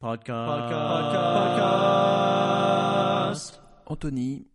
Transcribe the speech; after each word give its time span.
Podcast. 0.00 0.30
Anthony, 3.86 4.46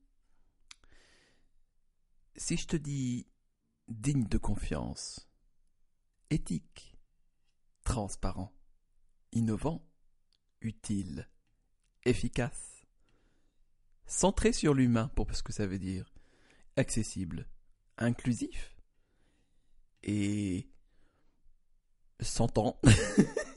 si 2.34 2.56
je 2.56 2.66
te 2.66 2.78
dis 2.78 3.28
digne 3.90 4.24
de 4.24 4.38
confiance, 4.38 5.28
éthique, 6.30 6.98
transparent, 7.84 8.54
innovant, 9.34 9.86
utile, 10.62 11.28
efficace, 12.06 12.86
centré 14.06 14.54
sur 14.54 14.74
l'humain 14.74 15.10
pour 15.10 15.36
ce 15.36 15.44
que 15.44 15.52
ça 15.52 15.68
veut 15.68 15.80
dire, 15.80 16.14
accessible, 16.78 17.50
inclusif 17.98 18.78
et 20.04 20.70
ans 22.56 22.80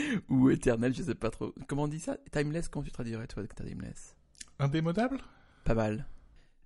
ou 0.28 0.50
éternel, 0.50 0.94
je 0.94 1.02
sais 1.02 1.14
pas 1.14 1.30
trop. 1.30 1.54
Comment 1.66 1.84
on 1.84 1.88
dit 1.88 2.00
ça? 2.00 2.16
Timeless, 2.32 2.68
comment 2.68 2.84
tu 2.84 2.92
traduirais 2.92 3.26
toi 3.26 3.42
Timeless? 3.46 4.16
Indémodable? 4.58 5.20
Pas 5.64 5.74
mal. 5.74 6.06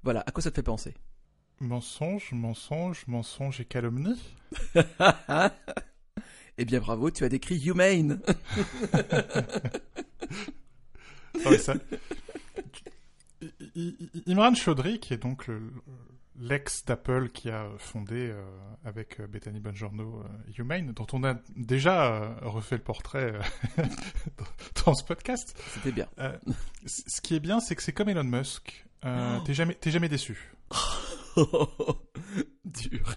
Voilà, 0.03 0.23
à 0.27 0.31
quoi 0.31 0.43
ça 0.43 0.51
te 0.51 0.57
fait 0.57 0.63
penser? 0.63 0.95
Mensonge, 1.61 2.33
mensonge, 2.33 3.05
mensonge 3.07 3.61
et 3.61 3.65
calomnie? 3.65 4.21
Eh 6.63 6.67
bien 6.67 6.81
bravo, 6.81 7.11
tu 7.11 7.25
as 7.25 7.31
décrit 7.31 7.59
Humane. 7.65 8.21
Ça... 11.59 11.75
Imran 14.27 14.55
Chaudhry, 14.55 15.01
qui 15.01 15.15
est 15.15 15.17
donc 15.17 15.47
le, 15.47 15.59
l'ex 16.41 16.85
d'Apple 16.85 17.29
qui 17.29 17.51
a 17.51 17.67
fondé 17.79 18.31
euh, 18.31 18.43
avec 18.85 19.21
euh, 19.21 19.27
Bethany 19.27 19.61
Bongiorno 19.61 20.25
euh, 20.25 20.53
Humane, 20.59 20.93
dont 20.93 21.07
on 21.13 21.23
a 21.23 21.35
déjà 21.55 22.35
refait 22.43 22.77
le 22.77 22.83
portrait 22.83 23.35
dans 24.85 24.95
ce 24.95 25.05
podcast. 25.05 25.55
C'était 25.75 25.93
bien. 25.93 26.09
ce 26.87 27.21
qui 27.21 27.37
est 27.37 27.41
bien, 27.41 27.61
c'est 27.61 27.77
que 27.77 27.83
c'est 27.83 27.93
comme 27.93 28.09
Elon 28.09 28.25
Musk. 28.25 28.87
Oh. 29.05 29.09
T'es 29.45 29.55
jamais, 29.55 29.77
jamais 29.87 30.09
déçu. 30.09 30.53
Dur. 32.65 33.15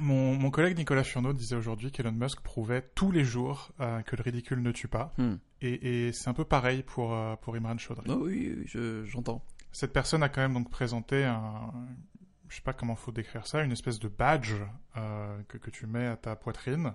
Mon, 0.00 0.34
mon, 0.34 0.50
collègue 0.50 0.76
Nicolas 0.76 1.04
Furneaux 1.04 1.34
disait 1.34 1.54
aujourd'hui 1.54 1.92
qu'Elon 1.92 2.12
Musk 2.12 2.40
prouvait 2.40 2.82
tous 2.94 3.10
les 3.10 3.24
jours 3.24 3.72
que 3.78 4.16
le 4.16 4.22
ridicule 4.22 4.62
ne 4.62 4.72
tue 4.72 4.88
pas. 4.88 5.12
Hmm. 5.18 5.34
Et, 5.60 6.06
et 6.06 6.12
c'est 6.12 6.28
un 6.28 6.34
peu 6.34 6.44
pareil 6.44 6.82
pour, 6.82 7.16
pour 7.40 7.56
Imran 7.56 7.76
Chaudhry. 7.78 8.10
Oh 8.10 8.22
oui, 8.24 8.64
j'entends. 9.04 9.44
Cette 9.70 9.92
personne 9.92 10.22
a 10.22 10.28
quand 10.28 10.40
même 10.40 10.54
donc 10.54 10.70
présenté 10.70 11.24
un, 11.24 11.72
je 12.52 12.56
sais 12.56 12.62
pas 12.62 12.74
comment 12.74 12.94
faut 12.94 13.12
décrire 13.12 13.46
ça, 13.46 13.62
une 13.62 13.72
espèce 13.72 13.98
de 13.98 14.08
badge 14.08 14.52
euh, 14.98 15.42
que, 15.48 15.56
que, 15.56 15.70
tu 15.70 15.86
mets 15.86 16.06
à 16.06 16.18
ta 16.18 16.36
poitrine, 16.36 16.92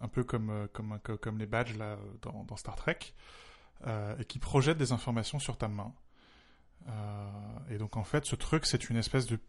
un 0.00 0.06
peu 0.06 0.22
comme, 0.22 0.50
euh, 0.50 0.66
comme, 0.72 1.00
comme 1.00 1.38
les 1.38 1.46
badges 1.46 1.76
là, 1.76 1.98
dans, 2.22 2.44
dans 2.44 2.56
Star 2.56 2.76
Trek, 2.76 2.98
euh, 3.88 4.16
et 4.18 4.24
qui 4.24 4.38
projette 4.38 4.78
des 4.78 4.92
informations 4.92 5.40
sur 5.40 5.58
ta 5.58 5.66
main. 5.66 5.92
et 7.70 7.76
donc 7.76 7.96
en 7.96 8.04
fait, 8.04 8.24
ce 8.24 8.36
truc, 8.36 8.66
c'est 8.66 8.88
une 8.88 8.96
espèce 8.96 9.26
de 9.26 9.40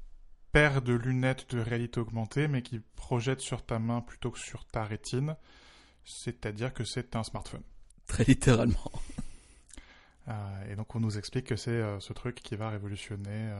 paire 0.52 0.82
de 0.82 0.94
lunettes 0.94 1.54
de 1.54 1.60
réalité 1.60 2.00
augmentée, 2.00 2.48
mais 2.48 2.64
qui 2.64 2.80
projette 2.96 3.40
sur 3.40 3.64
ta 3.64 3.78
main 3.78 4.02
plutôt 4.02 4.32
que 4.32 4.40
sur 4.40 4.66
ta 4.66 4.84
rétine, 4.84 5.36
c'est-à-dire 6.06 6.74
que 6.74 6.84
c'est 6.84 7.16
un 7.16 7.24
smartphone. 7.24 7.62
Très 8.08 8.24
littéralement. 8.24 8.92
et 10.68 10.76
donc 10.76 10.96
on 10.96 11.00
nous 11.00 11.20
explique 11.20 11.46
que 11.46 11.56
c'est 11.56 12.00
ce 12.00 12.14
truc 12.14 12.42
qui 12.42 12.56
va 12.56 12.72
révolutionner 12.72 13.54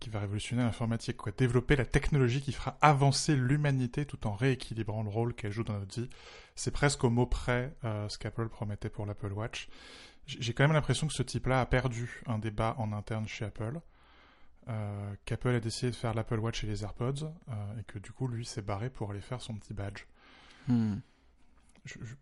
qui 0.00 0.10
va 0.10 0.20
révolutionner 0.20 0.62
l'informatique, 0.62 1.16
quoi. 1.16 1.32
Développer 1.36 1.76
la 1.76 1.84
technologie 1.84 2.40
qui 2.40 2.52
fera 2.52 2.76
avancer 2.80 3.34
l'humanité 3.34 4.06
tout 4.06 4.26
en 4.26 4.34
rééquilibrant 4.34 5.02
le 5.02 5.08
rôle 5.08 5.34
qu'elle 5.34 5.52
joue 5.52 5.64
dans 5.64 5.78
notre 5.78 6.00
vie. 6.00 6.08
C'est 6.54 6.70
presque 6.70 7.02
au 7.04 7.10
mot 7.10 7.26
près 7.26 7.74
euh, 7.84 8.08
ce 8.08 8.18
qu'Apple 8.18 8.48
promettait 8.48 8.90
pour 8.90 9.06
l'Apple 9.06 9.32
Watch. 9.32 9.68
J'ai 10.26 10.52
quand 10.52 10.64
même 10.64 10.72
l'impression 10.72 11.06
que 11.06 11.12
ce 11.12 11.22
type-là 11.22 11.60
a 11.60 11.66
perdu 11.66 12.22
un 12.26 12.38
débat 12.38 12.74
en 12.78 12.92
interne 12.92 13.26
chez 13.28 13.44
Apple. 13.44 13.80
Euh, 14.68 15.14
Qu'Apple 15.24 15.54
a 15.54 15.60
décidé 15.60 15.90
de 15.90 15.96
faire 15.96 16.14
l'Apple 16.14 16.40
Watch 16.40 16.64
et 16.64 16.66
les 16.66 16.82
AirPods, 16.82 17.32
euh, 17.48 17.78
et 17.80 17.84
que 17.84 17.98
du 17.98 18.10
coup, 18.10 18.26
lui, 18.26 18.44
s'est 18.44 18.62
barré 18.62 18.90
pour 18.90 19.10
aller 19.10 19.20
faire 19.20 19.40
son 19.40 19.54
petit 19.54 19.74
badge. 19.74 20.04
Hmm. 20.66 20.96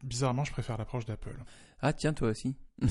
bizarrement, 0.03 0.45
je 0.45 0.53
préfère 0.53 0.77
l'approche 0.77 1.07
d'Apple. 1.07 1.37
Ah, 1.81 1.95
tiens, 1.95 2.13
toi 2.13 2.29
aussi. 2.29 2.57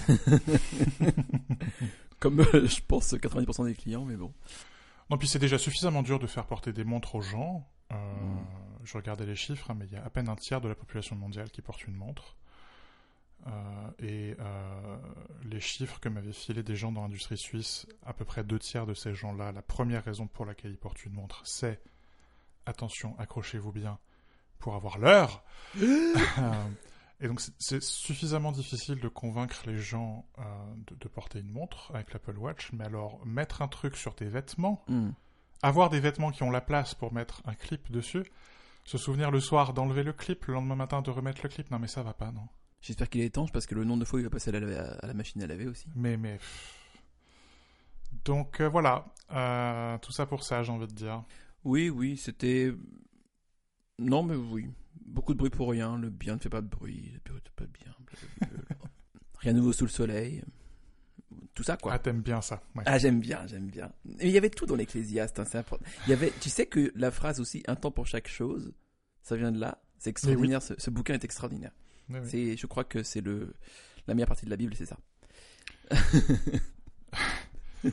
Comme 2.23 2.39
euh, 2.39 2.67
je 2.67 2.79
pense 2.87 3.13
90% 3.13 3.65
des 3.65 3.75
clients, 3.75 4.05
mais 4.05 4.15
bon. 4.15 4.33
Non, 5.09 5.17
puis 5.17 5.27
c'est 5.27 5.39
déjà 5.39 5.57
suffisamment 5.57 6.03
dur 6.03 6.19
de 6.19 6.27
faire 6.27 6.45
porter 6.45 6.71
des 6.71 6.85
montres 6.85 7.15
aux 7.15 7.21
gens. 7.21 7.67
Euh, 7.91 7.95
mm. 7.95 8.45
Je 8.85 8.95
regardais 8.95 9.25
les 9.25 9.35
chiffres, 9.35 9.69
hein, 9.69 9.75
mais 9.77 9.87
il 9.87 9.91
y 9.91 9.97
a 9.97 10.05
à 10.05 10.09
peine 10.09 10.29
un 10.29 10.37
tiers 10.37 10.61
de 10.61 10.69
la 10.69 10.75
population 10.75 11.17
mondiale 11.17 11.51
qui 11.51 11.61
porte 11.61 11.85
une 11.85 11.95
montre. 11.95 12.37
Euh, 13.47 13.51
et 13.99 14.37
les 15.43 15.59
chiffres 15.59 15.99
que 15.99 16.07
m'avaient 16.07 16.31
filé 16.31 16.63
des 16.63 16.77
gens 16.77 16.93
dans 16.93 17.01
l'industrie 17.01 17.37
suisse, 17.37 17.87
à 18.05 18.13
peu 18.13 18.23
près 18.23 18.45
deux 18.45 18.59
tiers 18.59 18.85
de 18.85 18.93
ces 18.93 19.13
gens-là, 19.13 19.51
la 19.51 19.61
première 19.61 20.05
raison 20.05 20.25
pour 20.25 20.45
laquelle 20.45 20.71
ils 20.71 20.77
portent 20.77 21.03
une 21.03 21.11
montre, 21.11 21.41
c'est 21.43 21.81
attention, 22.65 23.19
accrochez-vous 23.19 23.73
bien, 23.73 23.99
pour 24.59 24.75
avoir 24.75 24.97
l'heure. 24.97 25.43
Et 27.23 27.27
donc 27.29 27.39
c'est 27.57 27.81
suffisamment 27.81 28.51
difficile 28.51 28.99
de 28.99 29.07
convaincre 29.07 29.63
les 29.65 29.77
gens 29.77 30.25
euh, 30.39 30.43
de, 30.99 31.07
porter 31.07 31.39
une 31.39 31.51
montre 31.51 31.89
avec 31.95 32.11
l'Apple 32.11 32.37
Watch, 32.37 32.71
mais 32.73 32.83
alors 32.83 33.25
mettre 33.25 33.61
un 33.61 33.69
truc 33.69 33.95
sur 33.95 34.13
tes 34.13 34.25
vêtements, 34.25 34.83
hmm. 34.89 35.11
avoir 35.61 35.89
des 35.89 36.01
vêtements 36.01 36.31
qui 36.31 36.43
ont 36.43 36.51
la 36.51 36.59
place 36.59 36.93
pour 36.95 37.13
mettre 37.13 37.41
un 37.45 37.53
clip 37.53 37.89
dessus, 37.89 38.25
se 38.83 38.97
souvenir 38.97 39.31
le 39.31 39.39
soir 39.39 39.73
d'enlever 39.73 40.03
le 40.03 40.11
clip, 40.11 40.43
le 40.47 40.55
lendemain 40.55 40.75
matin 40.75 41.01
de 41.01 41.09
remettre 41.11 41.39
le 41.43 41.47
clip, 41.49 41.71
non 41.71 41.79
mais 41.79 41.87
ça 41.87 42.03
va 42.03 42.13
pas, 42.13 42.29
non. 42.33 42.45
J'espère 42.81 43.09
qu'il 43.09 43.21
est 43.21 43.27
étanche 43.27 43.53
parce 43.53 43.67
que 43.67 43.75
le 43.75 43.85
nombre 43.85 44.01
de 44.01 44.05
fois 44.05 44.19
il 44.19 44.23
va 44.23 44.29
passer 44.29 44.53
à 44.53 44.59
la, 44.59 45.13
machine 45.13 45.41
à 45.41 45.47
laver 45.47 45.67
aussi. 45.67 45.87
Mais 45.95 46.17
mais... 46.17 46.39
Donc 48.25 48.59
euh, 48.59 48.67
voilà, 48.67 49.05
euh, 49.31 49.97
tout 49.99 50.11
ça 50.11 50.25
pour 50.25 50.43
ça 50.43 50.61
j'ai 50.63 50.73
envie 50.73 50.87
de 50.87 50.93
dire. 50.93 51.23
Oui, 51.63 51.89
oui, 51.89 52.17
c'était... 52.17 52.73
Non 53.99 54.23
mais 54.23 54.35
oui, 54.35 54.69
beaucoup 55.05 55.33
de 55.33 55.37
bruit 55.37 55.49
pour 55.49 55.69
rien, 55.69 55.97
le 55.97 56.09
bien 56.09 56.35
ne 56.35 56.39
fait 56.39 56.49
pas 56.49 56.61
de 56.61 56.67
bruit, 56.67 57.11
le 57.13 57.19
bien 57.19 57.33
ne 57.33 57.39
fait 57.39 57.53
pas 57.55 57.65
de 57.65 57.71
bien, 57.71 57.93
rien 59.39 59.53
de 59.53 59.59
nouveau 59.59 59.73
sous 59.73 59.85
le 59.85 59.91
soleil, 59.91 60.43
tout 61.53 61.63
ça 61.63 61.77
quoi. 61.77 61.93
Ah 61.93 61.99
t'aimes 61.99 62.21
bien 62.21 62.41
ça. 62.41 62.63
Ah 62.85 62.97
j'aime 62.97 63.19
bien, 63.19 63.45
j'aime 63.47 63.67
bien. 63.67 63.91
il 64.19 64.29
y 64.29 64.37
avait 64.37 64.49
tout 64.49 64.65
dans 64.65 64.75
l'Ecclésiaste, 64.75 65.39
hein, 65.39 65.45
c'est 65.45 65.59
important. 65.59 65.85
Il 66.07 66.09
y 66.09 66.13
avait, 66.13 66.31
tu 66.41 66.49
sais 66.49 66.65
que 66.65 66.91
la 66.95 67.11
phrase 67.11 67.39
aussi 67.39 67.63
un 67.67 67.75
temps 67.75 67.91
pour 67.91 68.07
chaque 68.07 68.27
chose, 68.27 68.73
ça 69.21 69.35
vient 69.35 69.51
de 69.51 69.59
là, 69.59 69.81
c'est 69.99 70.09
extraordinaire, 70.09 70.61
ce, 70.61 70.89
bouquin 70.89 71.13
est 71.13 71.23
extraordinaire. 71.23 71.71
c'est, 72.23 72.57
je 72.57 72.65
crois 72.65 72.83
que 72.83 73.03
c'est 73.03 73.21
le 73.21 73.53
la 74.07 74.13
meilleure 74.13 74.27
partie 74.27 74.45
de 74.45 74.49
la 74.49 74.57
Bible, 74.57 74.75
c'est 74.75 74.85
ça. 74.85 74.97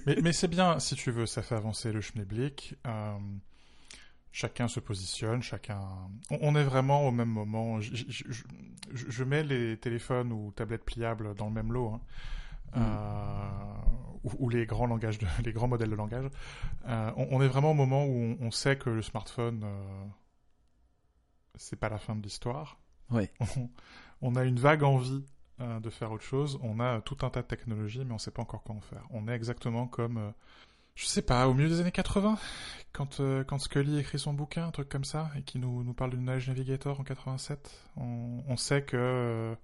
mais, 0.07 0.17
mais 0.23 0.33
c'est 0.33 0.49
bien, 0.49 0.79
si 0.79 0.95
tu 0.95 1.11
veux, 1.11 1.27
ça 1.27 1.43
fait 1.43 1.55
avancer 1.55 1.93
le 1.93 2.01
schneeblick. 2.01 2.77
Euh, 2.87 3.19
chacun 4.33 4.69
se 4.69 4.81
positionne, 4.81 5.43
chacun. 5.43 5.81
On, 6.31 6.55
est 6.55 6.63
vraiment 6.63 7.07
au 7.07 7.11
même 7.11 7.29
moment. 7.29 7.81
Je, 7.81 9.25
mets 9.25 9.43
les 9.43 9.77
téléphones 9.77 10.33
ou 10.33 10.53
tablettes 10.53 10.85
pliables 10.85 11.35
dans 11.35 11.47
le 11.47 11.53
même 11.53 11.73
lot, 11.73 11.95
hein. 11.95 12.01
mm. 12.75 12.83
euh, 12.83 14.31
ou, 14.39 14.49
les 14.49 14.67
grands 14.67 14.87
langages, 14.87 15.19
les 15.45 15.53
grands 15.53 15.69
modèles 15.69 15.91
de 15.91 15.97
langage. 15.97 16.31
Euh, 16.87 17.13
on, 17.17 17.43
est 17.43 17.49
vraiment 17.49 17.73
au 17.73 17.75
moment 17.75 18.07
où 18.07 18.37
on, 18.41 18.51
sait 18.51 18.77
que 18.77 18.91
le 18.91 19.03
smartphone, 19.03 19.63
euh, 19.65 20.07
c'est 21.57 21.79
pas 21.79 21.89
la 21.89 21.99
fin 21.99 22.15
de 22.15 22.23
l'histoire. 22.23 22.79
Oui. 23.11 23.29
On, 24.23 24.37
a 24.37 24.45
une 24.45 24.59
vague 24.59 24.83
envie 24.83 25.25
de 25.59 25.91
faire 25.91 26.13
autre 26.13 26.25
chose. 26.25 26.61
On 26.63 26.79
a 26.79 27.01
tout 27.01 27.17
un 27.23 27.31
tas 27.31 27.41
de 27.41 27.47
technologies, 27.47 28.05
mais 28.05 28.13
on 28.13 28.19
sait 28.19 28.31
pas 28.31 28.43
encore 28.43 28.63
quoi 28.63 28.75
en 28.75 28.81
faire. 28.81 29.07
On 29.11 29.29
est 29.29 29.35
exactement 29.35 29.87
comme 29.87 30.33
je 30.95 31.07
sais 31.07 31.23
pas, 31.23 31.49
au 31.49 31.55
milieu 31.55 31.69
des 31.69 31.81
années 31.81 31.93
80, 31.93 32.39
quand, 32.93 33.21
euh, 33.21 33.45
quand 33.45 33.59
Scully 33.59 33.99
écrit 33.99 34.19
son 34.19 34.33
bouquin, 34.33 34.67
un 34.67 34.71
truc 34.71 34.89
comme 34.89 35.05
ça, 35.05 35.31
et 35.37 35.43
qui 35.43 35.59
nous, 35.59 35.85
nous 35.85 35.95
parle 35.95 36.11
du 36.11 36.17
Knowledge 36.17 36.49
Navigator 36.49 36.99
en 36.99 37.05
87, 37.05 37.71
on, 37.97 38.43
on 38.49 38.57
sait 38.57 38.83
que 38.83 38.97
euh, 38.97 39.55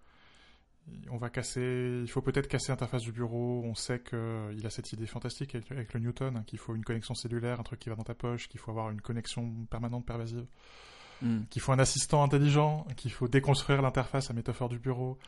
on 1.11 1.17
va 1.17 1.31
casser, 1.31 2.01
il 2.03 2.09
faut 2.09 2.23
peut-être 2.23 2.49
casser 2.49 2.71
l'interface 2.71 3.03
du 3.03 3.13
bureau, 3.13 3.63
on 3.65 3.75
sait 3.75 4.01
qu'il 4.01 4.19
euh, 4.19 4.65
a 4.65 4.71
cette 4.71 4.93
idée 4.93 5.07
fantastique 5.07 5.55
avec, 5.55 5.93
le 5.93 6.01
Newton, 6.01 6.37
hein, 6.37 6.45
qu'il 6.47 6.59
faut 6.59 6.75
une 6.75 6.85
connexion 6.85 7.15
cellulaire, 7.15 7.59
un 7.59 7.65
truc 7.65 7.81
qui 7.81 7.89
va 7.89 7.97
dans 7.97 8.05
ta 8.05 8.15
poche, 8.15 8.49
qu'il 8.49 8.61
faut 8.61 8.71
avoir 8.71 8.91
une 8.91 9.01
connexion 9.01 9.67
permanente 9.69 10.07
pervasive, 10.07 10.47
hmm. 11.23 11.43
qu'il 11.51 11.61
faut 11.61 11.73
un 11.73 11.79
assistant 11.79 12.23
intelligent, 12.23 12.87
qu'il 12.97 13.13
faut 13.13 13.29
déconstruire 13.29 13.83
l'interface 13.83 14.31
à 14.31 14.35
métaphore 14.35 14.69
du 14.69 14.79
bureau. 14.79 15.19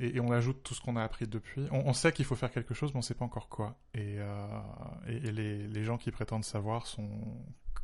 Euh, 0.00 0.10
et, 0.14 0.20
on 0.20 0.30
ajoute 0.32 0.62
tout 0.62 0.74
ce 0.74 0.80
qu'on 0.80 0.96
a 0.96 1.02
appris 1.02 1.26
depuis. 1.26 1.66
On, 1.70 1.92
sait 1.92 2.12
qu'il 2.12 2.24
faut 2.24 2.36
faire 2.36 2.50
quelque 2.50 2.74
chose, 2.74 2.90
mais 2.90 2.96
on 2.96 3.00
ne 3.00 3.04
sait 3.04 3.14
pas 3.14 3.24
encore 3.24 3.48
quoi. 3.48 3.78
Et, 3.94 4.16
euh, 4.18 4.60
et, 5.06 5.18
les, 5.32 5.66
les, 5.66 5.84
gens 5.84 5.98
qui 5.98 6.10
prétendent 6.10 6.44
savoir 6.44 6.86
sont, 6.86 7.10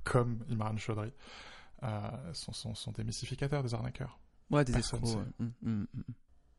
comme 0.05 0.45
Imran 0.51 0.77
Chaudhry, 0.77 1.13
euh, 1.83 2.11
sont, 2.33 2.53
sont, 2.53 2.75
sont, 2.75 2.93
des 2.93 3.05
mystificateurs, 3.05 3.63
des 3.63 3.75
arnaqueurs. 3.75 4.19
Ouais, 4.51 4.65
des 4.65 4.77
escrocs. 4.77 5.03
Hum, 5.05 5.33
hum, 5.41 5.53
hum, 5.95 6.05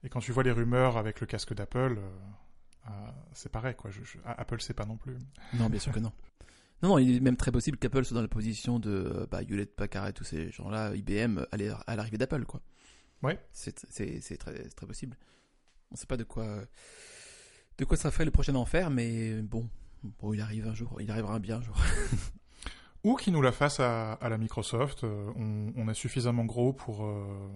et 0.04 0.10
quand 0.10 0.20
tu 0.20 0.32
vois 0.32 0.44
les 0.44 0.52
rumeurs 0.52 0.98
avec 0.98 1.20
le 1.20 1.28
casque 1.28 1.54
d'Apple, 1.54 2.00
euh, 2.00 2.90
c'est 3.34 3.52
pareil, 3.52 3.76
quoi. 3.76 3.92
Je, 3.92 4.04
je, 4.04 4.18
Apple 4.26 4.62
sait 4.62 4.74
pas 4.74 4.86
non 4.86 4.98
plus. 4.98 5.18
Non, 5.54 5.70
bien 5.70 5.80
sûr 5.80 5.92
que 5.92 6.00
non. 6.00 6.12
Non, 6.82 6.90
non, 6.90 6.98
il 6.98 7.18
est 7.18 7.20
même 7.20 7.38
très 7.38 7.52
possible 7.52 7.78
qu'Apple 7.78 8.04
soit 8.06 8.16
dans 8.16 8.24
la 8.24 8.28
position 8.28 8.80
de 8.80 9.28
bah, 9.30 9.44
Hewlett 9.44 9.76
Packard 9.76 10.08
et 10.08 10.14
tous 10.14 10.24
ces 10.24 10.50
gens-là, 10.50 10.96
IBM, 10.96 11.46
à 11.52 11.96
l'arrivée 11.96 12.18
d'Apple, 12.18 12.46
quoi. 12.46 12.62
Ouais. 13.22 13.40
C'est 13.52 13.74
très, 14.38 14.70
très 14.70 14.88
possible. 14.88 15.16
On 15.92 15.96
sait 15.96 16.06
pas 16.06 16.18
de 16.18 16.24
quoi, 16.24 16.48
de 17.78 17.86
quoi 17.86 17.98
sera 17.98 18.12
fait 18.12 18.26
le 18.26 18.32
prochain 18.32 18.56
enfer, 18.56 18.90
mais 18.90 19.42
bon, 19.42 19.68
bon, 20.04 20.34
il 20.34 20.42
arrive 20.42 20.68
un 20.68 20.74
jour, 20.74 21.02
il 21.02 21.10
arrivera 21.12 21.40
bien 21.40 21.58
un 21.58 21.62
jour. 21.62 21.76
Ou 23.04 23.16
qu'il 23.16 23.34
nous 23.34 23.42
la 23.42 23.52
fasse 23.52 23.80
à, 23.80 24.18
la 24.22 24.38
Microsoft. 24.38 25.04
Euh, 25.04 25.32
on, 25.36 25.88
est 25.90 25.94
suffisamment 25.96 26.46
gros 26.46 26.72
pour, 26.72 27.06
euh, 27.06 27.50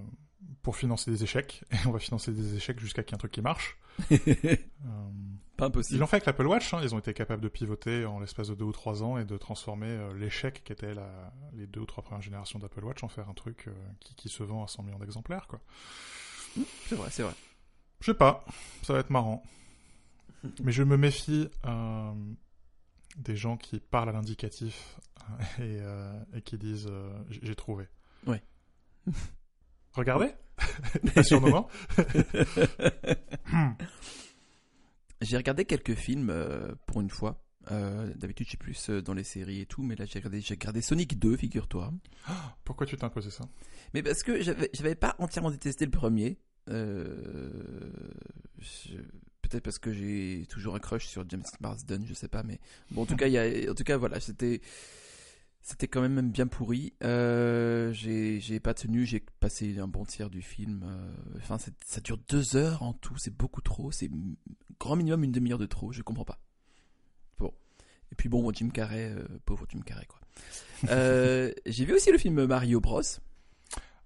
pour 0.64 0.76
financer 0.76 1.12
des 1.12 1.24
échecs, 1.24 1.64
et 1.72 1.78
on 1.86 1.92
va 1.92 2.00
financer 2.00 2.32
des 2.32 2.56
échecs 2.56 2.80
jusqu'à 2.80 3.04
qu'il 3.04 3.12
y 3.12 3.14
ait 3.14 3.16
un 3.16 3.20
truc 3.20 3.32
qui 3.32 3.42
marche. 3.42 3.78
Euh, 4.12 5.10
pas 5.58 5.68
impossible. 5.68 5.96
Ils 5.96 6.00
l'ont 6.02 6.06
fait 6.06 6.18
avec 6.18 6.26
l'Apple 6.26 6.46
Watch, 6.46 6.74
hein. 6.74 6.82
ils 6.84 6.94
ont 6.94 7.00
été 7.00 7.14
capables 7.14 7.42
de 7.42 7.48
pivoter 7.48 8.06
en 8.06 8.20
l'espace 8.20 8.50
de 8.50 8.56
deux 8.56 8.66
ou 8.66 8.74
trois 8.74 9.04
ans 9.04 9.18
et 9.18 9.24
de 9.24 9.38
transformer 9.38 9.98
l'échec 10.14 10.64
qui 10.66 10.74
était 10.74 10.94
la, 10.94 11.34
les 11.54 11.66
deux 11.66 11.80
ou 11.80 11.86
trois 11.86 12.04
premières 12.04 12.22
générations 12.22 12.60
d'Apple 12.60 12.84
Watch 12.84 13.04
en 13.04 13.08
faire 13.08 13.30
un 13.30 13.34
truc 13.34 13.70
qui, 14.02 14.14
qui, 14.16 14.28
se 14.28 14.44
vend 14.44 14.66
à 14.66 14.68
100 14.68 14.84
millions 14.84 15.00
d'exemplaires. 15.00 15.48
quoi. 15.48 15.62
C'est 16.88 16.96
vrai, 16.96 17.08
c'est 17.10 17.24
vrai. 17.24 17.34
Je 18.06 18.12
sais 18.12 18.18
pas, 18.18 18.46
ça 18.84 18.94
va 18.94 19.00
être 19.00 19.10
marrant. 19.10 19.42
Mais 20.62 20.72
je 20.72 20.84
me 20.84 20.96
méfie 20.96 21.50
des 23.18 23.36
gens 23.36 23.58
qui 23.58 23.80
parlent 23.80 24.10
à 24.10 24.12
l'indicatif 24.12 25.00
euh, 25.60 26.24
et, 26.36 26.44
qui 26.44 26.60
disent 26.60 26.86
euh, 26.88 27.10
j'ai 27.30 27.56
trouvé. 27.56 27.88
Ouais. 28.28 28.44
Regardez 29.94 30.36
moment. 31.40 31.68
j'ai 35.22 35.38
regardé 35.38 35.66
quelques 35.66 35.96
films 35.96 36.30
euh, 36.30 36.76
pour 36.86 37.02
une 37.02 37.10
fois. 37.10 37.42
D'habitude, 37.72 38.46
je 38.46 38.50
suis 38.50 38.58
plus 38.60 38.92
dans 38.92 39.16
les 39.16 39.24
séries 39.24 39.62
et 39.62 39.66
tout, 39.66 39.82
mais 39.82 39.96
là, 39.96 40.06
j'ai 40.06 40.20
regardé, 40.20 40.44
regardé 40.48 40.82
Sonic 40.82 41.18
2, 41.18 41.38
figure-toi. 41.38 41.92
Pourquoi 42.64 42.86
tu 42.86 42.98
t'es 42.98 43.04
imposé 43.04 43.32
ça? 43.32 43.46
Mais 43.96 44.04
parce 44.04 44.22
que 44.22 44.44
j'avais 44.44 44.94
pas 44.94 45.16
entièrement 45.18 45.50
détesté 45.50 45.86
le 45.86 45.92
premier. 45.92 46.38
Peut-être 46.68 47.94
parce 49.64 49.80
que 49.80 49.94
j'ai 49.94 50.46
toujours 50.50 50.76
un 50.76 50.80
crush 50.80 51.06
sur 51.06 51.28
James 51.30 51.44
Marsden, 51.60 52.06
je 52.08 52.14
sais 52.14 52.28
pas, 52.28 52.44
mais 52.44 52.60
bon, 52.92 53.04
en 53.04 53.06
tout 53.06 53.16
cas, 53.16 53.28
en 53.28 53.76
tout 53.76 53.84
cas, 53.84 53.98
voilà, 53.98 54.20
c'était 54.20 54.62
c'était 55.66 55.88
quand 55.88 56.02
même 56.02 56.30
bien 56.30 56.46
pourri. 56.46 56.94
Euh, 57.04 57.92
j'ai 57.92 58.60
pas 58.60 58.76
tenu, 58.76 59.04
j'ai 59.04 59.26
passé 59.40 59.80
un 59.80 59.88
bon 59.88 60.06
tiers 60.06 60.30
du 60.30 60.44
film. 60.44 60.84
Euh, 60.86 61.38
enfin, 61.38 61.58
ça 61.58 62.02
dure 62.02 62.20
deux 62.30 62.56
heures 62.56 62.84
en 62.84 62.94
tout, 62.94 63.18
c'est 63.18 63.36
beaucoup 63.36 63.62
trop. 63.62 63.92
C'est 63.92 64.12
grand 64.80 64.96
minimum 64.96 65.24
une 65.24 65.32
demi-heure 65.32 65.58
de 65.58 65.66
trop, 65.66 65.92
je 65.92 66.04
comprends 66.04 66.24
pas. 66.24 66.38
Bon. 67.40 67.52
Et 68.12 68.16
puis 68.16 68.30
bon, 68.30 68.54
Jim 68.54 68.70
Carrey, 68.70 69.10
euh, 69.10 69.26
pauvre 69.46 69.66
Jim 69.68 69.80
Carrey, 69.84 70.06
quoi. 70.06 70.20
j'ai 71.66 71.86
vu 71.86 71.94
aussi 71.94 72.12
le 72.12 72.20
film 72.20 72.46
Mario 72.46 72.80
Bros. 72.80 73.02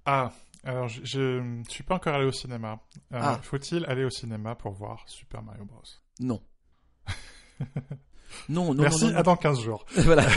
Ah, 0.06 0.32
alors 0.64 0.88
je, 0.88 1.40
ne 1.40 1.64
suis 1.66 1.84
pas 1.84 1.96
encore 1.96 2.16
allé 2.16 2.26
au 2.26 2.32
cinéma. 2.32 2.80
Ah. 3.12 3.40
Faut-il 3.42 3.86
aller 3.86 4.04
au 4.04 4.10
cinéma 4.10 4.56
pour 4.56 4.74
voir 4.74 5.04
Super 5.08 5.42
Mario 5.42 5.66
Bros? 5.66 5.84
Non. 6.20 6.42
Non, 8.48 8.76
non, 8.76 8.84
Merci, 8.84 9.06
non, 9.06 9.16
à 9.18 9.24
dans 9.24 9.36
15 9.36 9.60
jours. 9.60 9.86
Voilà. 9.96 10.24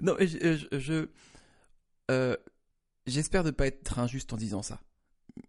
non, 0.00 0.14
je, 0.20 0.66
je 0.70 1.08
euh, 2.10 2.36
j'espère 3.06 3.44
ne 3.44 3.50
pas 3.50 3.66
être 3.66 3.98
injuste 3.98 4.32
en 4.32 4.36
disant 4.36 4.62
ça. 4.62 4.80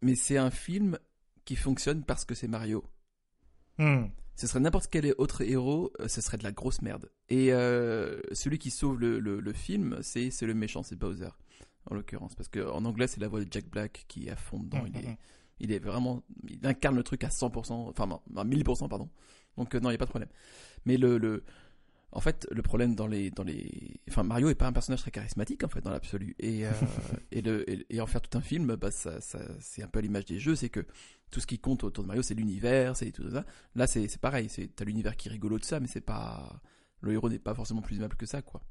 Mais 0.01 0.15
c'est 0.15 0.37
un 0.37 0.51
film 0.51 0.97
qui 1.45 1.55
fonctionne 1.55 2.03
parce 2.03 2.25
que 2.25 2.35
c'est 2.35 2.47
Mario. 2.47 2.83
Hmm. 3.77 4.05
Ce 4.35 4.47
serait 4.47 4.59
n'importe 4.59 4.87
quel 4.89 5.13
autre 5.17 5.41
héros, 5.41 5.91
euh, 5.99 6.07
ce 6.07 6.21
serait 6.21 6.37
de 6.37 6.43
la 6.43 6.51
grosse 6.51 6.81
merde. 6.81 7.11
Et 7.29 7.53
euh, 7.53 8.19
celui 8.31 8.59
qui 8.59 8.71
sauve 8.71 8.99
le, 8.99 9.19
le, 9.19 9.53
film, 9.53 9.99
c'est 10.01 10.31
le 10.41 10.53
méchant, 10.53 10.83
c'est 10.83 10.95
Bowser, 10.95 11.29
en 11.89 11.95
l'occurrence. 11.95 12.35
Parce 12.35 12.49
qu'en 12.49 12.85
anglais, 12.85 13.07
c'est 13.07 13.19
la 13.19 13.27
voix 13.27 13.43
de 13.43 13.51
Jack 13.51 13.69
Black 13.69 14.05
qui 14.07 14.27
est 14.27 14.31
à 14.31 14.35
fond 14.35 14.59
dedans. 14.59 14.83
il, 14.87 14.97
est, 14.97 15.07
hmm, 15.07 15.11
hmm, 15.11 15.17
il 15.59 15.71
est 15.71 15.79
vraiment. 15.79 16.23
Il 16.49 16.65
incarne 16.65 16.95
le 16.95 17.03
truc 17.03 17.23
à 17.23 17.29
100%, 17.29 17.71
enfin, 17.71 18.21
à 18.35 18.43
1000%, 18.43 18.87
pardon. 18.87 19.09
Donc 19.57 19.75
euh, 19.75 19.79
non, 19.79 19.89
il 19.89 19.93
n'y 19.93 19.95
a 19.95 19.99
pas 19.99 20.05
de 20.05 20.11
problème. 20.11 20.29
Mais 20.85 20.97
le, 20.97 21.17
le, 21.17 21.43
en 22.11 22.19
fait, 22.19 22.47
le 22.51 22.61
problème 22.61 22.95
dans 22.95 23.07
les, 23.07 23.31
dans 23.31 23.43
les, 23.43 24.01
enfin 24.09 24.23
Mario 24.23 24.49
est 24.49 24.55
pas 24.55 24.67
un 24.67 24.73
personnage 24.73 25.01
très 25.01 25.11
charismatique 25.11 25.63
en 25.63 25.69
fait 25.69 25.81
dans 25.81 25.91
l'absolu. 25.91 26.35
Et, 26.39 26.65
euh, 26.65 26.71
et, 27.31 27.41
le, 27.41 27.65
et, 27.93 28.01
en 28.01 28.07
faire 28.07 28.21
tout 28.21 28.37
un 28.37 28.41
film, 28.41 28.75
bah 28.75 28.91
ça, 28.91 29.21
ça 29.21 29.39
c'est 29.59 29.83
un 29.83 29.87
peu 29.87 29.99
l'image 29.99 30.25
des 30.25 30.39
jeux, 30.39 30.55
c'est 30.55 30.69
que 30.69 30.85
tout 31.31 31.39
ce 31.39 31.47
qui 31.47 31.59
compte 31.59 31.83
autour 31.83 32.03
de 32.03 32.07
Mario, 32.07 32.21
c'est 32.21 32.33
l'univers, 32.33 32.95
c'est 32.95 33.11
tout 33.11 33.29
ça. 33.29 33.45
Là, 33.75 33.87
c'est 33.87 34.17
pareil, 34.17 34.49
c'est 34.49 34.75
t'as 34.75 34.83
l'univers 34.83 35.15
qui 35.15 35.29
rigolo 35.29 35.57
de 35.57 35.63
ça, 35.63 35.79
mais 35.79 35.87
c'est 35.87 36.01
pas, 36.01 36.61
le 36.99 37.13
héros 37.13 37.29
n'est 37.29 37.39
pas 37.39 37.55
forcément 37.55 37.81
plus 37.81 37.97
aimable 37.97 38.17
que 38.17 38.25
ça, 38.25 38.41
quoi. 38.41 38.61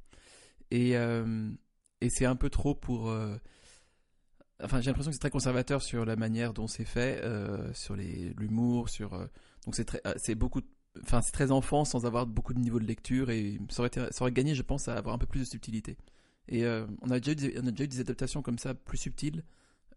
Et 0.70 0.96
euh, 0.96 1.50
et 2.00 2.10
c'est 2.10 2.26
un 2.26 2.36
peu 2.36 2.50
trop 2.50 2.74
pour 2.74 3.10
enfin 4.62 4.80
j'ai 4.80 4.90
l'impression 4.90 5.10
que 5.10 5.14
c'est 5.14 5.20
très 5.20 5.30
conservateur 5.30 5.82
sur 5.82 6.04
la 6.04 6.16
manière 6.16 6.52
dont 6.52 6.66
c'est 6.66 6.84
fait, 6.84 7.20
euh, 7.22 7.72
sur 7.72 7.96
l'humour, 7.96 8.88
sur 8.88 9.10
donc 9.64 9.74
c'est 9.74 9.84
très, 9.84 10.00
c'est 10.16 10.34
beaucoup, 10.34 10.62
enfin 11.02 11.20
c'est 11.22 11.32
très 11.32 11.50
enfant 11.50 11.84
sans 11.84 12.06
avoir 12.06 12.26
beaucoup 12.26 12.54
de 12.54 12.60
niveau 12.60 12.80
de 12.80 12.86
lecture 12.86 13.30
et 13.30 13.58
ça 13.68 13.82
aurait, 14.20 14.32
gagné, 14.32 14.54
je 14.54 14.62
pense, 14.62 14.88
à 14.88 14.94
avoir 14.94 15.14
un 15.14 15.18
peu 15.18 15.26
plus 15.26 15.40
de 15.40 15.44
subtilité. 15.44 15.96
Et 16.48 16.64
euh, 16.64 16.86
on, 17.02 17.10
a 17.10 17.20
déjà 17.20 17.32
eu 17.32 17.36
des, 17.36 17.58
on 17.60 17.66
a 17.66 17.70
déjà 17.70 17.84
eu 17.84 17.88
des 17.88 18.00
adaptations 18.00 18.42
comme 18.42 18.58
ça 18.58 18.74
plus 18.74 18.98
subtiles, 18.98 19.44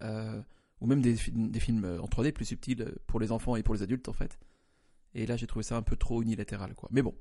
euh, 0.01 0.41
ou 0.81 0.87
même 0.87 1.01
des, 1.01 1.15
des, 1.31 1.59
films 1.59 1.99
en 2.01 2.07
3D 2.07 2.31
plus 2.33 2.45
subtils 2.45 2.93
pour 3.07 3.19
les 3.19 3.31
enfants 3.31 3.55
et 3.55 3.63
pour 3.63 3.73
les 3.73 3.83
adultes 3.83 4.09
en 4.09 4.13
fait. 4.13 4.37
Et 5.15 5.25
là 5.25 5.37
j'ai 5.37 5.47
trouvé 5.47 5.63
ça 5.63 5.77
un 5.77 5.81
peu 5.81 5.95
trop 5.95 6.21
unilatéral 6.21 6.75
quoi. 6.75 6.89
Mais 6.91 7.01
bon, 7.01 7.15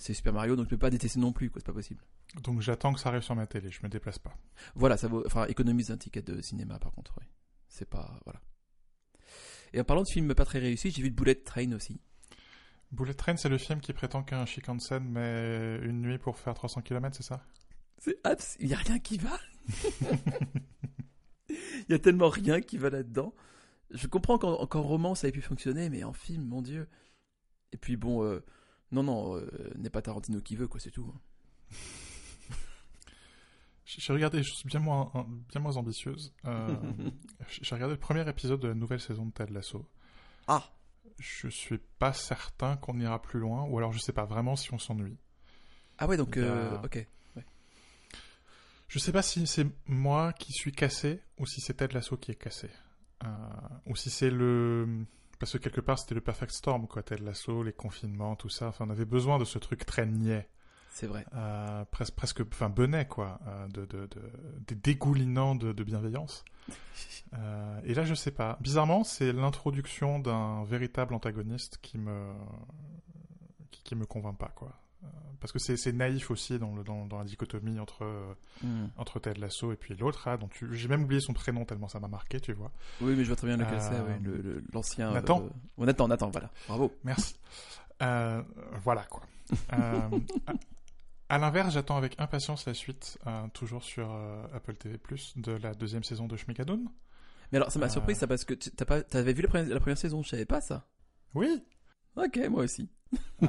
c'est 0.00 0.14
Super 0.14 0.32
Mario 0.32 0.56
donc 0.56 0.64
je 0.64 0.70
peux 0.70 0.78
pas 0.78 0.88
détester 0.88 1.20
non 1.20 1.32
plus 1.32 1.50
quoi, 1.50 1.60
c'est 1.60 1.66
pas 1.66 1.74
possible. 1.74 2.02
Donc 2.42 2.60
j'attends 2.62 2.94
que 2.94 3.00
ça 3.00 3.10
arrive 3.10 3.22
sur 3.22 3.36
ma 3.36 3.46
télé, 3.46 3.70
je 3.70 3.80
me 3.82 3.88
déplace 3.88 4.18
pas. 4.18 4.34
Voilà, 4.74 4.96
ça 4.96 5.08
vaut, 5.08 5.22
enfin 5.26 5.44
économise 5.46 5.90
un 5.90 5.98
ticket 5.98 6.22
de 6.22 6.40
cinéma 6.40 6.78
par 6.78 6.92
contre, 6.92 7.14
oui. 7.20 7.26
C'est 7.68 7.88
pas, 7.88 8.18
voilà. 8.24 8.40
Et 9.72 9.80
en 9.80 9.84
parlant 9.84 10.02
de 10.02 10.08
films 10.08 10.34
pas 10.34 10.46
très 10.46 10.58
réussis, 10.58 10.90
j'ai 10.90 11.02
vu 11.02 11.10
Bullet 11.10 11.34
Train 11.34 11.72
aussi. 11.72 12.00
Bullet 12.90 13.14
Train, 13.14 13.36
c'est 13.36 13.50
le 13.50 13.58
film 13.58 13.80
qui 13.80 13.92
prétend 13.92 14.22
qu'un 14.22 14.46
Shinkansen 14.46 15.04
met 15.04 15.78
une 15.82 16.00
nuit 16.00 16.18
pour 16.18 16.38
faire 16.38 16.54
300 16.54 16.80
km, 16.80 17.14
c'est 17.14 17.22
ça? 17.22 17.44
Il 18.58 18.66
n'y 18.66 18.74
a 18.74 18.78
rien 18.78 18.98
qui 18.98 19.18
va. 19.18 19.38
Il 21.50 21.90
y 21.90 21.94
a 21.94 21.98
tellement 21.98 22.30
rien 22.30 22.62
qui 22.62 22.78
va 22.78 22.88
là-dedans. 22.88 23.34
Je 23.90 24.06
comprends 24.06 24.38
qu'en 24.38 24.82
roman 24.82 25.14
ça 25.14 25.28
ait 25.28 25.32
pu 25.32 25.42
fonctionner, 25.42 25.90
mais 25.90 26.04
en 26.04 26.14
film, 26.14 26.44
mon 26.44 26.62
dieu. 26.62 26.88
Et 27.72 27.76
puis 27.76 27.96
bon, 27.96 28.24
euh, 28.24 28.42
non, 28.92 29.02
non, 29.02 29.36
euh, 29.36 29.72
n'est 29.76 29.90
pas 29.90 30.02
Tarantino 30.02 30.40
qui 30.40 30.56
veut, 30.56 30.68
quoi, 30.68 30.80
c'est 30.80 30.90
tout. 30.90 31.12
J'ai 33.84 34.12
regardé 34.12 34.38
des 34.38 34.44
choses 34.44 34.64
bien 34.64 34.78
moins, 34.78 35.10
bien 35.48 35.60
moins 35.60 35.76
ambitieuses. 35.76 36.32
Euh, 36.44 36.76
j'ai 37.48 37.74
regardé 37.74 37.94
le 37.94 38.00
premier 38.00 38.28
épisode 38.28 38.60
de 38.60 38.68
la 38.68 38.74
nouvelle 38.74 39.00
saison 39.00 39.26
de 39.26 39.32
Ted 39.32 39.52
Lasso. 39.52 39.84
Ah 40.46 40.62
Je 41.18 41.48
suis 41.48 41.78
pas 41.98 42.12
certain 42.12 42.76
qu'on 42.76 43.00
ira 43.00 43.20
plus 43.20 43.40
loin, 43.40 43.64
ou 43.64 43.78
alors 43.78 43.92
je 43.92 43.98
sais 43.98 44.12
pas 44.12 44.26
vraiment 44.26 44.54
si 44.54 44.72
on 44.72 44.78
s'ennuie. 44.78 45.18
Ah 45.98 46.06
ouais, 46.06 46.16
donc, 46.16 46.36
euh, 46.36 46.80
ok. 46.84 47.04
Je 48.86 48.98
sais 48.98 49.12
pas 49.12 49.22
si 49.22 49.46
c'est 49.46 49.66
moi 49.86 50.32
qui 50.32 50.52
suis 50.52 50.72
cassé, 50.72 51.20
ou 51.38 51.46
si 51.46 51.60
c'est 51.60 51.74
Ted 51.74 51.94
Lasso 51.94 52.16
qui 52.16 52.32
est 52.32 52.36
cassé. 52.36 52.68
Euh, 53.24 53.28
ou 53.86 53.94
si 53.94 54.10
c'est 54.10 54.30
le... 54.30 55.04
Parce 55.40 55.52
que 55.52 55.58
quelque 55.58 55.80
part, 55.80 55.98
c'était 55.98 56.14
le 56.14 56.20
perfect 56.20 56.52
storm, 56.52 56.86
quoi. 56.86 57.02
Ted 57.02 57.24
Lasso, 57.24 57.64
les 57.64 57.72
confinements, 57.72 58.36
tout 58.36 58.48
ça. 58.48 58.68
Enfin, 58.68 58.84
on 58.86 58.90
avait 58.90 59.04
besoin 59.04 59.38
de 59.38 59.44
ce 59.44 59.58
truc 59.58 59.84
très 59.84 60.06
niais 60.06 60.48
c'est 61.00 61.06
vrai. 61.06 61.24
Euh, 61.34 61.84
presque, 61.90 62.14
presque, 62.14 62.42
enfin, 62.52 62.68
benet, 62.68 63.06
quoi, 63.06 63.40
euh, 63.46 63.68
de, 63.68 63.86
de, 63.86 64.06
de, 64.06 64.20
des 64.66 64.74
dégoulinants 64.74 65.54
de, 65.54 65.72
bienveillance. 65.84 66.44
Euh, 67.32 67.80
et 67.84 67.94
là, 67.94 68.02
je 68.02 68.12
sais 68.12 68.32
pas. 68.32 68.58
Bizarrement, 68.60 69.04
c'est 69.04 69.32
l'introduction 69.32 70.18
d'un 70.18 70.64
véritable 70.64 71.14
antagoniste 71.14 71.78
qui 71.80 71.96
me, 71.96 72.32
qui, 73.70 73.94
me 73.94 74.04
convainc 74.04 74.36
pas, 74.36 74.48
quoi. 74.48 74.72
Parce 75.40 75.52
que 75.52 75.58
c'est 75.58 75.92
naïf 75.92 76.30
aussi 76.30 76.58
dans, 76.58 76.74
le, 76.74 76.84
dans, 76.84 77.06
la 77.16 77.24
dichotomie 77.24 77.80
entre, 77.80 78.04
hmm. 78.62 78.88
entre 78.98 79.18
Ted 79.20 79.40
Lasso 79.40 79.72
et 79.72 79.76
puis 79.76 79.94
l'autre. 79.96 80.28
Hein, 80.28 80.36
dont 80.36 80.50
j'ai 80.70 80.88
même 80.88 81.04
oublié 81.04 81.20
son 81.20 81.32
prénom 81.32 81.64
tellement 81.64 81.88
ça 81.88 81.98
m'a 81.98 82.08
marqué, 82.08 82.40
tu 82.40 82.52
vois. 82.52 82.70
Oui, 83.00 83.14
mais 83.16 83.22
je 83.24 83.28
vois 83.28 83.36
très 83.36 83.46
bien 83.46 83.56
lequel 83.56 83.80
c'est, 83.80 84.74
l'ancien. 84.74 85.12
Nathan. 85.12 85.48
Nathan, 85.78 86.08
Nathan, 86.08 86.30
voilà. 86.30 86.50
Bravo. 86.68 86.92
Merci. 87.04 87.36
voilà, 87.98 89.04
quoi. 89.04 89.22
À 91.30 91.38
l'inverse, 91.38 91.74
j'attends 91.74 91.96
avec 91.96 92.18
impatience 92.18 92.66
la 92.66 92.74
suite, 92.74 93.16
euh, 93.28 93.46
toujours 93.54 93.84
sur 93.84 94.10
euh, 94.10 94.42
Apple 94.52 94.74
TV+, 94.74 94.98
de 95.36 95.52
la 95.52 95.74
deuxième 95.74 96.02
saison 96.02 96.26
de 96.26 96.36
Schmigadoon. 96.36 96.86
Mais 97.52 97.58
alors, 97.58 97.70
ça 97.70 97.78
m'a 97.78 97.88
surpris 97.88 98.16
ça 98.16 98.26
parce 98.26 98.44
que 98.44 98.52
tu 98.52 98.68
pas, 98.84 99.02
avais 99.12 99.32
vu 99.32 99.42
la 99.42 99.48
première, 99.48 99.68
la 99.68 99.78
première, 99.78 99.96
saison, 99.96 100.24
je 100.24 100.30
savais 100.30 100.44
pas 100.44 100.60
ça. 100.60 100.88
Oui. 101.34 101.64
Ok, 102.16 102.36
moi 102.50 102.64
aussi. 102.64 102.88
Euh, 103.42 103.46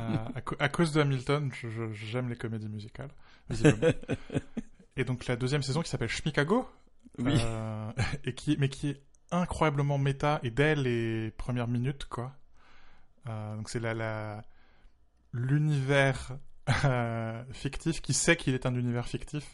à, 0.60 0.70
cause 0.70 0.94
de 0.94 1.02
Hamilton, 1.02 1.52
j'aime 1.92 2.30
les 2.30 2.36
comédies 2.36 2.70
musicales, 2.70 3.12
et 4.96 5.04
donc 5.04 5.28
la 5.28 5.36
deuxième 5.36 5.62
saison 5.62 5.82
qui 5.82 5.90
s'appelle 5.90 6.10
Schmicago, 6.10 6.68
oui. 7.20 7.40
et 8.24 8.34
qui, 8.34 8.56
mais 8.58 8.70
qui 8.70 8.90
est 8.90 9.02
incroyablement 9.32 9.98
méta 9.98 10.40
et 10.44 10.50
dès 10.50 10.76
les 10.76 11.32
premières 11.32 11.68
minutes, 11.68 12.06
quoi. 12.06 12.34
donc 13.26 13.70
c'est 13.70 13.82
la, 13.82 14.42
l'univers 15.34 16.38
euh, 16.86 17.44
fictif 17.52 18.02
qui 18.02 18.14
sait 18.14 18.36
qu'il 18.36 18.54
est 18.54 18.66
un 18.66 18.76
univers 18.76 19.08
fictif 19.08 19.54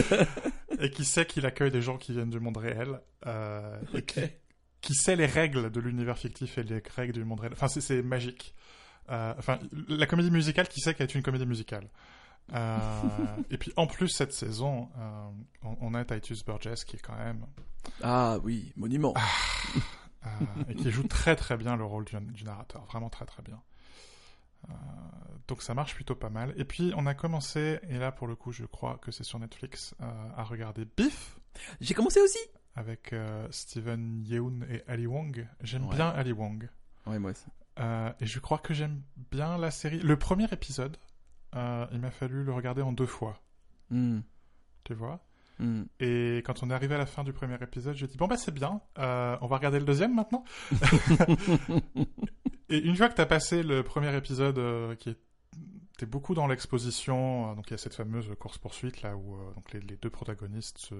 et 0.80 0.90
qui 0.90 1.04
sait 1.04 1.24
qu'il 1.24 1.46
accueille 1.46 1.70
des 1.70 1.82
gens 1.82 1.96
qui 1.96 2.12
viennent 2.12 2.30
du 2.30 2.40
monde 2.40 2.56
réel. 2.56 3.00
Euh, 3.26 3.80
et 3.94 4.02
qui, 4.02 4.94
sait 4.94 5.16
les 5.16 5.26
règles 5.26 5.70
de 5.70 5.80
l'univers 5.80 6.18
fictif 6.18 6.58
et 6.58 6.64
les 6.64 6.82
règles 6.96 7.12
du 7.12 7.24
monde 7.24 7.40
réel. 7.40 7.52
Enfin, 7.52 7.68
c'est 7.68 8.02
magique. 8.02 8.54
Euh, 9.10 9.34
enfin, 9.38 9.58
la 9.88 10.06
comédie 10.06 10.30
musicale 10.30 10.68
qui 10.68 10.80
sait 10.80 10.94
qu'elle 10.94 11.08
est 11.08 11.14
une 11.14 11.22
comédie 11.22 11.46
musicale. 11.46 11.88
Euh, 12.52 12.78
et 13.50 13.58
puis 13.58 13.72
en 13.76 13.86
plus 13.86 14.08
cette 14.08 14.32
saison, 14.32 14.88
on, 15.62 15.94
a 15.94 16.04
Titus 16.04 16.44
Burgess 16.44 16.84
qui 16.84 16.96
est 16.96 17.00
quand 17.00 17.16
même 17.16 17.46
ah 18.02 18.38
oui 18.42 18.72
monument 18.76 19.14
ah, 19.16 20.28
et 20.68 20.74
qui 20.74 20.90
joue 20.90 21.06
très 21.06 21.36
très 21.36 21.56
bien 21.56 21.76
le 21.76 21.84
rôle 21.84 22.04
du, 22.04 22.16
du 22.20 22.44
narrateur, 22.44 22.84
vraiment 22.86 23.10
très 23.10 23.26
très 23.26 23.42
bien. 23.42 23.60
donc 25.48 25.62
ça 25.62 25.74
marche 25.74 25.94
plutôt 25.94 26.14
pas 26.14 26.30
mal. 26.30 26.52
Et 26.56 26.64
puis 26.64 26.92
on 26.96 27.06
a 27.06 27.14
commencé, 27.14 27.78
et 27.88 27.98
là 27.98 28.12
pour 28.12 28.26
le 28.26 28.34
coup 28.34 28.52
je 28.52 28.64
crois 28.64 28.98
que 28.98 29.10
c'est 29.10 29.24
sur 29.24 29.38
Netflix, 29.38 29.94
à 30.36 30.42
regarder 30.42 30.84
Biff. 30.96 31.38
J'ai 31.80 31.94
commencé 31.94 32.20
aussi 32.20 32.38
avec 32.74 33.14
Steven 33.50 34.24
Yeun 34.26 34.66
et 34.68 34.82
Ali 34.88 35.06
Wong. 35.06 35.46
J'aime 35.60 35.88
bien 35.88 36.08
Ali 36.08 36.32
Wong. 36.32 36.68
Ouais, 37.06 37.18
moi 37.18 37.32
aussi. 37.32 37.46
Euh, 37.78 38.12
et 38.20 38.26
je 38.26 38.38
crois 38.38 38.58
que 38.58 38.74
j'aime 38.74 39.02
bien 39.30 39.58
la 39.58 39.70
série. 39.70 39.98
Le 39.98 40.18
premier 40.18 40.46
épisode, 40.52 40.96
euh, 41.54 41.86
il 41.92 42.00
m'a 42.00 42.10
fallu 42.10 42.44
le 42.44 42.52
regarder 42.52 42.82
en 42.82 42.92
deux 42.92 43.06
fois. 43.06 43.40
Hmm. 43.90 44.20
Tu 44.84 44.94
vois? 44.94 45.24
Hmm. 45.58 45.84
Et 46.00 46.42
quand 46.44 46.62
on 46.62 46.70
est 46.70 46.74
arrivé 46.74 46.94
à 46.94 46.98
la 46.98 47.06
fin 47.06 47.24
du 47.24 47.32
premier 47.32 47.56
épisode, 47.62 47.94
j'ai 47.94 48.06
dit 48.06 48.16
bon 48.16 48.26
bah 48.26 48.36
c'est 48.36 48.52
bien, 48.52 48.80
euh, 48.98 49.36
on 49.40 49.46
va 49.46 49.56
regarder 49.56 49.78
le 49.78 49.84
deuxième 49.84 50.14
maintenant. 50.14 50.44
et 52.68 52.78
une 52.78 52.96
fois 52.96 53.08
que 53.08 53.14
tu 53.14 53.20
as 53.20 53.26
passé 53.26 53.62
le 53.62 53.82
premier 53.82 54.14
épisode 54.16 54.96
qui 54.96 55.10
était 55.10 56.06
beaucoup 56.06 56.34
dans 56.34 56.46
l'exposition, 56.46 57.54
donc 57.54 57.68
il 57.68 57.72
y 57.72 57.74
a 57.74 57.78
cette 57.78 57.94
fameuse 57.94 58.30
course 58.40 58.58
poursuite 58.58 59.02
là 59.02 59.16
où 59.16 59.36
donc 59.54 59.72
les, 59.72 59.80
les, 59.80 59.96
deux 59.96 60.10
protagonistes 60.10 60.78
se 60.78 60.94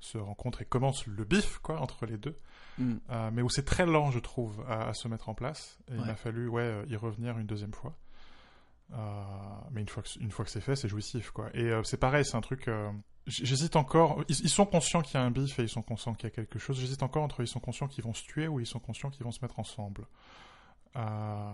se 0.00 0.18
rencontrent 0.18 0.62
et 0.62 0.64
commence 0.64 1.06
le 1.06 1.24
bif 1.24 1.58
quoi 1.58 1.80
entre 1.80 2.06
les 2.06 2.18
deux, 2.18 2.38
mm. 2.78 2.94
euh, 3.10 3.30
mais 3.32 3.42
où 3.42 3.48
c'est 3.48 3.64
très 3.64 3.86
lent 3.86 4.10
je 4.10 4.18
trouve 4.18 4.64
à, 4.68 4.92
se 4.94 5.08
mettre 5.08 5.28
en 5.28 5.34
place. 5.34 5.78
Et 5.90 5.94
il 5.94 6.04
m'a 6.04 6.16
fallu 6.16 6.48
ouais 6.48 6.62
euh, 6.62 6.84
y 6.88 6.96
revenir 6.96 7.38
une 7.38 7.46
deuxième 7.46 7.74
fois. 7.74 7.96
Euh, 8.92 9.22
mais 9.72 9.80
une 9.80 9.88
fois 9.88 10.02
que, 10.02 10.08
une 10.20 10.30
fois 10.30 10.44
que 10.44 10.50
c'est 10.50 10.60
fait, 10.60 10.76
c'est 10.76 10.88
jouissif 10.88 11.30
quoi. 11.30 11.48
Et 11.54 11.70
c'est 11.84 11.96
pareil, 11.96 12.24
c'est 12.24 12.36
un 12.36 12.40
truc. 12.40 12.70
J'hésite 13.26 13.74
encore. 13.74 14.22
Ils, 14.28 14.40
ils, 14.42 14.48
sont 14.50 14.66
conscients 14.66 15.02
qu'il 15.02 15.14
y 15.14 15.22
a 15.22 15.24
un 15.24 15.32
bif 15.32 15.58
et 15.58 15.62
ils 15.62 15.68
sont 15.68 15.82
conscients 15.82 16.14
qu'il 16.14 16.28
y 16.28 16.32
a 16.32 16.34
quelque 16.34 16.58
chose. 16.60 16.78
J'hésite 16.78 17.02
encore 17.02 17.24
entre 17.24 17.40
ils 17.40 17.48
sont 17.48 17.58
conscients 17.58 17.88
qu'ils 17.88 18.04
vont 18.04 18.14
se 18.14 18.22
tuer 18.22 18.46
ou 18.46 18.60
ils 18.60 18.66
sont 18.66 18.78
conscients 18.78 19.10
qu'ils 19.10 19.24
vont 19.24 19.32
se 19.32 19.40
mettre 19.42 19.58
ensemble. 19.58 20.06
Euh, 20.96 21.52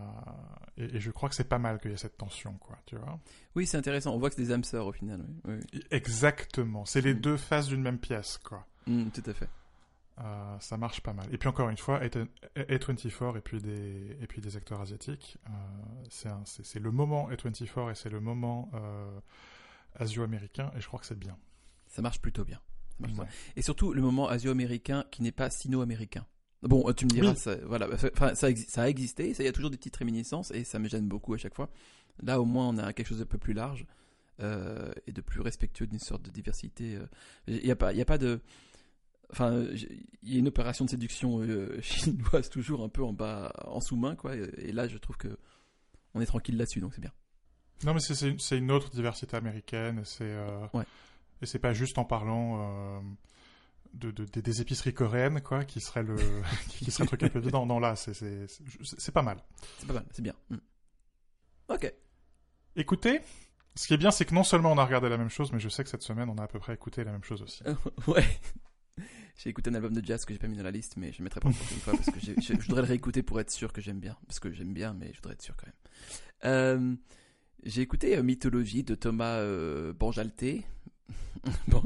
et, 0.77 1.01
je 1.01 1.11
crois 1.11 1.29
que 1.29 1.35
c'est 1.35 1.49
pas 1.49 1.59
mal 1.59 1.81
qu'il 1.81 1.91
y 1.91 1.95
ait 1.95 1.99
cette 1.99 2.17
tension, 2.17 2.55
quoi, 2.61 2.79
tu 2.87 2.97
vois. 2.97 3.19
Oui, 3.55 3.67
c'est 3.67 3.77
intéressant. 3.77 4.15
On 4.15 4.19
voit 4.19 4.31
que 4.31 4.37
c'est 4.37 4.43
des 4.43 4.53
âmes 4.53 4.65
sœurs 4.65 4.87
au 4.87 4.93
final. 4.93 5.25
Oui. 5.45 5.61
Exactement. 5.91 6.85
C'est 6.85 7.01
les 7.01 7.15
mm. 7.15 7.21
deux 7.21 7.37
faces 7.37 7.67
d'une 7.69 7.83
même 7.83 7.99
pièce, 7.99 8.39
quoi. 8.39 8.67
Mm, 8.87 9.11
tout 9.11 9.23
à 9.27 9.35
fait. 9.35 9.49
Euh, 10.21 10.57
ça 10.61 10.77
marche 10.77 11.01
pas 11.01 11.13
mal. 11.13 11.27
Et 11.33 11.39
puis 11.39 11.49
encore 11.49 11.71
une 11.71 11.79
fois, 11.79 12.01
A24 12.05 13.37
et 13.37 13.41
puis 13.41 13.61
des, 13.61 14.17
et 14.21 14.27
puis 14.27 14.41
des 14.41 14.57
acteurs 14.57 14.81
asiatiques, 14.81 15.39
euh, 15.49 16.39
c'est 16.45 16.81
le 16.81 16.91
moment 16.91 17.31
A24 17.31 17.91
et 17.91 17.95
c'est 17.95 18.11
le 18.11 18.21
moment 18.21 18.71
asio-américain 19.97 20.71
et 20.77 20.81
je 20.81 20.87
crois 20.87 21.01
que 21.01 21.07
c'est 21.07 21.19
bien. 21.19 21.37
Ça 21.89 22.03
marche 22.03 22.21
plutôt 22.21 22.45
bien. 22.45 22.61
Et 23.57 23.63
surtout 23.63 23.93
le 23.93 24.03
moment 24.03 24.29
asio-américain 24.29 25.05
qui 25.11 25.23
n'est 25.23 25.33
pas 25.33 25.51
sino-américain. 25.51 26.27
Bon, 26.63 26.89
euh, 26.89 26.93
tu 26.93 27.07
me 27.07 27.11
diras, 27.11 27.35
ça, 27.35 27.57
voilà, 27.67 27.89
ça, 27.99 28.55
ça 28.55 28.83
a 28.83 28.89
existé, 28.89 29.35
il 29.37 29.45
y 29.45 29.49
a 29.49 29.53
toujours 29.53 29.71
des 29.71 29.77
petites 29.77 29.97
réminiscences 29.97 30.53
et 30.53 30.63
ça 30.63 30.79
me 30.79 30.89
gêne 30.89 31.09
beaucoup 31.09 31.35
à 31.35 31.37
chaque 31.39 31.55
fois. 31.55 31.69
Là, 32.23 32.41
au 32.41 32.45
moins, 32.45 32.69
on 32.69 32.79
a 32.79 32.93
quelque 32.93 33.09
chose 33.09 33.19
de 33.19 33.25
peu 33.25 33.39
plus 33.39 33.53
large 33.53 33.85
euh, 34.41 34.93
et 35.07 35.13
de 35.13 35.21
plus 35.21 35.41
respectueux 35.41 35.89
d'une 35.89 35.99
sorte 35.99 36.23
de 36.23 36.31
diversité. 36.31 36.99
Il 37.49 37.55
euh. 37.57 37.63
n'y 37.65 37.71
a 37.71 37.77
pas, 37.77 37.93
il 37.93 38.01
a 38.01 38.05
pas 38.05 38.19
de, 38.19 38.41
enfin, 39.33 39.65
il 40.23 40.33
y 40.33 40.37
a 40.37 40.39
une 40.39 40.49
opération 40.49 40.85
de 40.85 40.91
séduction 40.91 41.41
chinoise 41.81 42.49
toujours 42.49 42.85
un 42.85 42.89
peu 42.89 43.03
en 43.03 43.13
bas, 43.13 43.53
en 43.65 43.81
sous-main, 43.81 44.15
quoi. 44.15 44.37
Et 44.37 44.71
là, 44.71 44.87
je 44.87 44.99
trouve 44.99 45.17
que 45.17 45.37
on 46.15 46.21
est 46.21 46.27
tranquille 46.27 46.57
là-dessus, 46.57 46.81
donc 46.81 46.95
c'est 46.95 47.01
bien. 47.01 47.13
Non, 47.85 47.95
mais 47.95 48.01
c'est 48.01 48.57
une 48.57 48.71
autre 48.71 48.91
diversité 48.91 49.37
américaine. 49.37 49.99
Et 49.99 50.05
c'est 50.05 50.37
ouais. 50.75 50.85
c'est 51.43 51.59
pas 51.59 51.73
juste 51.73 51.99
en 51.99 52.05
parlant 52.05 53.03
de, 53.95 54.11
des 54.11 54.61
épiceries 54.61 54.95
coréennes, 54.95 55.41
quoi, 55.41 55.65
qui 55.65 55.81
serait 55.81 56.03
le, 56.03 56.17
qui 56.69 56.91
serait 56.91 57.05
le 57.05 57.09
truc 57.09 57.23
un 57.23 57.29
peu 57.29 57.41
dedans. 57.41 57.67
Non, 57.67 57.79
là, 57.79 57.97
c'est, 57.97 58.15
c'est, 58.15 59.13
pas 59.13 59.23
mal. 59.23 59.39
C'est 59.79 59.87
pas 59.87 59.95
mal, 59.95 60.07
c'est 60.11 60.23
bien. 60.23 60.35
Hmm. 60.51 60.59
Ok. 61.69 61.93
Écoutez, 62.77 63.21
ce 63.75 63.87
qui 63.87 63.95
est 63.95 63.99
bien, 63.99 64.11
c'est 64.11 64.25
que 64.25 64.35
non 64.35 64.45
seulement 64.45 64.73
on 64.73 64.79
a 64.79 64.85
regardé 64.85 65.09
la 65.09 65.19
même 65.19 65.29
chose, 65.29 65.53
mais 65.53 65.61
je 65.61 65.69
sais 65.69 65.85
que 65.85 65.91
cette 65.91 66.03
semaine, 66.03 66.29
on 66.29 66.37
a 66.37 66.45
à 66.45 66.49
peu 66.49 66.59
près 66.59 66.75
écouté 66.75 67.05
la 67.05 67.13
même 67.13 67.25
chose 67.25 67.43
aussi. 67.43 67.63
ouais. 68.07 68.25
J'ai 69.37 69.51
écouté 69.51 69.71
un 69.71 69.75
album 69.75 69.93
de 69.93 70.05
jazz 70.05 70.25
que 70.25 70.33
j'ai 70.33 70.39
pas 70.39 70.49
mis 70.49 70.57
dans 70.57 70.63
la 70.63 70.71
liste, 70.71 70.97
mais 70.97 71.11
je 71.13 71.19
le 71.19 71.25
mettrai 71.25 71.41
pas 71.41 71.49
une 71.49 71.55
fois 71.55 71.95
parce 71.95 72.11
que 72.11 72.21
je, 72.21 72.53
voudrais 72.53 72.83
le 72.83 72.89
réécouter 72.89 73.23
pour 73.23 73.41
être 73.41 73.51
sûr 73.51 73.73
que 73.73 73.81
j'aime 73.81 73.99
bien. 73.99 74.17
Parce 74.27 74.41
que 74.41 74.53
j'aime 74.53 74.75
bien, 74.75 74.93
mais 74.93 75.11
je 75.13 75.17
voudrais 75.17 75.35
être 75.35 75.43
sûr 75.43 75.57
quand 75.57 75.67
même. 75.67 75.75
Euh, 76.45 76.97
j'ai 77.65 77.81
écouté 77.81 78.17
euh, 78.17 78.23
Mythologie 78.23 78.83
de 78.83 78.95
Thomas 78.95 79.39
euh, 79.39 79.93
Bangalter. 79.95 80.67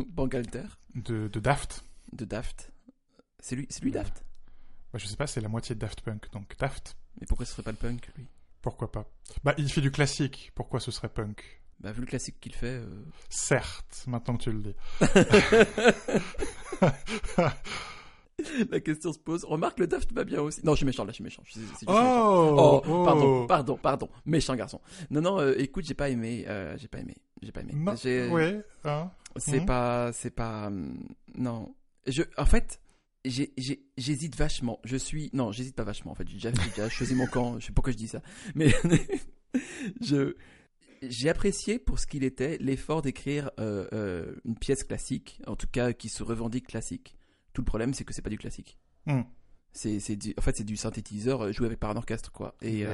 Bangalter. 0.09 0.65
De, 0.95 1.29
de 1.29 1.41
Daft 1.41 1.85
de 2.13 2.25
Daft. 2.25 2.73
C'est 3.41 3.57
lui, 3.57 3.67
c'est 3.71 3.83
lui 3.83 3.91
Daft 3.91 4.25
bah, 4.93 4.99
Je 4.99 5.07
sais 5.07 5.17
pas, 5.17 5.27
c'est 5.27 5.41
la 5.41 5.49
moitié 5.49 5.75
de 5.75 5.81
Daft 5.81 6.01
Punk, 6.01 6.31
donc 6.33 6.57
Daft. 6.59 6.97
Mais 7.21 7.27
pourquoi 7.27 7.47
ce 7.47 7.53
serait 7.53 7.63
pas 7.63 7.73
le 7.73 7.77
punk, 7.77 8.09
lui? 8.17 8.27
Pourquoi 8.63 8.91
pas? 8.91 9.11
Bah, 9.45 9.55
il 9.59 9.71
fait 9.71 9.81
du 9.81 9.91
classique, 9.91 10.53
pourquoi 10.55 10.81
ce 10.81 10.91
serait 10.91 11.09
punk? 11.09 11.63
Bah, 11.81 11.93
vu 11.93 12.01
le 12.01 12.07
classique 12.07 12.41
qu'il 12.41 12.55
fait. 12.55 12.81
Euh. 12.81 13.05
Certes, 13.29 14.05
maintenant 14.07 14.37
que 14.37 14.45
tu 14.45 14.53
le 14.53 14.63
dis. 14.63 14.75
La 18.71 18.81
question 18.81 19.13
se 19.13 19.19
pose. 19.19 19.45
Remarque, 19.45 19.79
le 19.79 19.87
Daft 19.87 20.13
va 20.13 20.25
bien 20.25 20.41
aussi. 20.41 20.61
Non, 20.65 20.73
je 20.73 20.79
suis 20.79 20.87
méchant, 20.87 21.05
là, 21.05 21.11
je 21.11 21.15
suis 21.15 21.25
méchant. 21.25 21.43
oh, 21.87 22.83
oh, 22.87 23.05
pardon, 23.05 23.47
pardon, 23.47 23.77
pardon. 23.77 24.09
Méchant 24.27 24.55
garçon. 24.55 24.81
Non, 25.11 25.23
non, 25.23 25.41
euh, 25.41 25.55
écoute, 25.59 25.87
j'ai 25.87 25.95
pas 25.95 26.11
aimé. 26.11 26.45
Euh, 26.47 26.77
j'ai 26.79 26.89
pas 26.89 26.99
aimé. 26.99 27.17
J'ai 27.43 27.53
pas 27.53 27.63
aimé. 27.63 27.73
Oui, 28.31 28.61
hein. 28.85 29.11
C'est 29.37 29.61
hmm. 29.61 29.67
pas. 29.67 30.13
C'est 30.13 30.31
pas. 30.31 30.67
Hum, 30.67 30.99
non 31.35 31.75
je, 32.07 32.23
en 32.37 32.47
fait, 32.47 32.81
j'hésite 33.25 34.37
vachement. 34.37 34.81
Je 34.85 34.97
suis, 34.97 35.31
non, 35.33 35.53
j'hésite 35.53 35.75
pas 35.75 35.85
vachement. 35.85 36.13
En 36.13 36.15
fait, 36.15 36.27
j'ai 36.29 36.51
déjà, 36.51 36.89
choisi 36.89 37.15
mon 37.15 37.27
camp. 37.27 37.59
Je 37.59 37.67
sais 37.67 37.73
pas 37.73 37.77
pourquoi 37.77 37.93
je 37.93 37.99
dis 37.99 38.09
ça, 38.09 38.23
mais 38.55 38.75
je, 40.01 40.35
j'ai 41.03 41.29
apprécié 41.29 41.79
pour 41.79 41.99
ce 41.99 42.07
qu'il 42.07 42.25
était 42.25 42.59
l'effort 42.59 43.03
d'écrire 43.03 43.51
euh, 43.59 43.87
euh, 43.93 44.35
une 44.45 44.57
pièce 44.57 44.85
classique, 44.85 45.41
en 45.47 45.57
tout 45.57 45.69
cas 45.71 45.93
qui 45.93 46.09
se 46.09 46.23
revendique 46.23 46.69
classique. 46.69 47.17
Tout 47.53 47.63
le 47.63 47.67
problème, 47.67 47.95
c'est 47.95 48.05
que 48.05 48.13
c'est 48.13 48.23
pas 48.23 48.31
du 48.31 48.39
classique. 48.39 48.79
Hmm. 49.07 49.23
C'est, 49.73 49.99
en 50.39 50.41
fait, 50.41 50.57
c'est 50.57 50.65
du 50.65 50.77
synthétiseur 50.77 51.43
euh, 51.43 51.53
joué 51.53 51.67
avec 51.67 51.79
par 51.79 51.91
un 51.91 51.97
orchestre, 51.97 52.33
quoi. 52.33 52.57
Et, 52.63 52.85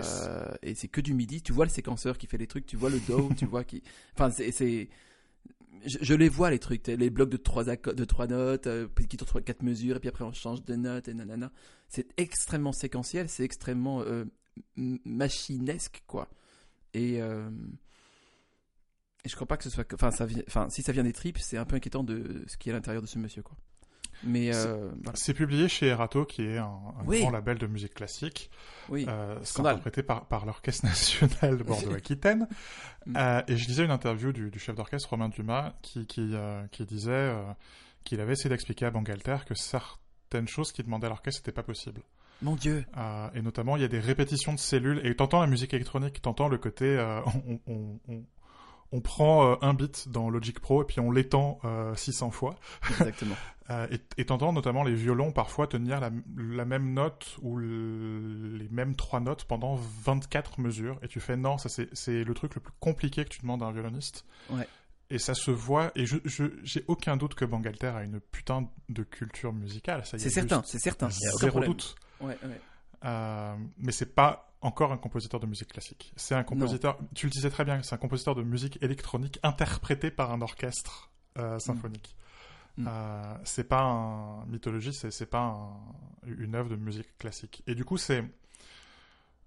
et 0.62 0.75
c'est 0.75 0.88
que 0.88 1.00
du 1.00 1.14
midi. 1.14 1.40
Tu 1.42 1.52
vois 1.52 1.64
le 1.64 1.71
séquenceur 1.71 2.19
qui 2.19 2.26
fait 2.26 2.38
les 2.38 2.49
trucs, 2.49 2.66
tu 2.66 2.76
vois 2.76 2.90
le 2.90 2.99
do, 3.00 3.31
tu 3.37 3.47
vois 3.47 3.64
qui. 3.64 3.83
Enfin, 4.14 4.31
c'est 4.31 4.88
je, 5.85 6.14
les 6.14 6.29
vois 6.29 6.50
les 6.50 6.59
trucs, 6.59 6.87
les 6.87 7.11
blocs 7.11 7.31
de 7.31 7.37
trois 7.37 7.64
de 7.64 8.05
trois 8.05 8.26
notes, 8.26 8.67
euh, 8.67 8.88
qui 9.09 9.17
ont 9.21 9.41
quatre 9.41 9.62
mesures, 9.62 9.97
et 9.97 10.00
puis 10.00 10.09
après 10.09 10.25
on 10.25 10.33
change 10.33 10.64
de 10.64 10.75
notes 10.76 11.09
et 11.09 11.14
nanana. 11.14 11.50
C'est 11.88 12.09
extrêmement 12.17 12.73
séquentiel, 12.73 13.29
c'est 13.29 13.45
extrêmement 13.45 14.02
euh, 14.02 14.25
machinesque 14.76 16.02
quoi. 16.07 16.29
Et, 16.95 17.23
euh, 17.23 17.50
et 19.25 19.29
je 19.29 19.35
crois 19.35 19.47
pas 19.47 19.57
que 19.57 19.64
ce 19.64 19.71
soit, 19.71 19.87
enfin 19.95 20.69
si 20.69 20.83
ça 20.83 20.93
vient 20.93 21.05
des 21.05 21.12
tripes, 21.12 21.38
c'est 21.38 21.57
un 21.57 21.64
peu 21.64 21.76
inquiétant 21.76 22.05
de 22.05 22.45
ce 22.47 22.57
qui 22.57 22.69
est 22.69 22.73
à 22.73 22.76
l'intérieur 22.76 23.02
de 23.02 23.09
ce 23.09 23.19
monsieur 23.19 23.43
quoi. 23.43 23.57
Mais 24.25 24.55
euh, 24.55 24.91
c'est 25.14 25.35
publié 25.35 25.69
chez 25.69 25.87
Erato, 25.87 26.25
qui 26.25 26.43
est 26.43 26.59
un, 26.59 26.79
grand 27.05 27.31
label 27.31 27.59
de 27.59 27.67
musique 27.67 27.95
classique. 27.95 28.50
Oui. 28.88 29.07
Euh, 29.09 29.38
c'est 29.43 29.61
interprété 29.61 30.02
par, 30.02 30.26
par 30.26 30.47
l'Orchestre 30.47 30.85
national 30.87 31.59
de 31.59 31.62
Bordeaux-Aquitaine. 31.62 32.49
Mm. 33.05 33.17
euh, 33.17 33.43
et 33.49 33.57
je 33.57 33.67
lisais 33.67 33.85
une 33.85 33.91
interview 33.91 34.31
du, 34.31 34.49
du 34.49 34.61
chef 34.61 34.76
d'orchestre 34.76 35.11
Romain 35.11 35.29
Dumas 35.29 35.73
qui, 35.83 36.07
qui, 36.07 36.37
qui 36.71 36.85
disait 36.85 37.35
qu'il 38.05 38.21
avait 38.21 38.35
essayé 38.35 38.49
d'expliquer 38.49 38.87
à 38.87 38.93
Bangalter 38.93 39.38
que 39.45 39.57
certaines 39.57 40.47
choses 40.47 40.71
qu'il 40.71 40.85
demandait 40.85 41.07
à 41.07 41.09
l'orchestre 41.09 41.41
n'étaient 41.41 41.50
pas 41.50 41.64
possibles. 41.64 42.00
Mon 42.43 42.55
Dieu. 42.55 42.85
Euh, 42.97 43.29
et 43.35 43.43
notamment, 43.43 43.76
il 43.76 43.83
y 43.83 43.85
a 43.85 43.88
des 43.88 43.99
répétitions 43.99 44.52
de 44.52 44.59
cellules. 44.59 45.00
Et 45.05 45.17
t'entends 45.17 45.41
la 45.41 45.49
musique 45.49 45.75
électronique, 45.75 46.23
t'entends 46.23 46.47
le 46.47 46.59
côté, 46.59 46.97
on, 47.26 47.61
on, 47.67 47.99
on, 48.09 48.23
on 48.93 49.01
prend 49.01 49.61
un 49.63 49.75
bit 49.75 50.09
dans 50.09 50.31
Logic 50.31 50.59
Pro 50.61 50.83
et 50.83 50.87
puis 50.87 51.01
on 51.01 51.11
l'étend 51.11 51.61
600 51.95 52.31
fois. 52.31 52.55
Exactement. 52.91 53.37
Euh, 53.71 53.87
et 54.19 54.25
t'entends 54.25 54.53
notamment 54.53 54.83
les 54.83 54.95
violons 54.95 55.33
parfois 55.33 55.67
tenir 55.67 56.01
la, 56.01 56.65
même 56.65 56.93
note 56.93 57.39
ou 57.43 57.59
les 57.59 58.69
mêmes 58.71 58.97
trois 58.97 59.21
notes 59.21 59.45
pendant 59.45 59.77
24 59.77 60.61
mesures. 60.61 60.99
Et 61.03 61.09
tu 61.09 61.21
fais 61.21 61.37
non, 61.37 61.59
ça 61.59 61.69
c'est 61.69 62.25
le 62.25 62.35
truc 62.35 62.55
le 62.55 62.61
plus 62.61 62.73
compliqué 62.81 63.25
que 63.25 63.31
tu 63.31 63.41
demandes 63.41 63.63
à 63.63 63.67
un 63.67 63.73
violoniste. 63.73 64.25
Ouais. 64.51 64.67
Et 65.11 65.19
ça 65.19 65.35
se 65.35 65.51
voit, 65.51 65.93
et 65.95 66.07
je 66.07 66.17
j'ai 66.63 66.85
aucun 66.89 67.17
doute 67.17 67.35
que 67.35 67.45
Bangalter 67.45 67.89
a 67.89 68.03
une 68.03 68.19
putain 68.19 68.69
de 68.89 69.03
culture 69.03 69.53
musicale. 69.53 70.03
C'est 70.05 70.19
certain, 70.19 70.63
c'est 70.65 70.79
certain. 70.79 71.11
Zéro 71.11 71.61
doute. 71.61 71.95
Ouais, 72.21 72.39
ouais. 72.43 72.61
Euh, 73.04 73.56
mais 73.78 73.92
c'est 73.92 74.14
pas 74.14 74.52
encore 74.61 74.92
un 74.92 74.97
compositeur 74.97 75.40
de 75.40 75.47
musique 75.47 75.73
classique. 75.73 76.12
C'est 76.16 76.35
un 76.35 76.44
compositeur, 76.44 76.99
tu 77.14 77.26
le 77.26 77.30
disais 77.30 77.50
très 77.50 77.64
bien, 77.64 77.82
c'est 77.82 77.94
un 77.94 77.99
compositeur 77.99 78.35
de 78.35 78.42
musique 78.42 78.78
électronique 78.82 79.38
interprété 79.42 80.11
par 80.11 80.32
un 80.32 80.40
orchestre 80.40 81.11
euh, 81.38 81.59
symphonique. 81.59 82.16
Mm. 82.76 82.87
Euh, 82.88 83.35
c'est 83.44 83.68
pas 83.68 83.82
un 83.82 84.47
mythologie, 84.47 84.92
c'est 84.92 85.26
pas 85.26 85.68
une 86.26 86.54
œuvre 86.54 86.71
de 86.71 86.76
musique 86.76 87.18
classique. 87.18 87.62
Et 87.66 87.75
du 87.75 87.85
coup, 87.85 87.97
c'est 87.97 88.25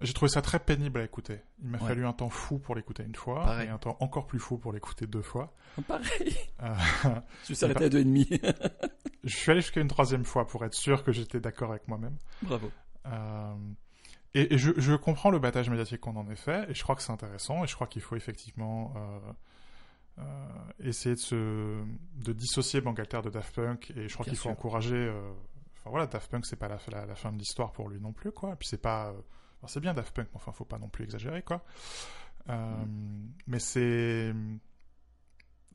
j'ai 0.02 0.14
trouvé 0.14 0.30
ça 0.30 0.42
très 0.42 0.60
pénible 0.60 1.00
à 1.00 1.04
écouter. 1.04 1.40
Il 1.64 1.70
m'a 1.70 1.78
fallu 1.78 2.06
un 2.06 2.12
temps 2.12 2.30
fou 2.30 2.60
pour 2.60 2.76
l'écouter 2.76 3.04
une 3.04 3.16
fois 3.16 3.64
et 3.64 3.70
un 3.70 3.78
temps 3.78 3.96
encore 4.02 4.28
plus 4.28 4.40
fou 4.40 4.58
pour 4.58 4.74
l'écouter 4.74 5.08
deux 5.08 5.22
fois. 5.22 5.54
Pareil. 5.88 6.36
Euh, 6.62 6.76
je 7.48 7.54
suis 7.54 7.64
arrêté 7.64 7.86
à 7.86 7.90
deux 7.90 8.00
et 8.00 8.04
demi. 8.04 8.28
je 9.24 9.36
suis 9.36 9.52
allé 9.52 9.62
jusqu'à 9.62 9.80
une 9.80 9.88
troisième 9.88 10.26
fois 10.26 10.48
pour 10.48 10.66
être 10.66 10.74
sûr 10.74 11.04
que 11.06 11.14
j'étais 11.14 11.40
d'accord 11.40 11.72
avec 11.72 11.88
moi-même. 11.88 12.18
Bravo. 12.42 12.72
Euh, 13.06 13.56
et, 14.34 14.58
je, 14.58 14.72
je, 14.78 14.94
comprends 14.96 15.30
le 15.30 15.40
battage 15.40 15.70
médiatique 15.70 16.02
qu'on 16.02 16.18
en 16.18 16.30
ait 16.30 16.36
fait 16.36 16.70
et 16.70 16.74
je 16.74 16.84
crois 16.84 16.96
que 16.96 17.02
c'est 17.02 17.12
intéressant 17.12 17.64
et 17.64 17.68
je 17.68 17.76
crois 17.76 17.88
qu'il 17.88 18.02
faut 18.02 18.18
effectivement 18.18 18.94
euh, 20.18 20.24
essayer 20.80 21.16
de 21.16 21.20
se 21.20 21.84
de 22.16 22.34
dissocier 22.34 22.82
Bangalter 22.82 23.22
de 23.24 23.30
Daft 23.30 23.56
Punk 23.56 23.94
et 23.96 24.10
je 24.10 24.14
crois 24.14 24.26
qu'il 24.26 24.36
faut 24.36 24.50
encourager. 24.50 25.10
Enfin 25.80 25.90
voilà, 25.90 26.08
Daft 26.08 26.30
Punk 26.30 26.46
c'est 26.46 26.58
pas 26.58 26.68
la, 26.68 26.80
la, 26.92 27.06
la, 27.06 27.16
fin 27.16 27.32
de 27.32 27.38
l'histoire 27.38 27.72
pour 27.72 27.88
lui 27.88 28.02
non 28.02 28.12
plus 28.12 28.32
quoi. 28.34 28.54
Et 28.54 28.56
puis 28.56 28.68
c'est 28.68 28.82
pas 28.82 29.14
c'est 29.68 29.80
bien 29.80 29.94
Daft 29.94 30.16
Punk, 30.16 30.28
mais 30.32 30.38
enfin, 30.38 30.52
faut 30.52 30.66
pas 30.66 30.78
non 30.78 30.90
plus 30.90 31.04
exagérer, 31.04 31.42
quoi. 31.42 31.64
Euh, 32.50 32.86
mais 33.48 33.60
c'est 33.60 34.34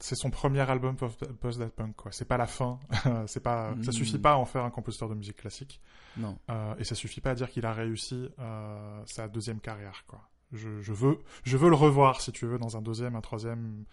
c'est 0.00 0.14
son 0.14 0.30
premier 0.30 0.68
album 0.68 0.96
post 0.96 1.58
Daft 1.58 1.74
Punk, 1.74 1.94
quoi. 1.94 2.10
C'est 2.10 2.24
pas 2.24 2.38
la 2.38 2.46
fin. 2.46 2.80
c'est 3.26 3.42
pas, 3.42 3.74
ça 3.82 3.92
suffit 3.92 4.16
mm. 4.16 4.22
pas 4.22 4.32
à 4.32 4.36
en 4.36 4.46
faire 4.46 4.64
un 4.64 4.70
compositeur 4.70 5.08
de 5.08 5.14
musique 5.14 5.36
classique. 5.36 5.80
Non. 6.16 6.38
Euh, 6.50 6.74
et 6.78 6.84
ça 6.84 6.94
suffit 6.94 7.20
pas 7.20 7.30
à 7.30 7.34
dire 7.34 7.50
qu'il 7.50 7.66
a 7.66 7.72
réussi 7.72 8.28
euh, 8.38 9.02
sa 9.06 9.28
deuxième 9.28 9.60
carrière, 9.60 10.04
quoi. 10.06 10.28
Je, 10.52 10.80
je, 10.80 10.92
veux, 10.92 11.20
je 11.44 11.56
veux 11.56 11.68
le 11.68 11.76
revoir, 11.76 12.20
si 12.20 12.32
tu 12.32 12.46
veux, 12.46 12.58
dans 12.58 12.76
un 12.76 12.82
deuxième, 12.82 13.14
un 13.14 13.20
troisième, 13.20 13.84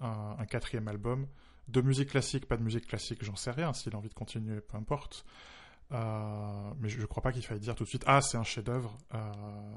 un, 0.00 0.36
un 0.38 0.44
quatrième 0.44 0.86
album. 0.86 1.26
De 1.68 1.80
musique 1.80 2.10
classique, 2.10 2.46
pas 2.46 2.56
de 2.56 2.62
musique 2.62 2.86
classique, 2.86 3.24
j'en 3.24 3.34
sais 3.34 3.50
rien. 3.50 3.72
S'il 3.72 3.94
a 3.94 3.98
envie 3.98 4.08
de 4.08 4.14
continuer, 4.14 4.60
peu 4.60 4.76
importe. 4.76 5.24
Euh, 5.92 6.72
mais 6.80 6.88
je, 6.88 7.00
ne 7.00 7.06
crois 7.06 7.22
pas 7.22 7.30
qu'il 7.30 7.44
faille 7.44 7.60
dire 7.60 7.76
tout 7.76 7.84
de 7.84 7.88
suite 7.88 8.02
ah 8.08 8.20
c'est 8.20 8.36
un 8.36 8.42
chef-d'œuvre, 8.42 8.98
euh, 9.14 9.18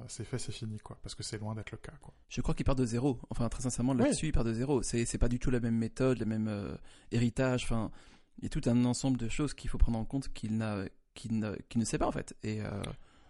c'est 0.08 0.24
fait, 0.24 0.40
c'est 0.40 0.52
fini 0.52 0.80
quoi, 0.80 0.98
parce 1.04 1.14
que 1.14 1.22
c'est 1.22 1.38
loin 1.38 1.54
d'être 1.54 1.70
le 1.70 1.78
cas 1.78 1.92
quoi. 2.02 2.16
Je 2.30 2.42
crois 2.42 2.56
qu'il 2.56 2.66
part 2.66 2.76
de 2.76 2.86
zéro. 2.86 3.20
Enfin 3.30 3.48
très 3.48 3.62
sincèrement 3.62 3.94
là-dessus 3.94 4.26
il 4.26 4.32
part 4.32 4.44
de 4.44 4.54
zéro. 4.54 4.82
C'est 4.82 5.06
c'est 5.06 5.20
pas 5.20 5.28
du 5.28 5.38
tout 5.38 5.52
la 5.52 5.60
même 5.60 5.76
méthode, 5.76 6.18
le 6.18 6.26
même 6.26 6.48
euh, 6.48 6.76
héritage. 7.12 7.64
Enfin 7.66 7.92
il 8.40 8.46
y 8.46 8.48
a 8.48 8.50
tout 8.50 8.68
un 8.68 8.86
ensemble 8.86 9.18
de 9.18 9.30
choses 9.30 9.54
qu'il 9.54 9.70
faut 9.70 9.78
prendre 9.78 10.00
en 10.00 10.06
compte 10.06 10.34
qu'il 10.34 10.58
n'a 10.58 10.86
qu'il 11.14 11.38
ne, 11.38 11.56
ne 11.76 11.86
sait 11.86 12.00
pas 12.00 12.08
en 12.08 12.12
fait. 12.12 12.36
Et 12.42 12.62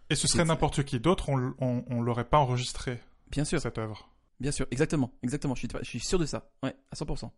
et 0.09 0.15
ce 0.15 0.27
serait 0.27 0.45
n'importe 0.45 0.83
qui 0.83 0.99
d'autre, 1.01 1.29
on, 1.29 1.53
on, 1.59 1.83
on 1.87 2.01
l'aurait 2.01 2.29
pas 2.29 2.39
enregistré. 2.39 2.99
Bien 3.29 3.43
sûr. 3.43 3.59
Cette 3.59 3.77
œuvre. 3.77 4.09
Bien 4.39 4.51
sûr, 4.51 4.65
exactement, 4.71 5.11
exactement. 5.21 5.53
Je 5.53 5.59
suis, 5.59 5.69
je 5.81 5.87
suis 5.87 5.99
sûr 5.99 6.17
de 6.17 6.25
ça. 6.25 6.49
Ouais, 6.63 6.73
à 6.91 6.95
100%. 6.95 7.29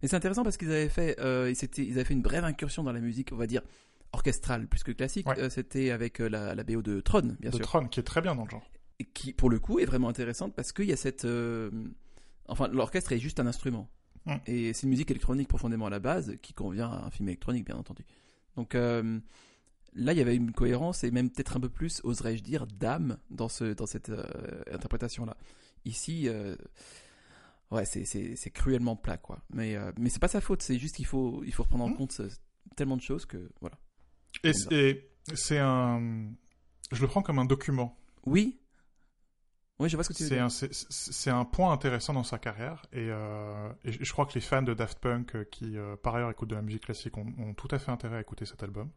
Mais 0.00 0.08
c'est 0.08 0.16
intéressant 0.16 0.42
parce 0.42 0.56
qu'ils 0.56 0.72
avaient 0.72 0.88
fait, 0.88 1.16
ils, 1.20 1.84
ils 1.84 1.92
avaient 1.92 2.04
fait 2.04 2.14
une 2.14 2.22
brève 2.22 2.44
incursion 2.44 2.82
dans 2.82 2.92
la 2.92 2.98
musique, 2.98 3.30
on 3.30 3.36
va 3.36 3.46
dire, 3.46 3.62
orchestral 4.12 4.66
plus 4.66 4.82
que 4.82 4.92
classique. 4.92 5.26
Euh, 5.38 5.50
c'était 5.50 5.90
avec 5.90 6.20
euh, 6.20 6.28
la, 6.28 6.54
la, 6.54 6.64
BO 6.64 6.82
de 6.82 7.00
Tron, 7.00 7.36
bien 7.40 7.50
sûr. 7.50 7.58
De 7.58 7.64
Tron, 7.64 7.86
qui 7.86 8.00
est 8.00 8.04
très 8.04 8.20
bien 8.20 8.34
dans 8.34 8.44
le 8.44 8.50
genre. 8.50 8.70
Et 8.98 9.04
qui, 9.04 9.32
pour 9.32 9.50
le 9.50 9.58
coup, 9.58 9.78
est 9.78 9.84
vraiment 9.84 10.08
intéressante 10.08 10.54
parce 10.54 10.72
qu'il 10.72 10.86
y 10.86 10.92
a 10.92 10.96
cette. 10.96 11.24
Euh, 11.24 11.70
enfin, 12.46 12.68
l'orchestre 12.68 13.12
est 13.12 13.18
juste 13.18 13.40
un 13.40 13.46
instrument. 13.46 13.88
Et 14.46 14.72
c'est 14.72 14.84
une 14.84 14.90
musique 14.90 15.10
électronique 15.10 15.48
profondément 15.48 15.86
à 15.86 15.90
la 15.90 15.98
base, 15.98 16.36
qui 16.42 16.52
convient 16.52 16.88
à 16.88 17.06
un 17.06 17.10
film 17.10 17.28
électronique, 17.28 17.66
bien 17.66 17.74
entendu. 17.74 18.04
Donc 18.54 18.74
là, 18.74 20.12
il 20.12 20.16
y 20.16 20.20
avait 20.20 20.36
une 20.36 20.52
cohérence 20.52 21.02
et 21.02 21.10
même 21.10 21.28
peut-être 21.28 21.56
un 21.56 21.60
peu 21.60 21.68
plus, 21.68 22.00
oserais-je 22.04 22.40
dire, 22.40 22.68
d'âme 22.68 23.18
dans, 23.30 23.48
ce, 23.48 23.72
dans 23.74 23.86
cette 23.86 24.12
interprétation-là. 24.72 25.36
Ici, 25.84 26.28
ouais, 27.72 27.84
c'est 27.84 28.50
cruellement 28.52 28.94
plat, 28.94 29.16
quoi. 29.16 29.42
Mais, 29.52 29.76
mais 29.98 30.08
c'est 30.08 30.20
pas 30.20 30.28
sa 30.28 30.40
faute, 30.40 30.62
c'est 30.62 30.78
juste 30.78 30.94
qu'il 30.94 31.06
faut, 31.06 31.42
il 31.44 31.52
faut 31.52 31.64
reprendre 31.64 31.82
en 31.82 31.88
mm. 31.88 31.96
compte 31.96 32.20
tellement 32.76 32.96
de 32.96 33.02
choses 33.02 33.26
que, 33.26 33.50
voilà. 33.60 33.76
Et 34.44 34.52
c'est 35.34 35.58
un. 35.58 36.30
Je 36.90 37.00
le 37.00 37.08
prends 37.08 37.22
comme 37.22 37.38
un 37.38 37.44
document. 37.44 37.96
Oui. 38.26 38.58
Oui, 39.78 39.88
je 39.88 39.96
vois 39.96 40.04
ce 40.04 40.10
que 40.10 40.14
tu 40.14 40.24
veux 40.24 40.30
dire. 40.30 40.48
C'est 40.50 41.30
un 41.30 41.44
point 41.44 41.72
intéressant 41.72 42.12
dans 42.12 42.22
sa 42.22 42.38
carrière. 42.38 42.82
Et, 42.92 43.08
euh, 43.10 43.68
je 43.84 44.12
crois 44.12 44.26
que 44.26 44.34
les 44.34 44.40
fans 44.40 44.62
de 44.62 44.74
Daft 44.74 44.98
Punk, 45.00 45.34
euh, 45.34 45.44
qui 45.44 45.76
euh, 45.76 45.96
par 45.96 46.14
ailleurs 46.14 46.30
écoutent 46.30 46.50
de 46.50 46.54
la 46.54 46.62
musique 46.62 46.84
classique, 46.84 47.16
ont, 47.16 47.54
tout 47.54 47.68
à 47.70 47.78
fait 47.78 47.90
intérêt 47.90 48.18
à 48.18 48.20
écouter 48.20 48.44
cet 48.44 48.62
album. 48.62 48.90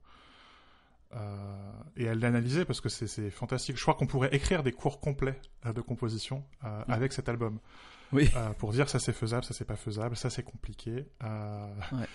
et 1.95 2.09
à 2.09 2.15
l'analyser 2.15 2.65
parce 2.65 2.81
que 2.81 2.89
c'est 2.89 3.29
fantastique. 3.29 3.77
Je 3.77 3.81
crois 3.81 3.93
qu'on 3.95 4.07
pourrait 4.07 4.35
écrire 4.35 4.63
des 4.63 4.73
cours 4.73 4.99
complets 4.99 5.39
de 5.63 5.81
composition 5.81 6.43
avec 6.87 7.13
cet 7.13 7.29
album. 7.29 7.59
Oui. 8.11 8.29
pour 8.59 8.71
dire 8.71 8.87
ça 8.87 8.99
c'est 8.99 9.13
faisable, 9.13 9.43
ça 9.43 9.53
c'est 9.53 9.65
pas 9.65 9.77
faisable, 9.77 10.15
ça 10.15 10.29
c'est 10.29 10.43
compliqué. 10.43 11.07
Ouais 11.21 12.07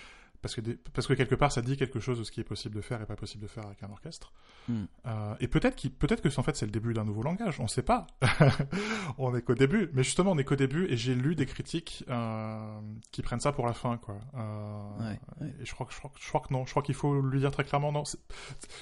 parce 0.42 0.54
que, 0.54 0.60
parce 0.92 1.06
que 1.06 1.14
quelque 1.14 1.34
part 1.34 1.52
ça 1.52 1.62
dit 1.62 1.76
quelque 1.76 2.00
chose 2.00 2.18
de 2.18 2.24
ce 2.24 2.30
qui 2.30 2.40
est 2.40 2.44
possible 2.44 2.74
de 2.74 2.80
faire 2.80 3.00
et 3.02 3.06
pas 3.06 3.16
possible 3.16 3.42
de 3.42 3.48
faire 3.48 3.66
avec 3.66 3.82
un 3.82 3.90
orchestre. 3.90 4.32
Hmm. 4.68 4.84
Euh, 5.06 5.34
et 5.40 5.48
peut-être 5.48 5.88
peut-être 5.98 6.22
que 6.22 6.38
en 6.38 6.42
fait 6.42 6.56
c'est 6.56 6.66
le 6.66 6.72
début 6.72 6.94
d'un 6.94 7.04
nouveau 7.04 7.22
langage, 7.22 7.60
on 7.60 7.68
sait 7.68 7.82
pas. 7.82 8.06
on 9.18 9.34
est 9.34 9.42
qu'au 9.42 9.54
début, 9.54 9.90
mais 9.92 10.02
justement 10.02 10.32
on 10.32 10.38
est 10.38 10.44
qu'au 10.44 10.56
début 10.56 10.86
et 10.86 10.96
j'ai 10.96 11.14
lu 11.14 11.34
des 11.34 11.46
critiques 11.46 12.04
euh, 12.08 12.80
qui 13.12 13.22
prennent 13.22 13.40
ça 13.40 13.52
pour 13.52 13.66
la 13.66 13.74
fin 13.74 13.98
quoi. 13.98 14.16
Euh, 14.34 15.14
et 15.60 15.64
je 15.64 15.72
crois 15.72 15.86
que 15.86 15.92
je 15.92 15.98
crois, 15.98 16.12
je 16.18 16.28
crois 16.28 16.40
que 16.40 16.52
non, 16.52 16.64
je 16.64 16.70
crois 16.70 16.82
qu'il 16.82 16.94
faut 16.94 17.20
lui 17.20 17.40
dire 17.40 17.50
très 17.50 17.64
clairement 17.64 17.92
non. 17.92 18.04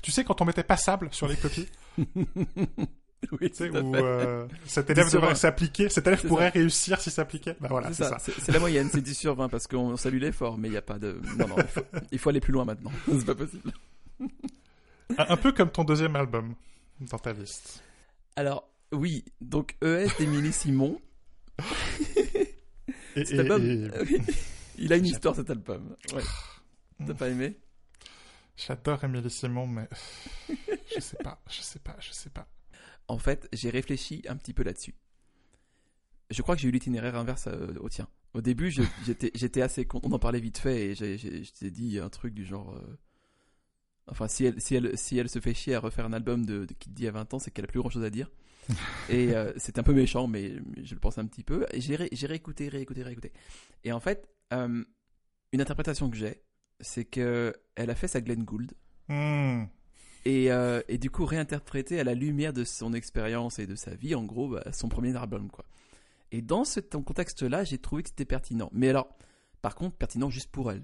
Tu 0.03 0.11
sais 0.13 0.25
quand 0.25 0.41
on 0.41 0.45
mettait 0.45 0.63
passable 0.65 1.09
sur 1.13 1.29
les 1.29 1.37
copies? 1.37 1.69
Oui, 3.41 3.53
où 3.61 3.97
euh, 3.97 4.47
cet 4.65 4.91
élève 4.91 5.11
devrait 5.13 5.35
s'appliquer, 5.35 5.89
cet 5.89 6.07
élève 6.07 6.25
pourrait 6.27 6.51
réussir 6.51 7.01
s'il 7.01 7.13
s'appliquait. 7.13 7.57
Bah 7.61 7.69
voilà, 7.71 7.93
c'est 7.93 8.05
ça. 8.05 8.19
C'est 8.19 8.53
la 8.53 8.61
moyenne, 8.61 8.89
c'est 8.93 9.01
10 9.01 9.15
sur 9.15 9.35
20 9.35 9.49
parce 9.49 9.67
qu'on 9.67 9.97
salue 9.97 10.19
l'effort, 10.19 10.57
mais 10.57 10.69
il 10.69 10.73
n'y 10.73 10.77
a 10.77 10.83
pas 10.83 10.99
de. 10.99 11.21
Non, 11.37 11.49
non, 11.49 11.57
il 12.13 12.19
faut, 12.19 12.31
aller 12.31 12.41
plus 12.41 12.53
loin 12.53 12.65
maintenant. 12.65 12.93
c'est 13.07 13.27
pas 13.27 13.35
possible. 13.35 13.73
un, 15.17 15.37
peu 15.37 15.53
comme 15.53 15.71
ton 15.71 15.85
deuxième 15.85 16.17
album 16.17 16.55
dans 17.01 17.19
ta 17.19 17.33
liste. 17.33 17.83
Alors, 18.37 18.71
oui, 18.93 19.25
donc 19.41 19.77
ES 19.83 20.09
d'Émilie 20.19 20.53
Simon. 20.53 21.01
et, 23.17 23.25
cet 23.25 23.41
album, 23.41 23.91
il 24.79 24.93
a 24.93 24.97
une 24.97 25.07
histoire 25.07 25.35
cet 25.35 25.51
album. 25.51 25.97
Ouais. 26.15 26.23
T'as 27.05 27.15
pas 27.15 27.29
aimé? 27.29 27.59
J'adore 28.57 29.03
Émilie 29.05 29.31
Simon, 29.31 29.67
mais 29.67 29.89
je 30.95 31.01
sais 31.01 31.19
pas, 31.23 31.41
je 31.49 31.61
sais 31.61 31.79
pas, 31.81 31.97
je 32.01 32.13
sais 32.13 32.31
pas 32.31 32.47
en 33.09 33.19
fait, 33.19 33.49
j'ai 33.53 33.71
réfléchi 33.71 34.23
un 34.29 34.37
petit 34.37 34.53
peu 34.53 34.63
là-dessus. 34.63 34.95
Je 36.31 36.43
crois 36.43 36.55
que 36.55 36.61
j'ai 36.61 36.69
eu 36.69 36.73
l'itinéraire 36.73 37.17
inverse 37.17 37.49
euh, 37.49 37.75
au 37.81 37.89
tien. 37.89 38.07
Au 38.35 38.43
début, 38.43 38.71
j'étais 39.35 39.63
assez 39.63 39.87
content. 39.87 40.09
On 40.11 40.13
en 40.13 40.19
parlait 40.19 40.41
vite 40.41 40.59
fait 40.59 40.89
et 40.89 40.95
je 40.95 41.51
t'ai 41.53 41.71
dit 41.71 41.99
un 41.99 42.11
truc 42.11 42.35
du 42.35 42.45
genre. 42.45 42.75
Euh, 42.77 42.99
enfin, 44.07 44.29
si 44.29 44.45
elle, 44.45 44.61
si, 44.61 44.75
elle, 44.75 44.97
si 44.99 45.17
elle 45.19 45.31
se 45.31 45.41
fait 45.41 45.55
chier 45.55 45.75
à 45.75 45.81
refaire 45.81 46.05
un 46.05 46.13
album 46.13 46.45
de, 46.45 46.67
de 46.67 46.75
qui 46.75 46.91
te 46.91 46.95
dit 46.95 47.09
à 47.09 47.13
20 47.13 47.35
ans, 47.35 47.39
c'est 47.39 47.51
qu'elle 47.51 47.65
a 47.65 47.69
plus 47.69 47.81
grand 47.81 47.91
chose 47.91 48.05
à 48.05 48.11
dire. 48.11 48.31
et 49.09 49.35
euh, 49.35 49.51
c'est 49.57 49.79
un 49.79 49.83
peu 49.83 49.95
méchant, 49.95 50.27
mais 50.27 50.57
je 50.83 50.95
le 50.95 51.01
pense 51.01 51.17
un 51.17 51.25
petit 51.25 51.43
peu. 51.43 51.67
Et 51.73 51.81
j'ai 51.81 51.97
réécouté, 51.97 52.69
réécouté, 52.69 53.03
réécouté. 53.03 53.33
Et 53.85 53.93
en 53.93 54.01
fait, 54.01 54.29
une 54.53 55.61
interprétation 55.61 56.11
que 56.11 56.17
j'ai, 56.17 56.43
c'est 56.81 57.07
qu'elle 57.07 57.55
a 57.77 57.95
fait 57.95 58.09
sa 58.09 58.21
Glenn 58.21 58.45
Gould. 58.45 58.75
Euh, 60.27 60.83
et, 60.89 60.99
du 60.99 61.11
coup 61.11 61.25
réinterpréter 61.25 62.01
à 62.01 62.05
la 62.05 62.15
lumière 62.15 62.53
de 62.53 62.65
son 62.65 62.93
expérience 62.93 63.59
et 63.59 63.67
de 63.67 63.75
sa 63.75 63.95
vie, 63.95 64.15
en 64.15 64.25
gros, 64.25 64.49
bah, 64.49 64.65
son 64.73 64.89
premier 64.89 65.17
album, 65.17 65.51
quoi. 65.51 65.65
Et 66.33 66.43
dans 66.43 66.65
ce 66.65 66.81
contexte-là, 66.81 67.65
j'ai 67.65 67.79
trouvé 67.79 68.03
que 68.03 68.11
c'était 68.11 68.27
pertinent. 68.27 68.69
Mais 68.73 68.91
alors, 68.91 69.09
par 69.63 69.75
contre, 69.75 69.97
pertinent 69.97 70.29
juste 70.29 70.51
pour 70.51 70.71
elle. 70.71 70.83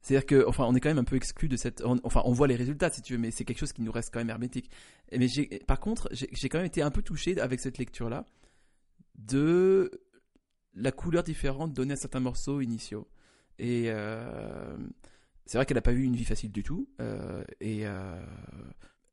C'est-à-dire 0.00 0.26
que, 0.26 0.48
enfin, 0.48 0.64
on 0.66 0.74
est 0.74 0.80
quand 0.80 0.88
même 0.88 0.98
un 0.98 1.04
peu 1.04 1.16
exclu 1.16 1.48
de 1.48 1.56
cette. 1.56 1.82
enfin, 1.84 2.22
on 2.24 2.32
voit 2.32 2.48
les 2.48 2.56
résultats, 2.56 2.90
si 2.90 3.02
tu 3.02 3.12
veux, 3.12 3.18
mais 3.18 3.30
c'est 3.30 3.44
quelque 3.44 3.58
chose 3.58 3.72
qui 3.72 3.82
nous 3.82 3.92
reste 3.92 4.12
quand 4.12 4.20
même 4.20 4.30
hermétique. 4.30 4.70
Mais 5.16 5.28
par 5.66 5.78
contre, 5.78 6.08
j'ai 6.12 6.48
quand 6.48 6.58
même 6.58 6.66
été 6.66 6.82
un 6.82 6.90
peu 6.90 7.02
touché 7.02 7.38
avec 7.40 7.60
cette 7.60 7.78
lecture-là 7.78 8.24
de 9.14 9.90
la 10.74 10.90
couleur 10.90 11.22
différente 11.22 11.72
donnée 11.72 11.92
à 11.92 11.96
certains 11.96 12.20
morceaux 12.20 12.60
initiaux. 12.60 13.06
Et 13.58 13.84
euh, 13.88 14.76
c'est 15.46 15.58
vrai 15.58 15.66
qu'elle 15.66 15.76
n'a 15.76 15.82
pas 15.82 15.92
eu 15.92 16.02
une 16.02 16.16
vie 16.16 16.24
facile 16.24 16.52
du 16.52 16.62
tout. 16.62 16.88
Euh, 17.00 17.44
et 17.60 17.86
euh, 17.86 18.24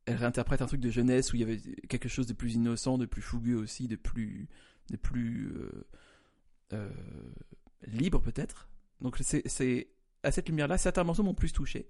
elle 0.05 0.15
réinterprète 0.15 0.61
un 0.61 0.67
truc 0.67 0.81
de 0.81 0.89
jeunesse 0.89 1.33
où 1.33 1.35
il 1.35 1.39
y 1.39 1.43
avait 1.43 1.59
quelque 1.87 2.09
chose 2.09 2.27
de 2.27 2.33
plus 2.33 2.55
innocent, 2.55 2.97
de 2.97 3.05
plus 3.05 3.21
fougueux 3.21 3.57
aussi, 3.57 3.87
de 3.87 3.95
plus, 3.95 4.47
de 4.89 4.97
plus 4.97 5.53
euh, 6.73 6.89
libre 7.87 8.21
peut-être. 8.21 8.69
Donc 9.01 9.17
c'est 9.19 9.87
à 10.23 10.31
cette 10.31 10.49
lumière-là, 10.49 10.77
certains 10.77 11.03
morceaux 11.03 11.23
m'ont 11.23 11.33
plus 11.33 11.53
touché. 11.53 11.89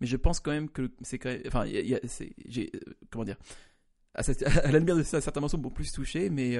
Mais 0.00 0.06
je 0.06 0.16
pense 0.16 0.38
quand 0.38 0.52
même 0.52 0.70
que 0.70 0.92
c'est 1.02 1.18
quand 1.18 1.28
même. 1.28 1.42
Enfin, 1.46 1.64
j'ai. 2.46 2.70
comment 3.10 3.24
dire 3.24 3.36
à, 4.14 4.20
à, 4.64 4.70
la 4.70 4.78
lumière 4.78 4.96
de 4.96 5.02
ça, 5.02 5.20
certains 5.20 5.40
morceaux 5.40 5.58
m'ont 5.58 5.70
plus 5.70 5.92
touché, 5.92 6.30
mais 6.30 6.56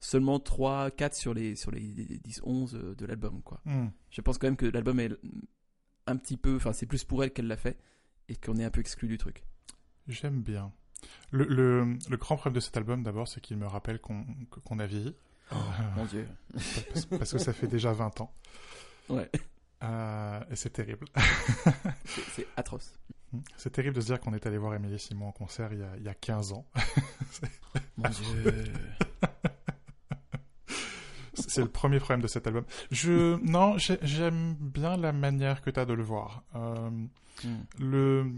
seulement 0.00 0.40
3, 0.40 0.90
4 0.90 1.14
sur 1.14 1.34
les, 1.34 1.54
sur 1.54 1.70
les 1.70 1.80
10, 1.80 2.40
11 2.44 2.94
de 2.96 3.06
l'album. 3.06 3.42
quoi. 3.42 3.60
Hmm. 3.66 3.88
Je 4.10 4.20
pense 4.22 4.38
quand 4.38 4.46
même 4.46 4.56
que 4.56 4.66
l'album 4.66 4.98
est 5.00 5.10
un 6.06 6.16
petit 6.16 6.36
peu, 6.36 6.56
enfin 6.56 6.72
c'est 6.72 6.86
plus 6.86 7.04
pour 7.04 7.22
elle 7.24 7.32
qu'elle 7.32 7.46
l'a 7.46 7.56
fait 7.56 7.78
et 8.28 8.36
qu'on 8.36 8.56
est 8.56 8.64
un 8.64 8.70
peu 8.70 8.80
exclu 8.80 9.08
du 9.08 9.18
truc. 9.18 9.44
J'aime 10.08 10.40
bien. 10.42 10.72
Le, 11.30 11.44
le, 11.44 11.98
le, 12.08 12.16
grand 12.16 12.36
problème 12.36 12.54
de 12.54 12.60
cet 12.60 12.76
album 12.76 13.02
d'abord, 13.02 13.28
c'est 13.28 13.40
qu'il 13.40 13.56
me 13.56 13.66
rappelle 13.66 14.00
qu'on 14.00 14.78
a 14.78 14.86
vieilli. 14.86 15.14
Oh, 15.52 15.56
mon 15.96 16.04
dieu. 16.06 16.26
Parce, 17.10 17.32
que 17.32 17.38
ça 17.38 17.52
fait 17.52 17.68
déjà 17.68 17.92
20 17.92 18.20
ans. 18.20 18.32
Ouais. 19.08 19.30
et 20.50 20.56
c'est 20.56 20.70
terrible. 20.70 21.06
c'est 22.30 22.46
atroce. 22.56 22.92
C'est 23.56 23.70
terrible 23.70 23.94
de 23.94 24.00
se 24.00 24.06
dire 24.06 24.20
qu'on 24.20 24.34
est 24.34 24.46
allé 24.46 24.58
voir 24.58 24.74
Émilie 24.74 24.98
Simon 24.98 25.28
en 25.28 25.32
concert 25.32 25.72
il 25.72 25.80
y 25.80 25.82
a, 25.82 25.96
il 25.98 26.02
y 26.04 26.08
a 26.08 26.14
15 26.14 26.52
ans. 26.52 26.66
Mon 27.96 28.08
Dieu. 28.08 28.64
C'est 31.56 31.62
le 31.62 31.68
premier 31.68 31.98
problème 31.98 32.22
de 32.22 32.26
cet 32.26 32.46
album. 32.46 32.64
Je 32.90 33.36
non, 33.42 33.76
j'aime 33.78 34.54
bien 34.54 34.96
la 34.96 35.12
manière 35.12 35.62
que 35.62 35.70
tu 35.70 35.80
as 35.80 35.84
de 35.84 35.94
le 35.94 36.02
voir. 36.02 36.42
Euh, 36.54 36.90
hmm. 37.44 37.56
Le, 37.80 38.32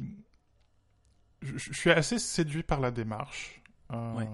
je, 1.42 1.72
suis 1.72 1.90
assez 1.90 2.18
séduit 2.18 2.62
par 2.62 2.80
la 2.80 2.90
démarche. 2.90 3.62
Euh, 3.92 4.24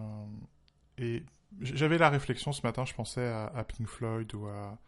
et 0.98 1.22
j'avais 1.60 1.98
la 1.98 2.10
réflexion 2.10 2.52
ce 2.52 2.62
matin. 2.62 2.84
Je 2.84 2.94
pensais 2.94 3.26
à, 3.26 3.64
Pink 3.64 3.88
Floyd 3.88 4.34
ou 4.34 4.46
à 4.46 4.78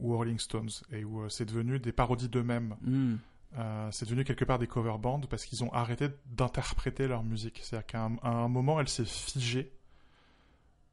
ou 0.00 0.16
Rolling 0.16 0.38
Stones 0.38 0.70
et 0.92 1.04
où 1.04 1.22
euh, 1.22 1.28
c'est 1.28 1.44
devenu 1.44 1.80
des 1.80 1.90
parodies 1.90 2.28
d'eux-mêmes. 2.28 2.76
Hmm. 2.82 3.16
c'est 3.90 4.04
devenu 4.04 4.22
quelque 4.22 4.44
part 4.44 4.60
des 4.60 4.68
cover 4.68 4.94
bands 5.00 5.20
parce 5.20 5.44
qu'ils 5.44 5.64
ont 5.64 5.72
arrêté 5.72 6.08
d'interpréter 6.26 7.08
leur 7.08 7.24
musique. 7.24 7.60
C'est-à-dire 7.62 7.86
qu'à 7.86 8.08
un, 8.22 8.48
moment, 8.48 8.80
elle 8.80 8.88
s'est 8.88 9.04
figée 9.04 9.72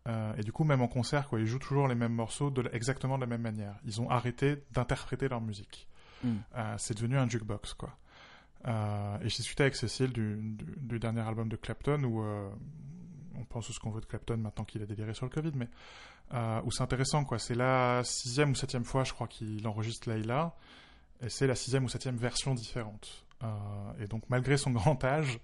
euh, 0.08 0.36
et 0.38 0.44
du 0.44 0.52
coup, 0.52 0.63
même 0.63 0.82
en 0.82 0.88
concert, 0.88 1.28
quoi, 1.28 1.39
ils 1.39 1.48
jouent 1.48 1.60
toujours 1.60 1.88
les 1.88 1.96
mêmes 1.96 2.13
morceaux 2.13 2.52
de, 2.52 2.70
exactement 2.74 3.18
de 3.18 3.22
la 3.22 3.28
même 3.28 3.41
manière. 3.41 3.76
Ils 3.86 4.02
ont 4.02 4.10
arrêté 4.10 4.63
d'interpréter 4.72 5.28
leur 5.28 5.41
musique. 5.41 5.88
Hmm. 6.24 6.36
Euh, 6.56 6.76
c'est 6.78 6.96
devenu 6.96 7.18
un 7.18 7.28
jukebox, 7.28 7.74
quoi. 7.74 7.98
Euh, 8.68 9.18
et 9.20 9.30
j'ai 9.30 9.38
discuté 9.38 9.63
avec 9.63 9.76
Cécile 9.76 10.12
du, 10.12 10.38
du, 10.41 11.00
dernier 11.00 11.22
album 11.22 11.50
de 11.50 11.56
Clapton 11.56 12.04
où 12.04 12.24
on 13.38 13.44
pense 13.44 13.72
ce 13.72 13.80
qu'on 13.80 13.91
veut 13.91 14.02
de 14.02 14.06
Clapton 14.06 14.38
maintenant 14.38 14.63
qu'il 14.63 14.82
a 14.82 14.86
déliré 14.86 15.13
sur 15.13 15.26
le 15.26 15.32
Covid, 15.32 15.52
mais 15.56 15.70
où 16.63 16.72
c'est 16.72 16.82
intéressant, 16.82 17.26
quoi. 17.26 17.38
C'est 17.38 17.54
la 17.54 18.02
sixième 18.04 18.52
ou 18.52 18.56
septième 18.56 18.86
fois, 18.86 19.04
je 19.04 19.13
crois, 19.13 19.28
qu'il 19.28 19.68
enregistre 19.68 20.10
Layla, 20.10 20.56
et 21.22 21.30
c'est 21.30 21.46
la 21.46 21.56
sixième 21.56 21.86
ou 21.86 21.89
septième 21.89 22.18
version 22.18 22.56
différente. 22.56 23.25
Et 23.99 24.08
donc, 24.08 24.23
malgré 24.29 24.58
son 24.58 24.71
grand 24.71 25.03
âge, 25.03 25.39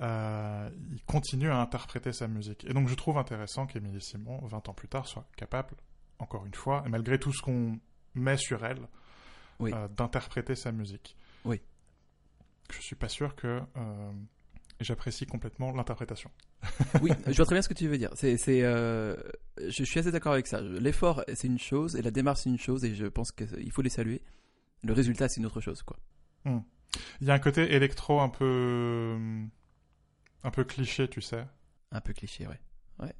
euh, 0.00 0.70
il 0.90 1.02
continue 1.04 1.50
à 1.50 1.58
interpréter 1.58 2.12
sa 2.12 2.28
musique. 2.28 2.64
Et 2.64 2.74
donc 2.74 2.88
je 2.88 2.94
trouve 2.94 3.16
intéressant 3.16 3.66
qu'Émilie 3.66 4.02
Simon, 4.02 4.38
20 4.44 4.68
ans 4.68 4.74
plus 4.74 4.88
tard, 4.88 5.06
soit 5.06 5.26
capable, 5.36 5.74
encore 6.18 6.44
une 6.44 6.54
fois, 6.54 6.82
et 6.86 6.88
malgré 6.90 7.18
tout 7.18 7.32
ce 7.32 7.40
qu'on 7.40 7.78
met 8.14 8.36
sur 8.36 8.64
elle, 8.64 8.86
euh, 9.62 9.88
d'interpréter 9.88 10.54
sa 10.54 10.70
musique. 10.70 11.16
Oui. 11.44 11.62
Je 12.70 12.80
suis 12.80 12.96
pas 12.96 13.08
sûr 13.08 13.34
que 13.36 13.62
euh, 13.76 14.12
j'apprécie 14.80 15.24
complètement 15.24 15.72
l'interprétation. 15.72 16.30
oui, 17.00 17.10
je 17.26 17.32
vois 17.32 17.46
très 17.46 17.54
bien 17.54 17.62
ce 17.62 17.68
que 17.68 17.74
tu 17.74 17.88
veux 17.88 17.96
dire. 17.96 18.10
C'est, 18.14 18.36
c'est, 18.36 18.60
je 18.60 19.84
suis 19.84 20.00
assez 20.00 20.12
d'accord 20.12 20.32
avec 20.34 20.46
ça. 20.46 20.60
L'effort, 20.60 21.24
c'est 21.34 21.46
une 21.46 21.58
chose, 21.58 21.96
et 21.96 22.02
la 22.02 22.10
démarche, 22.10 22.40
c'est 22.42 22.50
une 22.50 22.58
chose, 22.58 22.84
et 22.84 22.94
je 22.94 23.06
pense 23.06 23.32
qu'il 23.32 23.72
faut 23.72 23.82
les 23.82 23.90
saluer. 23.90 24.20
Le 24.82 24.92
résultat, 24.92 25.28
c'est 25.28 25.40
une 25.40 25.46
autre 25.46 25.60
chose, 25.62 25.82
quoi. 25.82 25.96
Hmm. 26.44 26.60
Il 27.20 27.26
y 27.26 27.30
a 27.30 27.34
un 27.34 27.38
côté 27.38 27.74
électro 27.74 28.20
un 28.20 28.28
peu 28.28 29.16
un 30.42 30.50
peu 30.50 30.64
cliché, 30.64 31.08
tu 31.08 31.20
sais. 31.20 31.44
Un 31.90 32.00
peu 32.00 32.12
cliché, 32.12 32.46
ouais. 32.46 32.60
Ouais. 33.00 33.14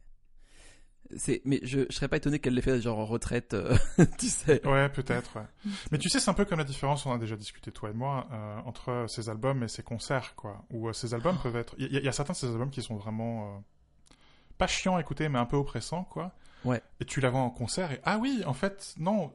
C'est, 1.16 1.42
mais 1.44 1.61
je, 1.62 1.81
je 1.88 1.94
serais 1.94 2.09
pas 2.09 2.16
étonné 2.16 2.38
qu'elle 2.38 2.55
l'ait 2.55 2.62
fait 2.62 2.81
genre 2.81 2.98
en 2.98 3.05
retraite, 3.05 3.55
euh, 3.55 3.76
tu 4.18 4.29
sais. 4.29 4.64
Ouais, 4.66 4.88
peut-être, 4.88 5.37
ouais. 5.37 5.72
mais 5.90 5.98
tu 5.98 6.09
sais, 6.09 6.20
c'est 6.20 6.31
un 6.31 6.35
peu 6.35 6.44
comme 6.44 6.59
la 6.59 6.64
différence, 6.64 7.05
on 7.07 7.12
a 7.12 7.18
déjà 7.18 7.37
discuté, 7.37 7.72
toi 7.72 7.90
et 7.90 7.92
moi, 7.92 8.29
euh, 8.33 8.59
entre 8.64 9.07
ces 9.09 9.29
albums 9.29 9.62
et 9.62 9.68
ces 9.68 9.83
concerts, 9.83 10.35
quoi. 10.37 10.64
Où 10.70 10.88
euh, 10.88 10.92
ces 10.92 11.14
albums 11.14 11.37
oh. 11.38 11.42
peuvent 11.42 11.57
être. 11.57 11.74
Il 11.79 11.92
y, 11.92 12.09
a 12.09 12.12
certains 12.12 12.33
de 12.33 12.38
ces 12.38 12.46
albums 12.46 12.70
qui 12.70 12.83
sont 12.83 12.96
vraiment. 12.96 13.64
Pas 14.59 14.66
chiants 14.66 14.97
à 14.97 15.01
écouter, 15.01 15.29
mais 15.29 15.38
un 15.38 15.47
peu 15.47 15.57
oppressants, 15.57 16.05
quoi. 16.05 16.33
Ouais. 16.64 16.83
Et 17.01 17.05
tu 17.05 17.21
la 17.21 17.31
vois 17.31 17.40
en 17.40 17.51
concert 17.51 17.92
et 17.92 18.01
ah 18.03 18.19
oui, 18.19 18.42
en 18.45 18.55
fait, 18.55 18.95
non, 18.99 19.33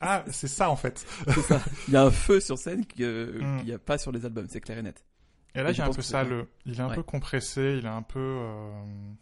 ah 0.00 0.24
c'est 0.30 0.48
ça 0.48 0.70
en 0.70 0.76
fait. 0.76 1.04
c'est 1.28 1.42
ça. 1.42 1.60
Il 1.88 1.94
y 1.94 1.96
a 1.98 2.02
un 2.02 2.10
feu 2.10 2.40
sur 2.40 2.56
scène 2.56 2.80
mm. 2.80 2.86
qu'il 2.86 3.64
n'y 3.64 3.72
a 3.72 3.78
pas 3.78 3.98
sur 3.98 4.10
les 4.10 4.24
albums, 4.24 4.46
c'est 4.48 4.60
clair 4.60 4.78
et 4.78 4.82
net. 4.82 5.04
Et 5.56 5.62
là, 5.62 5.70
il 5.70 5.78
y 5.78 5.80
a 5.80 5.86
un 5.86 5.90
peu 5.90 6.02
ça. 6.02 6.22
Le... 6.22 6.48
Il 6.66 6.78
est 6.78 6.80
un 6.80 6.90
peu 6.90 7.02
compressé, 7.02 7.76
il 7.78 7.86
est 7.86 7.88
un 7.88 8.02
peu. 8.02 8.20
Euh, 8.20 8.70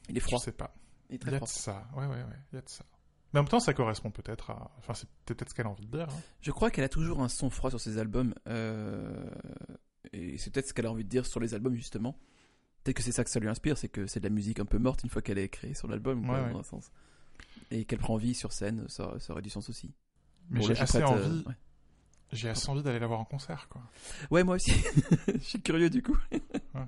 il 0.08 0.16
est 0.16 0.20
froid. 0.20 0.38
Je 0.40 0.44
sais 0.44 0.52
pas. 0.52 0.74
Il 1.08 1.16
est 1.16 1.18
très 1.18 1.30
il 1.30 1.34
y 1.34 1.36
a 1.36 1.40
de 1.40 1.46
ça. 1.46 1.86
Ouais, 1.96 2.06
ouais, 2.06 2.16
ouais. 2.16 2.36
Il 2.52 2.56
y 2.56 2.58
a 2.58 2.62
de 2.62 2.68
ça. 2.68 2.84
Mais 3.32 3.40
en 3.40 3.44
même 3.44 3.48
temps, 3.48 3.60
ça 3.60 3.72
correspond 3.72 4.10
peut-être 4.10 4.50
à. 4.50 4.72
Enfin, 4.78 4.94
c'est 4.94 5.08
peut-être 5.26 5.50
ce 5.50 5.54
qu'elle 5.54 5.66
a 5.66 5.70
envie 5.70 5.86
de 5.86 5.96
dire. 5.96 6.08
Hein. 6.10 6.22
Je 6.40 6.50
crois 6.50 6.70
qu'elle 6.70 6.84
a 6.84 6.88
toujours 6.88 7.20
un 7.20 7.28
son 7.28 7.50
froid 7.50 7.70
sur 7.70 7.80
ses 7.80 7.98
albums. 7.98 8.34
Euh... 8.48 9.30
Et 10.12 10.38
c'est 10.38 10.52
peut-être 10.52 10.68
ce 10.68 10.74
qu'elle 10.74 10.86
a 10.86 10.90
envie 10.90 11.04
de 11.04 11.08
dire 11.08 11.24
sur 11.24 11.38
les 11.38 11.54
albums, 11.54 11.74
justement. 11.74 12.18
Peut-être 12.84 12.96
que 12.98 13.02
c'est 13.02 13.12
ça 13.12 13.24
que 13.24 13.30
ça 13.30 13.40
lui 13.40 13.48
inspire, 13.48 13.78
c'est 13.78 13.88
que 13.88 14.06
c'est 14.06 14.20
de 14.20 14.24
la 14.24 14.30
musique 14.30 14.60
un 14.60 14.66
peu 14.66 14.78
morte 14.78 15.02
une 15.02 15.10
fois 15.10 15.22
qu'elle 15.22 15.38
est 15.38 15.48
créée 15.48 15.74
sur 15.74 15.88
l'album, 15.88 16.28
ouais, 16.28 16.52
dans 16.52 16.60
un 16.60 16.62
sens. 16.62 16.92
Et 17.70 17.86
qu'elle 17.86 17.98
prend 17.98 18.18
vie 18.18 18.34
sur 18.34 18.52
scène, 18.52 18.84
ça, 18.88 19.14
ça 19.18 19.32
aurait 19.32 19.42
du 19.42 19.48
sens 19.48 19.70
aussi. 19.70 19.94
Mais 20.50 20.60
j'ai 20.60 20.78
assez 20.78 20.98
euh, 20.98 21.06
envie. 21.06 21.44
J'ai 22.30 22.50
assez 22.50 22.68
envie 22.68 22.82
d'aller 22.82 22.98
la 22.98 23.06
voir 23.06 23.20
en 23.20 23.24
concert, 23.24 23.68
quoi. 23.70 23.82
Ouais, 24.30 24.44
moi 24.44 24.56
aussi. 24.56 24.72
Je 25.28 25.38
suis 25.38 25.62
curieux 25.62 25.88
du 25.88 26.02
coup. 26.02 26.18
ouais. 26.30 26.86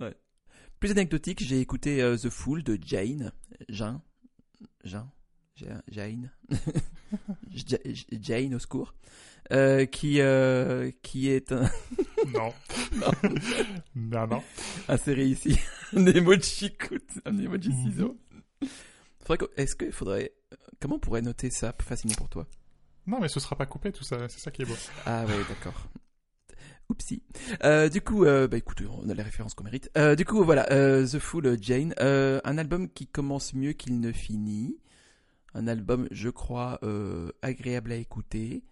ouais. 0.00 0.16
Plus 0.78 0.92
anecdotique, 0.92 1.40
j'ai 1.44 1.60
écouté 1.60 2.02
euh, 2.02 2.16
The 2.16 2.28
Fool 2.28 2.62
de 2.62 2.78
Jane. 2.80 3.32
Jean. 3.68 4.00
Jean. 4.84 5.10
Jane. 5.90 6.30
Jane 8.12 8.54
au 8.54 8.58
secours. 8.58 8.94
Euh, 9.50 9.86
qui, 9.86 10.20
euh, 10.20 10.90
qui 11.02 11.28
est 11.28 11.52
un. 11.52 11.68
non. 12.26 12.52
non. 12.96 13.30
non, 13.94 14.26
non. 14.26 14.42
Inséré 14.88 15.24
ici. 15.26 15.58
un 15.96 16.06
emoji, 16.06 16.72
un 17.24 17.38
emoji 17.38 17.70
mhm. 17.70 17.84
ciseau. 17.84 18.18
Est-ce 19.56 19.76
qu'il 19.76 19.92
faudrait. 19.92 20.32
Comment 20.80 20.96
on 20.96 21.00
pourrait 21.00 21.22
noter 21.22 21.50
ça 21.50 21.74
facilement 21.80 22.16
pour 22.16 22.28
toi? 22.28 22.46
Non, 23.06 23.18
mais 23.20 23.28
ce 23.28 23.40
sera 23.40 23.56
pas 23.56 23.66
coupé 23.66 23.92
tout 23.92 24.04
ça, 24.04 24.28
c'est 24.28 24.38
ça 24.38 24.50
qui 24.50 24.62
est 24.62 24.64
beau. 24.64 24.76
Ah 25.06 25.24
ouais, 25.24 25.38
d'accord. 25.48 25.88
Oupsie. 26.88 27.22
Euh, 27.64 27.88
du 27.88 28.00
coup, 28.00 28.24
euh, 28.24 28.46
bah 28.46 28.58
écoute, 28.58 28.82
on 29.02 29.08
a 29.08 29.14
les 29.14 29.22
références 29.22 29.54
qu'on 29.54 29.64
mérite. 29.64 29.90
Euh, 29.96 30.14
du 30.14 30.24
coup, 30.24 30.44
voilà, 30.44 30.64
The 31.06 31.18
Fool 31.18 31.56
Jane, 31.60 31.94
un 31.98 32.58
album 32.58 32.88
qui 32.88 33.06
commence 33.06 33.54
mieux 33.54 33.72
qu'il 33.72 34.00
ne 34.00 34.12
finit. 34.12 34.78
Un 35.54 35.66
album, 35.66 36.08
je 36.10 36.28
crois, 36.30 36.80
agréable 37.42 37.92
à 37.92 37.96
écouter, 37.96 38.64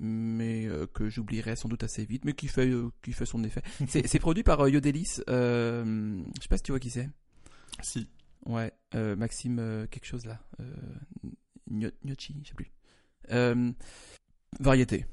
mais 0.00 0.68
que 0.94 1.08
j'oublierai 1.08 1.56
sans 1.56 1.68
doute 1.68 1.84
assez 1.84 2.04
vite, 2.04 2.24
mais 2.24 2.32
qui 2.32 2.48
fait, 2.48 2.72
qui 3.02 3.12
fait 3.12 3.26
son 3.26 3.44
effet. 3.44 3.62
c'est 3.86 4.18
produit 4.18 4.42
par 4.42 4.68
Yodelis. 4.68 5.20
je 5.26 6.22
sais 6.40 6.48
pas 6.48 6.56
si 6.56 6.62
tu 6.62 6.72
vois 6.72 6.80
qui 6.80 6.90
c'est. 6.90 7.08
Si. 7.82 8.08
Ouais, 8.46 8.72
Maxime 8.94 9.86
quelque 9.90 10.06
chose 10.06 10.24
là. 10.26 10.40
Gnocchi, 11.70 12.40
je 12.42 12.48
sais 12.48 12.54
plus. 12.54 12.70
Euh, 13.30 13.72
variété. 14.58 15.06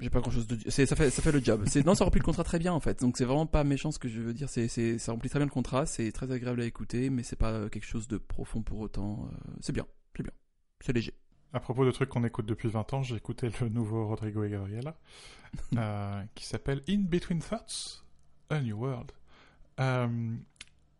J'ai 0.00 0.10
pas 0.10 0.20
grand 0.20 0.30
chose 0.30 0.46
de. 0.46 0.70
Ça 0.70 0.94
fait, 0.94 1.10
ça 1.10 1.22
fait 1.22 1.32
le 1.32 1.42
job. 1.42 1.66
Non, 1.84 1.94
ça 1.94 2.04
remplit 2.04 2.20
le 2.20 2.24
contrat 2.24 2.44
très 2.44 2.60
bien 2.60 2.72
en 2.72 2.78
fait. 2.78 3.00
Donc 3.00 3.16
c'est 3.18 3.24
vraiment 3.24 3.46
pas 3.46 3.64
méchant 3.64 3.90
ce 3.90 3.98
que 3.98 4.08
je 4.08 4.20
veux 4.20 4.32
dire. 4.32 4.48
C'est, 4.48 4.98
ça 4.98 5.12
remplit 5.12 5.28
très 5.28 5.40
bien 5.40 5.46
le 5.46 5.52
contrat. 5.52 5.86
C'est 5.86 6.12
très 6.12 6.30
agréable 6.30 6.60
à 6.60 6.64
écouter, 6.64 7.10
mais 7.10 7.24
c'est 7.24 7.36
pas 7.36 7.68
quelque 7.68 7.86
chose 7.86 8.06
de 8.06 8.16
profond 8.16 8.62
pour 8.62 8.78
autant. 8.78 9.28
Euh, 9.32 9.50
c'est 9.60 9.72
bien. 9.72 9.86
C'est 10.16 10.22
bien. 10.22 10.32
C'est 10.80 10.92
léger. 10.92 11.14
À 11.52 11.60
propos 11.60 11.84
de 11.84 11.90
trucs 11.90 12.10
qu'on 12.10 12.24
écoute 12.24 12.46
depuis 12.46 12.68
20 12.68 12.92
ans, 12.94 13.02
j'ai 13.02 13.16
écouté 13.16 13.50
le 13.60 13.68
nouveau 13.68 14.06
Rodrigo 14.06 14.44
et 14.44 14.50
Gabriela 14.50 14.94
euh, 15.76 16.22
qui 16.34 16.44
s'appelle 16.44 16.82
In 16.88 17.00
Between 17.00 17.40
Thoughts, 17.40 18.04
A 18.50 18.60
New 18.60 18.76
World. 18.76 19.12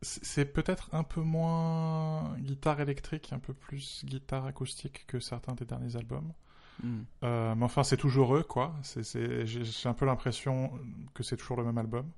c'est 0.01 0.47
peut-être 0.47 0.89
un 0.93 1.05
peu 1.05 1.21
moins 1.21 2.35
guitare 2.39 2.81
électrique, 2.81 3.33
un 3.33 3.39
peu 3.39 3.53
plus 3.53 4.05
guitare 4.05 4.47
acoustique 4.47 5.07
que 5.07 5.21
certains 5.21 5.55
des 5.55 5.67
derniers 5.67 5.97
albums. 5.97 6.33
Hmm. 6.83 7.03
Euh, 7.25 7.55
mais 7.55 7.65
enfin, 7.65 7.83
c'est 7.83 7.97
toujours 7.97 8.37
eux, 8.37 8.43
quoi. 8.43 8.75
J'ai 8.85 9.89
un 9.89 9.95
peu 9.95 10.07
l'impression 10.07 10.73
que 11.15 11.23
c'est 11.23 11.37
toujours 11.37 11.57
le 11.57 11.65
même 11.65 11.79
album. 11.79 12.11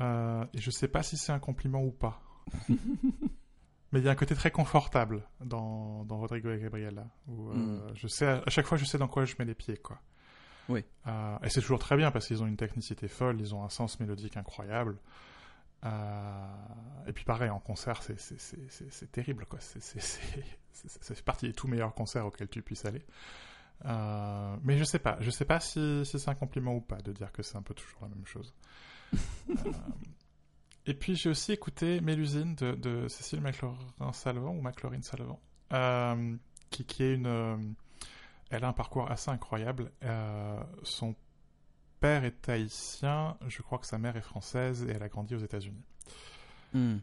Euh, 0.00 0.44
et 0.54 0.60
je 0.60 0.70
sais 0.70 0.88
pas 0.88 1.02
si 1.02 1.16
c'est 1.16 1.32
un 1.32 1.38
compliment 1.38 1.82
ou 1.82 1.90
pas. 1.90 2.20
mais 3.92 4.00
il 4.00 4.04
y 4.04 4.08
a 4.08 4.10
un 4.10 4.16
côté 4.16 4.34
très 4.34 4.50
confortable 4.50 5.22
dans, 5.40 6.04
dans 6.04 6.18
Rodrigo 6.18 6.50
et 6.50 6.58
Gabriela. 6.58 7.06
Où, 7.28 7.50
euh, 7.50 7.54
hmm. 7.54 7.92
je 7.94 8.06
sais, 8.08 8.26
à 8.26 8.50
chaque 8.50 8.66
fois, 8.66 8.78
je 8.78 8.84
sais 8.84 8.98
dans 8.98 9.08
quoi 9.08 9.24
je 9.24 9.34
mets 9.38 9.44
les 9.44 9.54
pieds, 9.54 9.76
quoi. 9.76 10.00
Oui. 10.68 10.84
et 11.42 11.48
c'est 11.50 11.60
toujours 11.60 11.80
très 11.80 11.96
bien 11.96 12.10
parce 12.12 12.28
qu'ils 12.28 12.42
ont 12.42 12.46
une 12.46 12.56
technicité 12.56 13.08
folle, 13.08 13.40
ils 13.40 13.54
ont 13.54 13.64
un 13.64 13.68
sens 13.68 13.98
mélodique 14.00 14.36
incroyable. 14.36 14.96
et 15.84 17.12
puis 17.12 17.24
pareil, 17.24 17.50
en 17.50 17.58
concert, 17.58 18.00
c'est 18.02 19.12
terrible, 19.12 19.44
quoi. 19.46 19.58
C'est 19.60 20.00
ça 20.72 21.14
fait 21.14 21.22
partie 21.22 21.46
des 21.46 21.52
tout 21.52 21.68
meilleurs 21.68 21.94
concerts 21.94 22.26
auxquels 22.26 22.48
tu 22.48 22.62
puisses 22.62 22.84
aller. 22.84 23.04
Euh, 23.84 24.56
mais 24.62 24.78
je 24.78 24.84
sais 24.84 24.98
pas, 24.98 25.16
je 25.20 25.30
sais 25.30 25.44
pas 25.44 25.60
si, 25.60 26.02
c'est 26.04 26.28
un 26.28 26.34
compliment 26.34 26.74
ou 26.74 26.80
pas 26.80 27.00
de 27.00 27.12
dire 27.12 27.32
que 27.32 27.42
c'est 27.42 27.56
un 27.56 27.62
peu 27.62 27.74
toujours 27.74 28.02
la 28.02 28.08
même 28.08 28.26
chose. 28.26 28.54
Euh, 30.88 30.90
et 30.90 30.94
puis 30.94 31.16
j'ai 31.16 31.30
aussi 31.30 31.52
écouté 31.52 32.00
Mélusine 32.00 32.54
de, 32.54 32.72
de 32.72 33.08
Cécile 33.08 33.40
McLaurin-Salvant 33.40 34.54
ou 34.54 34.62
McLaurin-Salvant, 34.62 35.40
euh, 35.72 36.36
qui, 36.70 36.84
qui 36.84 37.02
est 37.02 37.14
une, 37.14 37.74
elle 38.50 38.64
a 38.64 38.68
un 38.68 38.72
parcours 38.72 39.10
assez 39.10 39.30
incroyable. 39.30 39.90
son 40.82 41.14
père 42.00 42.24
est 42.24 42.48
haïtien, 42.48 43.36
je 43.46 43.62
crois 43.62 43.78
que 43.78 43.86
sa 43.86 43.98
mère 43.98 44.16
est 44.16 44.22
française 44.22 44.84
et 44.88 44.92
elle 44.92 45.02
a 45.02 45.08
grandi 45.08 45.34
aux 45.34 45.40
États-Unis. 45.40 45.84
Hmm. 46.74 47.00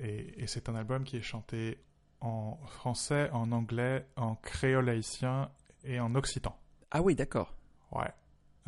et 0.00 0.46
c'est 0.46 0.70
un 0.70 0.76
album 0.76 1.04
qui 1.04 1.18
est 1.18 1.22
chanté 1.22 1.78
en 2.20 2.58
français, 2.66 3.30
en 3.32 3.52
anglais, 3.52 4.06
en 4.16 4.34
créole 4.36 4.88
haïtien 4.88 5.50
et 5.84 6.00
en 6.00 6.14
occitan. 6.14 6.58
Ah 6.90 7.02
oui, 7.02 7.14
d'accord. 7.14 7.54
Ouais. 7.92 8.10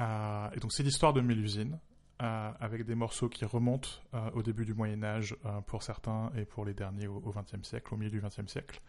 Euh, 0.00 0.50
et 0.52 0.60
donc 0.60 0.72
c'est 0.72 0.82
l'histoire 0.82 1.12
de 1.12 1.20
Mélusine, 1.20 1.78
euh, 2.20 2.50
avec 2.60 2.84
des 2.84 2.94
morceaux 2.94 3.28
qui 3.28 3.44
remontent 3.44 3.88
euh, 4.14 4.30
au 4.34 4.42
début 4.42 4.64
du 4.64 4.74
Moyen 4.74 5.02
Âge 5.02 5.36
pour 5.66 5.82
certains 5.82 6.30
et 6.36 6.44
pour 6.44 6.64
les 6.64 6.74
derniers 6.74 7.06
au 7.06 7.32
XXe 7.32 7.66
siècle, 7.66 7.94
au 7.94 7.96
milieu 7.96 8.10
du 8.10 8.20
XXe 8.20 8.50
siècle. 8.50 8.80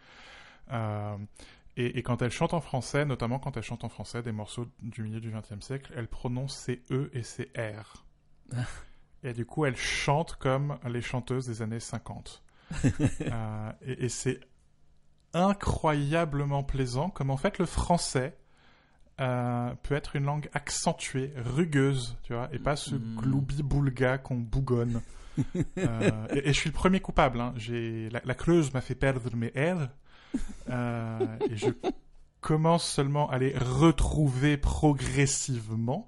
Et, 1.76 2.02
quand 2.02 2.20
elle 2.20 2.30
chante 2.30 2.52
en 2.52 2.60
français, 2.60 3.04
notamment 3.04 3.38
quand 3.38 3.56
elle 3.56 3.62
chante 3.62 3.84
en 3.84 3.88
français 3.88 4.22
des 4.22 4.32
morceaux 4.32 4.66
du 4.82 5.02
milieu 5.02 5.20
du 5.20 5.30
XXe 5.30 5.64
siècle, 5.64 5.92
elle 5.96 6.08
prononce 6.08 6.54
ses 6.54 6.82
E 6.90 7.10
et 7.14 7.22
ses 7.22 7.50
R. 7.56 8.04
et 9.22 9.32
du 9.32 9.46
coup, 9.46 9.64
elle 9.64 9.76
chante 9.76 10.36
comme 10.36 10.78
les 10.86 11.00
chanteuses 11.00 11.46
des 11.46 11.62
années 11.62 11.80
50. 11.80 12.42
et 13.82 14.08
c'est 14.08 14.40
incroyablement 15.32 16.64
plaisant, 16.64 17.08
comme 17.08 17.30
en 17.30 17.36
fait 17.36 17.58
le 17.58 17.66
français 17.66 18.36
euh, 19.20 19.74
peut 19.82 19.94
être 19.94 20.16
une 20.16 20.24
langue 20.24 20.48
accentuée, 20.54 21.32
rugueuse, 21.36 22.16
tu 22.22 22.32
vois, 22.32 22.48
et 22.52 22.58
pas 22.58 22.76
ce 22.76 22.94
mm. 22.94 23.16
gloubi-boulga 23.20 24.18
qu'on 24.18 24.36
bougonne. 24.36 25.00
Euh, 25.78 26.26
et, 26.34 26.52
je 26.52 26.58
suis 26.58 26.68
le 26.68 26.74
premier 26.74 27.00
coupable. 27.00 27.40
Hein. 27.40 27.54
J'ai 27.56 28.10
la, 28.10 28.34
Creuse 28.34 28.74
m'a 28.74 28.82
fait 28.82 28.96
perdre 28.96 29.34
mes 29.34 29.48
R, 29.56 29.88
euh, 30.68 31.18
et 31.48 31.56
je 31.56 31.70
commence 32.42 32.86
seulement 32.86 33.30
à 33.30 33.38
les 33.38 33.56
retrouver 33.56 34.58
progressivement. 34.58 36.04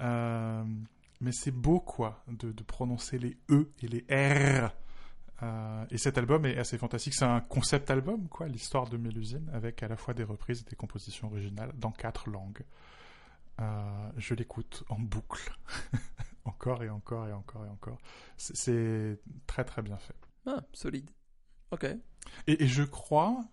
mais 0.00 1.32
c'est 1.32 1.52
beau, 1.52 1.78
quoi, 1.78 2.24
de, 2.26 2.50
de, 2.50 2.62
prononcer 2.64 3.18
les 3.18 3.36
E 3.50 3.70
et 3.82 3.86
les 3.86 4.04
R 4.10 4.72
euh, 5.42 5.84
et 5.90 5.98
cet 5.98 6.18
album 6.18 6.44
est 6.44 6.58
assez 6.58 6.76
fantastique. 6.76 7.14
C'est 7.14 7.24
un 7.24 7.40
concept 7.40 7.90
album, 7.90 8.28
quoi, 8.28 8.46
l'histoire 8.48 8.88
de 8.88 8.96
Mélusine, 8.96 9.48
avec 9.52 9.82
à 9.82 9.88
la 9.88 9.96
fois 9.96 10.14
des 10.14 10.24
reprises 10.24 10.60
et 10.66 10.70
des 10.70 10.76
compositions 10.76 11.28
originales 11.28 11.72
dans 11.76 11.92
quatre 11.92 12.28
langues. 12.28 12.64
Euh, 13.60 14.10
je 14.16 14.34
l'écoute 14.34 14.84
en 14.88 14.98
boucle, 14.98 15.54
encore 16.44 16.82
et 16.82 16.90
encore 16.90 17.28
et 17.28 17.32
encore 17.32 17.64
et 17.64 17.68
encore. 17.68 17.98
C'est 18.36 19.18
très 19.46 19.64
très 19.64 19.82
bien 19.82 19.98
fait. 19.98 20.16
Ah, 20.46 20.62
solide. 20.72 21.10
Ok. 21.70 21.86
Et, 22.46 22.66
je 22.66 22.82
crois 22.82 23.44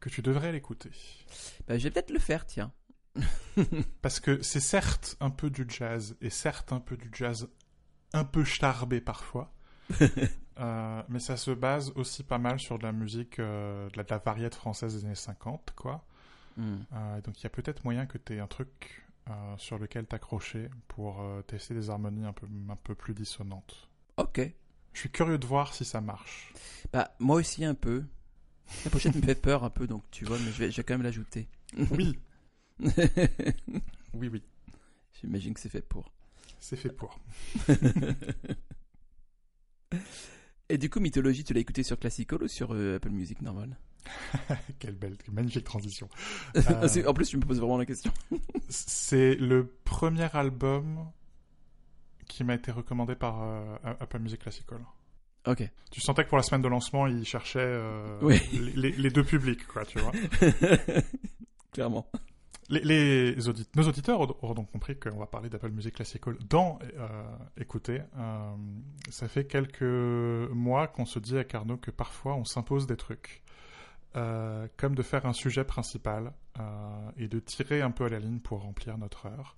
que 0.00 0.08
tu 0.08 0.22
devrais 0.22 0.52
l'écouter. 0.52 0.90
Bah, 1.66 1.78
je 1.78 1.84
vais 1.84 1.90
peut-être 1.90 2.10
le 2.10 2.18
faire, 2.18 2.46
tiens. 2.46 2.72
Parce 4.02 4.20
que 4.20 4.42
c'est 4.42 4.60
certes 4.60 5.16
un 5.20 5.30
peu 5.30 5.48
du 5.50 5.66
jazz, 5.68 6.16
et 6.20 6.30
certes 6.30 6.72
un 6.72 6.80
peu 6.80 6.96
du 6.96 7.10
jazz 7.12 7.48
un 8.12 8.24
peu 8.24 8.44
starbé 8.44 9.00
parfois. 9.00 9.54
Euh, 10.60 11.02
mais 11.08 11.18
ça 11.18 11.36
se 11.36 11.50
base 11.50 11.92
aussi 11.96 12.22
pas 12.22 12.38
mal 12.38 12.60
sur 12.60 12.78
de 12.78 12.84
la 12.84 12.92
musique, 12.92 13.38
euh, 13.38 13.88
de, 13.90 14.04
la, 14.08 14.18
variété 14.18 14.56
française 14.56 14.94
des 14.94 15.04
années 15.04 15.14
50, 15.14 15.72
quoi. 15.76 16.04
Hmm. 16.56 16.76
Euh, 16.92 17.20
donc 17.22 17.40
il 17.40 17.44
y 17.44 17.46
a 17.46 17.50
peut-être 17.50 17.84
moyen 17.84 18.06
que 18.06 18.18
tu 18.18 18.34
aies 18.34 18.40
un 18.40 18.46
truc 18.46 19.00
sur 19.56 19.78
lequel 19.78 20.04
t'accrocher 20.04 20.68
pour 20.86 21.24
tester 21.46 21.72
des 21.72 21.88
harmonies 21.88 22.26
un 22.26 22.34
peu, 22.34 22.46
un 22.68 22.76
peu 22.76 22.94
plus 22.94 23.14
dissonantes. 23.14 23.88
Ok. 24.18 24.38
Je 24.92 25.00
suis 25.00 25.10
curieux 25.10 25.38
de 25.38 25.46
voir 25.46 25.72
si 25.72 25.86
ça 25.86 26.02
marche. 26.02 26.52
Bah, 26.92 27.10
moi 27.18 27.36
aussi 27.36 27.64
un 27.64 27.74
peu. 27.74 28.04
La 28.84 28.90
pochette 28.90 29.14
me 29.14 29.22
fait 29.22 29.34
peur 29.34 29.64
un 29.64 29.70
peu, 29.70 29.86
donc 29.86 30.02
tu 30.10 30.26
vois, 30.26 30.36
mais 30.38 30.52
je 30.52 30.58
vais, 30.58 30.70
je 30.70 30.76
vais 30.76 30.84
quand 30.84 30.92
même 30.92 31.02
l'ajouter. 31.02 31.48
Oui. 31.92 32.18
oui, 34.12 34.28
oui. 34.28 34.42
J'imagine 35.20 35.54
que 35.54 35.60
c'est 35.60 35.70
fait 35.70 35.80
pour. 35.80 36.12
C'est 36.58 36.76
fait 36.76 36.92
pour. 36.92 37.18
Et 40.74 40.76
du 40.76 40.90
coup, 40.90 40.98
Mythologie, 40.98 41.44
tu 41.44 41.54
l'as 41.54 41.60
écouté 41.60 41.84
sur 41.84 41.96
Classical 41.96 42.42
ou 42.42 42.48
sur 42.48 42.74
euh, 42.74 42.96
Apple 42.96 43.10
Music 43.10 43.40
normal? 43.42 43.76
Quelle 44.80 44.96
belle, 44.96 45.16
magnifique 45.30 45.62
transition. 45.62 46.08
Euh, 46.56 47.06
en 47.06 47.14
plus, 47.14 47.28
tu 47.28 47.36
me 47.36 47.42
poses 47.42 47.60
vraiment 47.60 47.78
la 47.78 47.86
question. 47.86 48.12
c'est 48.68 49.36
le 49.36 49.72
premier 49.84 50.26
album 50.34 51.08
qui 52.26 52.42
m'a 52.42 52.56
été 52.56 52.72
recommandé 52.72 53.14
par 53.14 53.44
euh, 53.44 53.76
Apple 53.84 54.18
Music 54.18 54.40
Classical. 54.40 54.80
Ok. 55.46 55.62
Tu 55.92 56.00
sentais 56.00 56.24
que 56.24 56.28
pour 56.28 56.38
la 56.38 56.42
semaine 56.42 56.62
de 56.62 56.66
lancement, 56.66 57.06
il 57.06 57.24
cherchait 57.24 57.80
les, 58.74 58.90
les, 58.90 59.10
deux 59.10 59.22
publics, 59.22 59.64
quoi, 59.68 59.84
tu 59.84 60.00
vois. 60.00 60.10
Clairement. 61.70 62.10
Les, 62.70 63.36
nos 63.76 63.88
auditeurs 63.88 64.20
auront 64.20 64.54
donc 64.54 64.70
compris 64.70 64.98
qu'on 64.98 65.18
va 65.18 65.26
parler 65.26 65.50
d'Apple 65.50 65.70
Music 65.70 65.94
Classical 65.94 66.36
dans 66.48 66.78
euh, 66.96 67.36
Écoutez. 67.58 68.00
Euh, 68.16 68.54
ça 69.10 69.28
fait 69.28 69.46
quelques 69.46 69.82
mois 69.82 70.88
qu'on 70.88 71.04
se 71.04 71.18
dit 71.18 71.36
à 71.36 71.44
Carnot 71.44 71.76
que 71.76 71.90
parfois 71.90 72.34
on 72.34 72.44
s'impose 72.44 72.86
des 72.86 72.96
trucs. 72.96 73.42
Euh, 74.16 74.68
comme 74.76 74.94
de 74.94 75.02
faire 75.02 75.26
un 75.26 75.32
sujet 75.32 75.64
principal 75.64 76.32
et 77.16 77.26
de 77.26 77.40
tirer 77.40 77.82
un 77.82 77.90
peu 77.90 78.04
à 78.04 78.08
la 78.08 78.20
ligne 78.20 78.38
pour 78.38 78.62
remplir 78.62 78.96
notre 78.96 79.26
heure. 79.26 79.56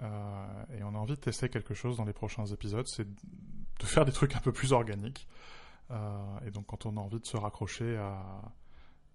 et 0.00 0.82
on 0.84 0.94
a 0.94 0.98
envie 0.98 1.16
de 1.16 1.20
tester 1.20 1.48
quelque 1.48 1.74
chose 1.74 1.96
dans 1.96 2.04
les 2.04 2.12
prochains 2.12 2.46
épisodes, 2.46 2.86
c'est 2.86 3.06
de 3.06 3.84
faire 3.84 4.04
des 4.04 4.12
trucs 4.12 4.36
un 4.36 4.40
peu 4.40 4.52
plus 4.52 4.72
organiques. 4.72 5.26
et 5.90 6.50
donc 6.52 6.66
quand 6.66 6.86
on 6.86 6.96
a 6.96 7.00
envie 7.00 7.18
de 7.18 7.26
se 7.26 7.36
raccrocher 7.36 7.96
à, 7.96 8.22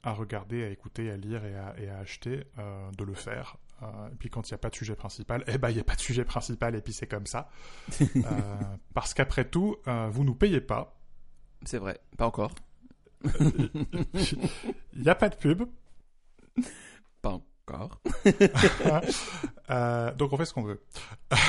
à 0.04 0.14
regarder, 0.14 0.64
à 0.64 0.70
écouter, 0.70 1.12
à 1.12 1.18
lire 1.18 1.44
et 1.46 1.56
à, 1.56 1.76
et 1.80 1.90
à 1.90 1.98
acheter, 2.00 2.46
euh, 2.58 2.90
de 2.98 3.04
le 3.04 3.14
faire. 3.14 3.58
Euh, 3.82 4.08
et 4.12 4.16
puis 4.16 4.30
quand 4.30 4.50
il 4.50 4.54
n'y 4.54 4.56
a 4.56 4.58
pas 4.58 4.70
de 4.70 4.76
sujet 4.76 4.96
principal, 4.96 5.44
eh 5.48 5.58
ben 5.58 5.70
il 5.70 5.76
n'y 5.76 5.82
a 5.82 5.84
pas 5.84 5.96
de 5.96 6.02
sujet 6.02 6.26
principal 6.26 6.76
et 6.76 6.82
puis 6.82 6.94
c'est 6.94 7.08
comme 7.08 7.26
ça. 7.26 7.50
euh, 8.02 8.06
parce 8.94 9.14
qu'après 9.14 9.46
tout, 9.46 9.78
euh, 9.88 10.10
vous 10.10 10.24
nous 10.24 10.36
payez 10.36 10.62
pas. 10.62 10.98
C'est 11.64 11.78
vrai, 11.78 12.00
pas 12.18 12.26
encore. 12.26 12.54
Il 13.40 13.72
n'y 14.96 15.10
a 15.10 15.16
pas 15.16 15.30
de 15.30 15.36
pub. 15.36 15.64
Pas 17.22 17.32
encore. 17.32 18.02
euh, 19.70 20.14
donc 20.16 20.34
on 20.34 20.38
fait 20.38 20.46
ce 20.46 20.54
qu'on 20.54 20.64
veut. 20.64 20.82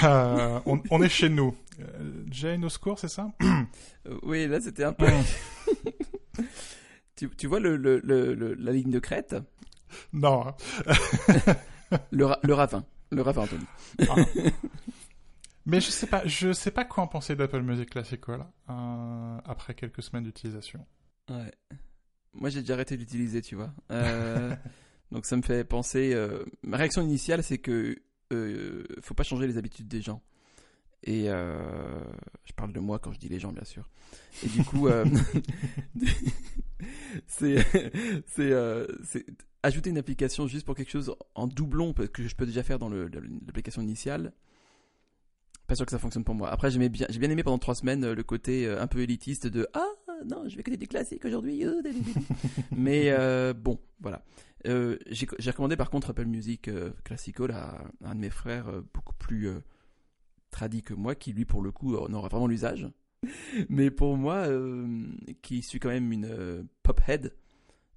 Euh, 0.04 0.60
on, 0.66 0.82
on, 0.90 1.02
est 1.02 1.08
chez 1.08 1.28
nous. 1.28 1.56
Jane 2.28 2.64
au 2.64 2.68
secours, 2.68 2.98
c'est 2.98 3.08
ça? 3.08 3.30
Oui, 4.22 4.46
là 4.46 4.60
c'était 4.60 4.84
un 4.84 4.92
peu. 4.92 5.06
Tu, 7.36 7.46
vois 7.46 7.60
le, 7.60 7.76
la 7.76 8.72
ligne 8.72 8.90
de 8.90 8.98
crête? 8.98 9.36
Non. 10.12 10.54
le, 12.10 12.52
ravin. 12.52 12.84
Le 13.10 13.22
ravin, 13.22 13.42
Anthony. 13.42 13.64
Ah. 14.08 14.14
Mais 15.66 15.80
je 15.80 15.90
sais 15.90 16.06
pas, 16.06 16.26
je 16.26 16.52
sais 16.52 16.70
pas 16.70 16.84
quoi 16.84 17.04
en 17.04 17.06
penser 17.06 17.36
d'Apple 17.36 17.60
Music 17.60 17.90
Classical 17.90 18.46
euh, 18.70 19.38
après 19.44 19.74
quelques 19.74 20.02
semaines 20.02 20.24
d'utilisation. 20.24 20.86
Ouais. 21.28 21.52
Moi, 22.32 22.48
j'ai 22.48 22.60
déjà 22.60 22.74
arrêté 22.74 22.96
d'utiliser, 22.96 23.42
tu 23.42 23.56
vois. 23.56 23.72
Euh, 23.90 24.54
donc, 25.12 25.26
ça 25.26 25.36
me 25.36 25.42
fait 25.42 25.64
penser. 25.64 26.12
Euh, 26.14 26.44
ma 26.62 26.76
réaction 26.76 27.02
initiale, 27.02 27.42
c'est 27.42 27.58
que 27.58 27.96
faut 29.02 29.14
pas 29.14 29.24
changer 29.24 29.48
les 29.48 29.58
habitudes 29.58 29.88
des 29.88 30.00
gens. 30.00 30.22
Et 31.04 31.24
je 31.26 32.52
parle 32.56 32.72
de 32.72 32.80
moi 32.80 32.98
quand 32.98 33.12
je 33.12 33.18
dis 33.18 33.28
les 33.28 33.38
gens, 33.38 33.52
bien 33.52 33.64
sûr. 33.64 33.88
Et 34.44 34.48
du 34.48 34.64
coup, 34.64 34.88
Euh, 38.38 38.86
c'est 39.06 39.26
ajouter 39.62 39.90
une 39.90 39.98
application 39.98 40.46
juste 40.46 40.64
pour 40.64 40.74
quelque 40.74 40.90
chose 40.90 41.14
en 41.34 41.46
doublon 41.46 41.92
que 41.92 42.26
je 42.26 42.34
peux 42.34 42.46
déjà 42.46 42.62
faire 42.62 42.78
dans 42.78 42.88
l'application 42.88 43.82
initiale. 43.82 44.32
Pas 45.66 45.74
sûr 45.74 45.84
que 45.84 45.92
ça 45.92 45.98
fonctionne 45.98 46.24
pour 46.24 46.34
moi. 46.34 46.50
Après, 46.50 46.70
j'ai 46.70 46.88
bien, 46.88 47.06
bien 47.06 47.30
aimé 47.30 47.42
pendant 47.44 47.58
trois 47.58 47.74
semaines 47.74 48.04
euh, 48.04 48.14
le 48.14 48.24
côté 48.24 48.66
euh, 48.66 48.82
un 48.82 48.88
peu 48.88 49.00
élitiste 49.00 49.46
de 49.46 49.68
ah 49.74 49.86
non, 50.26 50.48
je 50.48 50.54
vais 50.54 50.60
écouter 50.60 50.76
du 50.76 50.88
classique 50.88 51.24
aujourd'hui. 51.24 51.64
Mais 52.76 53.10
bon, 53.54 53.80
voilà. 54.00 54.22
j'ai 54.64 55.50
recommandé 55.50 55.76
par 55.76 55.88
contre 55.88 56.10
Apple 56.10 56.26
Music 56.26 56.70
Classical 57.04 57.52
à, 57.52 57.84
un 58.04 58.14
de 58.14 58.20
mes 58.20 58.28
frères 58.28 58.66
beaucoup 58.92 59.14
plus 59.14 59.48
tradit 60.50 60.82
que 60.82 60.94
moi, 60.94 61.14
qui 61.14 61.32
lui 61.32 61.44
pour 61.44 61.62
le 61.62 61.72
coup 61.72 61.96
en 61.96 62.12
aura 62.12 62.28
vraiment 62.28 62.46
l'usage. 62.46 62.88
Mais 63.68 63.90
pour 63.90 64.16
moi, 64.16 64.36
euh, 64.48 65.06
qui 65.42 65.62
suis 65.62 65.78
quand 65.78 65.88
même 65.88 66.12
une 66.12 66.26
euh, 66.26 66.62
pophead, 66.82 67.34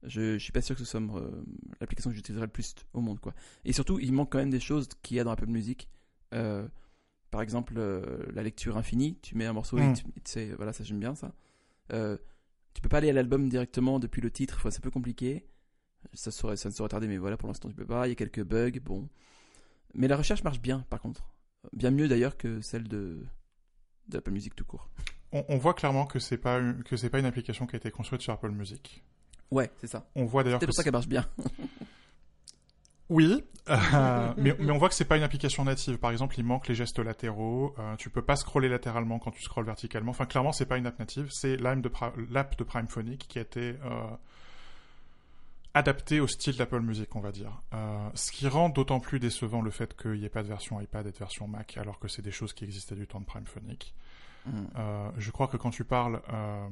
je, 0.03 0.33
je 0.33 0.43
suis 0.43 0.51
pas 0.51 0.61
sûr 0.61 0.75
que 0.75 0.83
ce 0.83 0.85
soit 0.85 1.01
euh, 1.01 1.43
l'application 1.79 2.09
que 2.09 2.15
j'utiliserai 2.15 2.45
le 2.45 2.51
plus 2.51 2.75
au 2.93 3.01
monde. 3.01 3.19
quoi. 3.19 3.33
Et 3.63 3.73
surtout, 3.73 3.99
il 3.99 4.11
manque 4.13 4.31
quand 4.31 4.39
même 4.39 4.49
des 4.49 4.59
choses 4.59 4.89
qu'il 5.01 5.17
y 5.17 5.19
a 5.19 5.23
dans 5.23 5.31
Apple 5.31 5.47
Music. 5.47 5.89
par 6.31 7.41
exemple, 7.41 7.79
la 8.33 8.43
lecture 8.43 8.77
infinie. 8.77 9.17
Tu 9.21 9.35
mets 9.35 9.45
un 9.45 9.53
morceau 9.53 9.77
et 9.77 9.87
hmm. 9.87 9.93
tu 9.93 10.03
sais, 10.25 10.53
voilà, 10.55 10.73
ça 10.73 10.83
j'aime 10.83 10.99
bien 10.99 11.15
ça. 11.15 11.33
tu 11.89 12.81
peux 12.81 12.89
pas 12.89 12.97
aller 12.97 13.09
à 13.09 13.13
l'album 13.13 13.49
directement 13.49 13.99
depuis 13.99 14.21
le 14.21 14.29
titre, 14.29 14.59
c'est 14.69 14.79
un 14.79 14.81
peu 14.81 14.91
compliqué. 14.91 15.45
Ça, 16.13 16.31
serait, 16.31 16.57
ça 16.57 16.67
ne 16.67 16.73
serait 16.73 16.89
tardé, 16.89 17.07
mais 17.07 17.17
voilà, 17.17 17.37
pour 17.37 17.47
l'instant 17.47 17.69
tu 17.69 17.75
peux 17.75 17.85
pas. 17.85 18.07
Il 18.07 18.09
y 18.09 18.11
a 18.11 18.15
quelques 18.15 18.43
bugs, 18.43 18.77
bon. 18.83 19.07
Mais 19.93 20.07
la 20.07 20.17
recherche 20.17 20.43
marche 20.43 20.59
bien, 20.59 20.85
par 20.89 20.99
contre. 20.99 21.33
Bien 21.71 21.91
mieux 21.91 22.08
d'ailleurs 22.08 22.38
que 22.38 22.62
celle 22.62 22.88
de 22.88 23.26
d'Apple 24.08 24.32
Music 24.32 24.56
tout 24.56 24.65
court. 24.65 24.89
On, 25.32 25.58
voit 25.58 25.73
clairement 25.73 26.06
que 26.06 26.19
c'est 26.19 26.38
pas 26.38 26.60
une, 26.60 26.84
que 26.84 26.95
c'est 26.95 27.10
pas 27.10 27.17
une 27.17 27.26
application 27.26 27.65
qui 27.65 27.76
a 27.76 27.78
été 27.78 27.89
construite 27.89 28.21
sur 28.21 28.34
Apple 28.34 28.52
Music. 28.52 29.04
Ouais, 29.49 29.71
c'est 29.78 29.88
ça. 29.88 30.08
On 30.15 30.26
voit 30.26 30.43
d'ailleurs. 30.43 30.60
C'est 30.60 30.67
pour 30.67 30.76
ça 30.76 30.84
qu'elle 30.84 30.93
marche 30.93 31.08
bien. 31.08 31.26
Oui, 33.10 33.43
euh, 33.69 34.34
mais, 34.38 34.56
on 34.71 34.78
voit 34.78 34.89
que 34.89 34.95
c'est 34.95 35.06
pas 35.06 35.17
une 35.17 35.23
application 35.23 35.63
native. 35.63 35.97
Par 35.97 36.12
exemple, 36.12 36.36
il 36.38 36.43
manque 36.43 36.67
les 36.67 36.76
gestes 36.76 36.99
latéraux. 36.99 37.76
Euh, 37.78 37.95
tu 37.97 38.10
peux 38.10 38.21
pas 38.21 38.36
scroller 38.36 38.69
latéralement 38.69 39.19
quand 39.19 39.32
tu 39.32 39.41
scrolles 39.41 39.65
verticalement. 39.65 40.12
Enfin, 40.12 40.26
clairement, 40.26 40.52
c'est 40.52 40.65
pas 40.65 40.78
une 40.78 40.88
app 40.88 40.97
native. 40.99 41.28
C'est 41.30 41.58
l'app 41.58 41.82
de, 41.82 41.89
de 41.89 42.63
Prime 42.63 42.88
Phonic 42.88 43.28
qui 43.28 43.39
a 43.39 43.41
été 43.41 43.76
euh, 43.86 44.08
adaptée 45.73 46.19
au 46.19 46.27
style 46.27 46.55
d'Apple 46.57 46.81
Music, 46.81 47.15
on 47.15 47.19
va 47.19 47.31
dire. 47.31 47.62
ce 48.13 48.31
qui 48.31 48.47
rend 48.47 48.69
d'autant 48.69 48.99
plus 48.99 49.19
décevant 49.19 49.62
le 49.62 49.71
fait 49.71 49.95
qu'il 49.95 50.19
n'y 50.19 50.25
ait 50.25 50.29
pas 50.29 50.43
de 50.43 50.47
version 50.47 50.79
iPad 50.79 51.07
et 51.07 51.12
de 51.12 51.17
version 51.17 51.47
Mac, 51.47 51.77
alors 51.77 51.99
que 51.99 52.07
c'est 52.07 52.21
des 52.21 52.31
choses 52.31 52.53
qui 52.53 52.63
existaient 52.63 52.95
du 52.95 53.07
temps 53.07 53.19
de 53.19 53.25
Prime 53.25 53.45
Phonic. 53.45 53.95
Mm. 54.45 54.51
Euh, 54.77 55.09
je 55.17 55.31
crois 55.31 55.47
que 55.47 55.57
quand 55.57 55.69
tu 55.69 55.83
parles, 55.83 56.21
euh, 56.31 56.67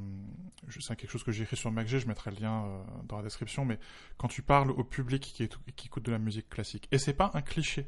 c'est 0.80 0.96
quelque 0.96 1.10
chose 1.10 1.24
que 1.24 1.32
j'ai 1.32 1.44
écrit 1.44 1.58
sur 1.58 1.72
MacG, 1.72 2.00
je 2.00 2.08
mettrai 2.08 2.32
le 2.32 2.38
lien 2.38 2.66
euh, 2.66 2.84
dans 3.08 3.18
la 3.18 3.24
description, 3.24 3.66
mais 3.66 3.80
quand 4.18 4.28
tu 4.28 4.42
parles 4.42 4.72
au 4.72 4.84
public 4.84 5.22
qui, 5.22 5.48
qui 5.76 5.88
écoute 5.88 6.04
de 6.04 6.12
la 6.12 6.20
musique 6.20 6.50
classique, 6.50 6.88
et 6.92 6.98
c'est 6.98 7.14
pas 7.14 7.32
un 7.34 7.42
cliché, 7.42 7.88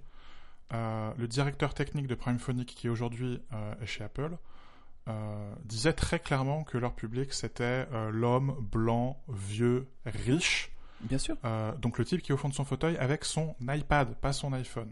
le 0.71 1.27
directeur 1.27 1.75
technique 1.75 2.07
de 2.07 2.15
Primephonic 2.15 2.67
qui 2.67 2.89
aujourd'hui 2.89 3.39
est 3.79 3.85
chez 3.85 4.03
Apple, 4.03 4.35
disait 5.65 5.93
très 5.93 6.17
clairement 6.17 6.63
que 6.63 6.79
leur 6.79 6.95
public 6.95 7.31
c'était 7.31 7.85
l'homme 8.09 8.55
blanc, 8.71 9.21
vieux, 9.27 9.87
riche. 10.03 10.72
Bien 11.03 11.17
sûr. 11.17 11.35
donc 11.79 11.97
le 11.97 12.05
type 12.05 12.21
qui 12.21 12.31
est 12.31 12.35
au 12.35 12.37
fond 12.37 12.49
de 12.49 12.53
son 12.53 12.65
fauteuil 12.65 12.97
avec 12.97 13.25
son 13.25 13.55
iPad, 13.61 14.15
pas 14.15 14.33
son 14.33 14.53
iPhone. 14.53 14.91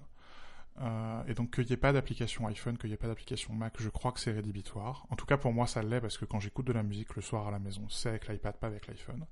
Euh, 0.80 1.24
et 1.28 1.34
donc 1.34 1.54
qu'il 1.54 1.66
n'y 1.66 1.74
ait 1.74 1.78
pas 1.78 1.92
d'application 1.92 2.48
iPhone, 2.48 2.78
qu'il 2.78 2.90
n'y 2.90 2.94
ait 2.94 2.98
pas 2.98 3.08
d'application 3.08 3.54
Mac, 3.54 3.76
je 3.80 3.90
crois 3.90 4.12
que 4.12 4.20
c'est 4.20 4.32
rédhibitoire. 4.32 5.06
En 5.10 5.16
tout 5.16 5.26
cas 5.26 5.38
pour 5.38 5.54
moi 5.54 5.68
ça 5.68 5.84
l'est 5.84 6.02
parce 6.02 6.18
que 6.18 6.26
quand 6.26 6.40
j'écoute 6.40 6.66
de 6.66 6.74
la 6.74 6.84
musique 6.84 7.16
le 7.16 7.22
soir 7.22 7.48
à 7.48 7.52
la 7.52 7.60
maison, 7.60 7.88
c'est 7.90 8.10
avec 8.10 8.28
l'iPad, 8.28 8.58
pas 8.58 8.68
avec 8.68 8.88
l'iPhone. 8.88 9.26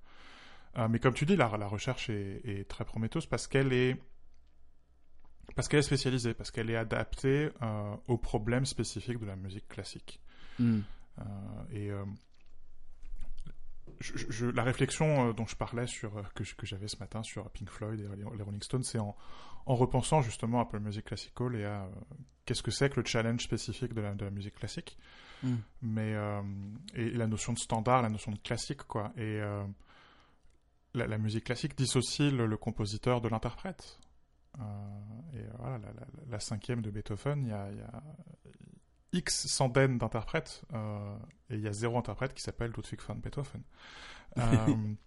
Euh, 0.77 0.87
mais 0.87 0.99
comme 0.99 1.13
tu 1.13 1.25
dis, 1.25 1.35
la, 1.35 1.49
la 1.57 1.67
recherche 1.67 2.09
est, 2.09 2.67
très 2.67 2.85
prometteuse 2.85 3.25
parce 3.25 3.47
qu'elle 3.47 3.73
est 3.73 3.97
parce 5.55 5.67
qu'elle 5.67 5.79
est 5.79 5.83
spécialisée, 5.83 6.35
parce 6.35 6.51
qu'elle 6.51 6.69
est 6.69 6.75
adaptée 6.75 7.49
euh, 7.63 7.95
aux 8.07 8.17
problèmes 8.17 8.65
spécifiques 8.65 9.17
de 9.17 9.25
la 9.25 9.35
musique 9.35 9.67
classique. 9.67 10.21
Hmm. 10.59 10.81
et 11.71 11.89
la 14.53 14.63
réflexion 14.63 15.33
dont 15.33 15.45
je 15.45 15.55
parlais 15.55 15.87
sur 15.87 16.11
que, 16.33 16.43
que 16.43 16.65
j'avais 16.65 16.87
ce 16.87 16.97
matin 16.97 17.23
sur 17.23 17.49
Pink 17.49 17.69
Floyd 17.69 17.99
et 17.99 18.07
les 18.15 18.43
Rolling 18.43 18.61
Stones, 18.61 18.83
c'est 18.83 18.99
en, 18.99 19.15
en 19.69 19.75
repensant 19.75 20.21
justement 20.21 20.59
à 20.59 20.61
Apple 20.63 20.79
Music 20.79 21.05
Classical 21.05 21.55
et 21.55 21.63
à 21.63 21.83
euh, 21.83 21.89
qu'est-ce 22.45 22.63
que 22.63 22.71
c'est 22.71 22.89
que 22.89 22.99
le 22.99 23.05
challenge 23.05 23.43
spécifique 23.43 23.93
de 23.93 24.01
la, 24.01 24.15
de 24.15 24.25
la 24.25 24.31
musique 24.31 24.55
classique. 24.55 24.97
Mm. 25.43 25.55
Mais, 25.83 26.15
euh, 26.15 26.41
et 26.95 27.11
la 27.11 27.27
notion 27.27 27.53
de 27.53 27.59
standard, 27.59 28.01
la 28.01 28.09
notion 28.09 28.31
de 28.31 28.39
classique, 28.39 28.83
quoi. 28.83 29.11
Et 29.15 29.39
euh, 29.39 29.63
la, 30.95 31.17
musique 31.19 31.45
classique 31.45 31.77
dissocie 31.77 32.31
le, 32.31 32.57
compositeur 32.57 33.21
de 33.21 33.29
l'interprète. 33.29 33.99
et 34.57 35.43
voilà, 35.59 35.79
la, 36.27 36.39
cinquième 36.39 36.81
de 36.81 36.89
Beethoven, 36.89 37.43
il 37.43 37.49
y 37.49 37.53
a, 37.53 37.71
y 37.71 37.81
a 37.81 38.03
X 39.13 39.47
centaines 39.47 39.97
d'interprètes, 39.97 40.63
et 41.49 41.55
il 41.55 41.61
y 41.61 41.67
a 41.67 41.73
zéro 41.73 41.97
interprète 41.97 42.33
qui 42.33 42.41
s'appelle 42.41 42.71
Ludwig 42.71 42.99
van 43.07 43.15
Beethoven. 43.15 43.63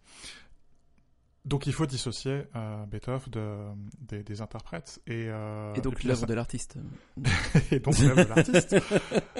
Donc 1.44 1.66
il 1.66 1.72
faut 1.72 1.86
dissocier 1.86 2.44
euh, 2.54 2.86
Beethoven 2.86 3.30
de, 3.30 4.22
des, 4.22 4.40
interprètes. 4.40 5.00
Et, 5.06 5.26
euh, 5.28 5.74
et 5.74 5.80
donc 5.80 6.04
l'œuvre 6.04 6.26
de 6.26 6.34
l'artiste. 6.34 6.76
et 7.72 7.80
donc 7.80 7.98
l'œuvre 7.98 8.22
de 8.22 8.28
l'artiste. 8.28 8.76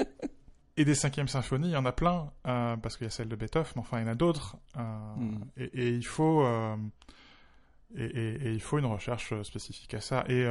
et 0.77 0.85
des 0.85 0.95
cinquièmes 0.97 1.29
symphonies, 1.29 1.69
il 1.69 1.73
y 1.73 1.77
en 1.77 1.85
a 1.85 1.93
plein, 1.93 2.33
euh, 2.49 2.77
parce 2.77 2.97
qu'il 2.97 3.05
y 3.05 3.09
a 3.09 3.11
celle 3.11 3.29
de 3.29 3.37
Beethoven, 3.37 3.73
mais 3.77 3.81
enfin 3.83 4.01
il 4.01 4.03
y 4.03 4.09
en 4.09 4.13
a 4.13 4.15
d'autres. 4.17 4.57
Hmm. 4.75 5.45
Et, 5.57 5.91
il 5.91 6.07
faut... 6.07 6.45
Et, 7.97 8.53
il 8.53 8.61
faut 8.61 8.79
une 8.79 8.87
recherche 8.87 9.35
spécifique 9.43 9.95
à 9.95 10.01
ça. 10.01 10.25
Et 10.29 10.45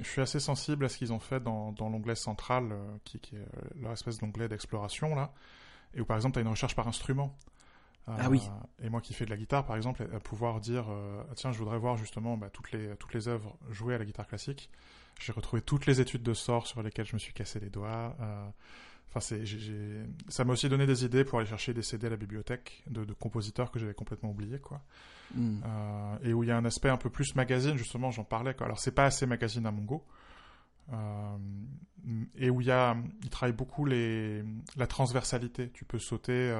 je 0.00 0.08
suis 0.08 0.20
assez 0.20 0.40
sensible 0.40 0.84
à 0.84 0.88
ce 0.88 0.98
qu'ils 0.98 1.12
ont 1.12 1.20
fait 1.20 1.40
dans, 1.40 1.72
dans 1.72 1.88
l'onglet 1.88 2.14
central, 2.14 2.74
qui, 3.04 3.20
qui, 3.20 3.36
est 3.36 3.46
leur 3.80 3.92
espèce 3.92 4.18
d'onglet 4.18 4.48
d'exploration, 4.48 5.14
là. 5.14 5.32
Et 5.94 6.00
où, 6.00 6.04
par 6.04 6.16
exemple, 6.16 6.34
tu 6.34 6.38
as 6.38 6.42
une 6.42 6.48
recherche 6.48 6.74
par 6.74 6.88
instrument 6.88 7.36
ah 8.06 8.28
oui. 8.28 8.42
Euh, 8.44 8.86
et 8.86 8.90
moi 8.90 9.00
qui 9.00 9.14
fais 9.14 9.24
de 9.24 9.30
la 9.30 9.36
guitare, 9.36 9.64
par 9.64 9.76
exemple, 9.76 10.02
à 10.14 10.18
pouvoir 10.18 10.60
dire 10.60 10.86
euh, 10.90 11.22
ah, 11.30 11.34
tiens, 11.36 11.52
je 11.52 11.58
voudrais 11.58 11.78
voir 11.78 11.96
justement 11.96 12.36
bah, 12.36 12.50
toutes 12.50 12.72
les 12.72 12.96
toutes 12.96 13.14
les 13.14 13.28
œuvres 13.28 13.56
jouées 13.70 13.94
à 13.94 13.98
la 13.98 14.04
guitare 14.04 14.26
classique. 14.26 14.70
J'ai 15.20 15.32
retrouvé 15.32 15.62
toutes 15.62 15.86
les 15.86 16.00
études 16.00 16.22
de 16.22 16.34
sort 16.34 16.66
sur 16.66 16.82
lesquelles 16.82 17.06
je 17.06 17.14
me 17.14 17.18
suis 17.18 17.32
cassé 17.32 17.60
les 17.60 17.70
doigts. 17.70 18.16
Euh, 19.14 19.18
enfin, 19.18 19.20
c'est, 19.20 19.44
ça 20.28 20.44
m'a 20.44 20.52
aussi 20.52 20.68
donné 20.68 20.86
des 20.86 21.04
idées 21.04 21.24
pour 21.24 21.38
aller 21.38 21.48
chercher 21.48 21.74
des 21.74 21.82
CD 21.82 22.06
à 22.06 22.10
la 22.10 22.16
bibliothèque 22.16 22.82
de, 22.88 23.04
compositeurs 23.12 23.70
que 23.70 23.78
j'avais 23.78 23.94
complètement 23.94 24.30
oubliés, 24.30 24.58
quoi. 24.58 24.82
Hmm. 25.34 25.60
et 26.22 26.34
où 26.34 26.42
il 26.42 26.48
y 26.48 26.52
a 26.52 26.58
un 26.58 26.64
aspect 26.66 26.90
un 26.90 26.98
peu 26.98 27.08
plus 27.08 27.34
magazine, 27.34 27.78
justement, 27.78 28.10
j'en 28.10 28.24
parlais. 28.24 28.52
Quoi. 28.52 28.66
Alors, 28.66 28.78
c'est 28.78 28.92
pas 28.92 29.06
assez 29.06 29.24
magazine 29.24 29.64
à 29.64 29.70
mon 29.70 29.82
goût. 29.82 30.02
et 32.36 32.50
où 32.50 32.60
il 32.60 32.66
y 32.66 32.70
a, 32.70 32.96
il 33.22 33.30
travaille 33.30 33.56
beaucoup 33.56 33.86
les, 33.86 34.44
la 34.76 34.86
transversalité. 34.86 35.70
Tu 35.70 35.86
peux 35.86 35.98
sauter 35.98 36.52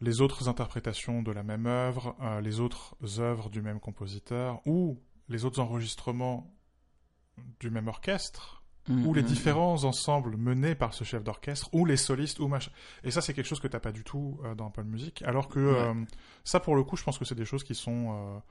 les 0.00 0.20
autres 0.20 0.48
interprétations 0.48 1.22
de 1.22 1.32
la 1.32 1.42
même 1.42 1.66
œuvre, 1.66 2.16
euh, 2.20 2.40
les 2.40 2.60
autres 2.60 2.96
œuvres 3.18 3.48
du 3.48 3.62
même 3.62 3.80
compositeur, 3.80 4.60
ou 4.66 4.98
les 5.28 5.44
autres 5.44 5.60
enregistrements 5.60 6.52
du 7.60 7.70
même 7.70 7.88
orchestre, 7.88 8.62
mm, 8.88 9.06
ou 9.06 9.14
les 9.14 9.22
mm, 9.22 9.26
différents 9.26 9.84
ensembles 9.84 10.36
menés 10.36 10.74
par 10.74 10.94
ce 10.94 11.04
chef 11.04 11.22
d'orchestre, 11.24 11.68
ou 11.72 11.84
les 11.84 11.96
solistes, 11.96 12.40
ou 12.40 12.48
machin. 12.48 12.70
Et 13.02 13.10
ça, 13.10 13.20
c'est 13.20 13.34
quelque 13.34 13.46
chose 13.46 13.60
que 13.60 13.68
t'as 13.68 13.80
pas 13.80 13.92
du 13.92 14.04
tout 14.04 14.38
euh, 14.44 14.54
dans 14.54 14.68
Apple 14.68 14.84
Music. 14.84 15.22
Alors 15.22 15.48
que 15.48 15.58
euh, 15.58 15.94
ça, 16.44 16.60
pour 16.60 16.76
le 16.76 16.84
coup, 16.84 16.96
je 16.96 17.04
pense 17.04 17.18
que 17.18 17.24
c'est 17.24 17.34
des 17.34 17.44
choses 17.44 17.64
qui 17.64 17.74
sont, 17.74 18.42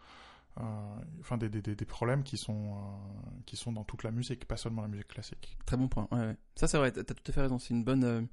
enfin, 1.20 1.38
des, 1.38 1.50
des, 1.50 1.86
problèmes 1.86 2.24
qui 2.24 2.38
sont, 2.38 2.76
qui 3.46 3.58
sont 3.58 3.72
dans 3.72 3.84
toute 3.84 4.04
la 4.04 4.12
musique, 4.12 4.46
pas 4.46 4.58
seulement 4.58 4.82
la 4.82 4.88
musique 4.88 5.08
classique. 5.08 5.58
Très 5.66 5.78
bon 5.78 5.88
point. 5.88 6.08
Ouais, 6.12 6.36
Ça, 6.56 6.68
c'est 6.68 6.78
vrai. 6.78 6.92
T'as 6.92 7.04
tout 7.04 7.24
à 7.28 7.32
fait 7.32 7.42
raison. 7.42 7.60
C'est 7.60 7.74
une 7.74 7.84
bonne 7.84 8.28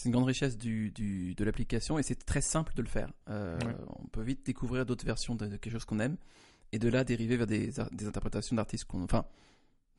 c'est 0.00 0.08
une 0.08 0.12
grande 0.12 0.26
richesse 0.26 0.56
du, 0.56 0.90
du, 0.92 1.34
de 1.34 1.44
l'application 1.44 1.98
et 1.98 2.02
c'est 2.02 2.24
très 2.24 2.40
simple 2.40 2.72
de 2.74 2.80
le 2.80 2.88
faire. 2.88 3.10
Euh, 3.28 3.58
on 3.98 4.06
peut 4.06 4.22
vite 4.22 4.46
découvrir 4.46 4.86
d'autres 4.86 5.04
versions 5.04 5.34
de, 5.34 5.46
quelque 5.46 5.70
chose 5.70 5.84
qu'on 5.84 6.00
aime 6.00 6.16
et 6.72 6.78
de 6.78 6.88
là 6.88 7.04
dériver 7.04 7.36
vers 7.36 7.46
des, 7.46 7.70
des 7.92 8.06
interprétations 8.06 8.56
d'artistes 8.56 8.84
qu'on, 8.84 9.04
enfin, 9.04 9.26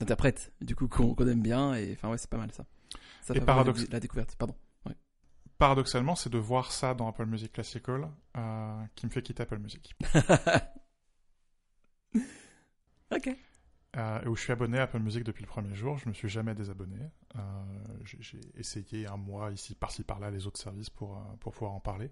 d'interprètes 0.01 0.51
du 0.61 0.75
coup 0.75 0.87
qu'on 0.87 1.27
aime 1.27 1.41
bien 1.41 1.75
et 1.75 1.93
enfin 1.93 2.09
ouais 2.09 2.17
c'est 2.17 2.29
pas 2.29 2.37
mal 2.37 2.51
ça. 2.51 2.65
Ça 3.21 3.35
et 3.35 3.41
paradoxe... 3.41 3.89
la 3.89 3.99
découverte, 3.99 4.35
pardon. 4.35 4.55
Paradoxalement, 5.61 6.15
c'est 6.15 6.31
de 6.31 6.39
voir 6.39 6.71
ça 6.71 6.95
dans 6.95 7.07
Apple 7.07 7.27
Music 7.27 7.51
Classical 7.51 8.09
euh, 8.35 8.83
qui 8.95 9.05
me 9.05 9.11
fait 9.11 9.21
quitter 9.21 9.43
Apple 9.43 9.59
Music. 9.59 9.95
ok. 13.11 13.29
Euh, 13.95 14.25
où 14.25 14.35
je 14.35 14.41
suis 14.41 14.51
abonné 14.51 14.79
à 14.79 14.83
Apple 14.83 14.97
Music 14.97 15.23
depuis 15.23 15.43
le 15.43 15.47
premier 15.47 15.75
jour. 15.75 15.99
Je 15.99 16.09
me 16.09 16.15
suis 16.15 16.29
jamais 16.29 16.55
désabonné. 16.55 17.11
Euh, 17.35 17.39
j'ai 17.99 18.39
essayé 18.55 19.05
un 19.05 19.17
mois 19.17 19.51
ici, 19.51 19.75
par-ci, 19.75 20.03
par-là, 20.03 20.31
les 20.31 20.47
autres 20.47 20.59
services 20.59 20.89
pour, 20.89 21.23
pour 21.39 21.51
pouvoir 21.51 21.73
en 21.73 21.79
parler. 21.79 22.09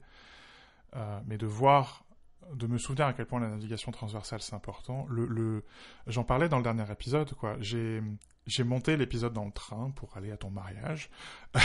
Mais 1.26 1.40
de 1.40 1.48
voir, 1.48 2.06
de 2.54 2.68
me 2.68 2.78
souvenir 2.78 3.08
à 3.08 3.14
quel 3.14 3.26
point 3.26 3.40
la 3.40 3.50
navigation 3.50 3.92
transversale 3.92 4.42
c'est 4.42 4.56
important. 4.56 5.06
Le, 5.10 5.26
le... 5.26 5.64
J'en 6.08 6.24
parlais 6.24 6.50
dans 6.50 6.58
le 6.58 6.64
dernier 6.64 6.90
épisode. 6.92 7.34
quoi. 7.34 7.58
J'ai 7.60 8.02
j'ai 8.48 8.64
monté 8.64 8.98
l'épisode 8.98 9.34
dans 9.34 9.46
le 9.46 9.52
train 9.52 9.92
pour 9.92 10.18
aller 10.18 10.32
à 10.32 10.38
ton 10.38 10.50
mariage. 10.50 11.10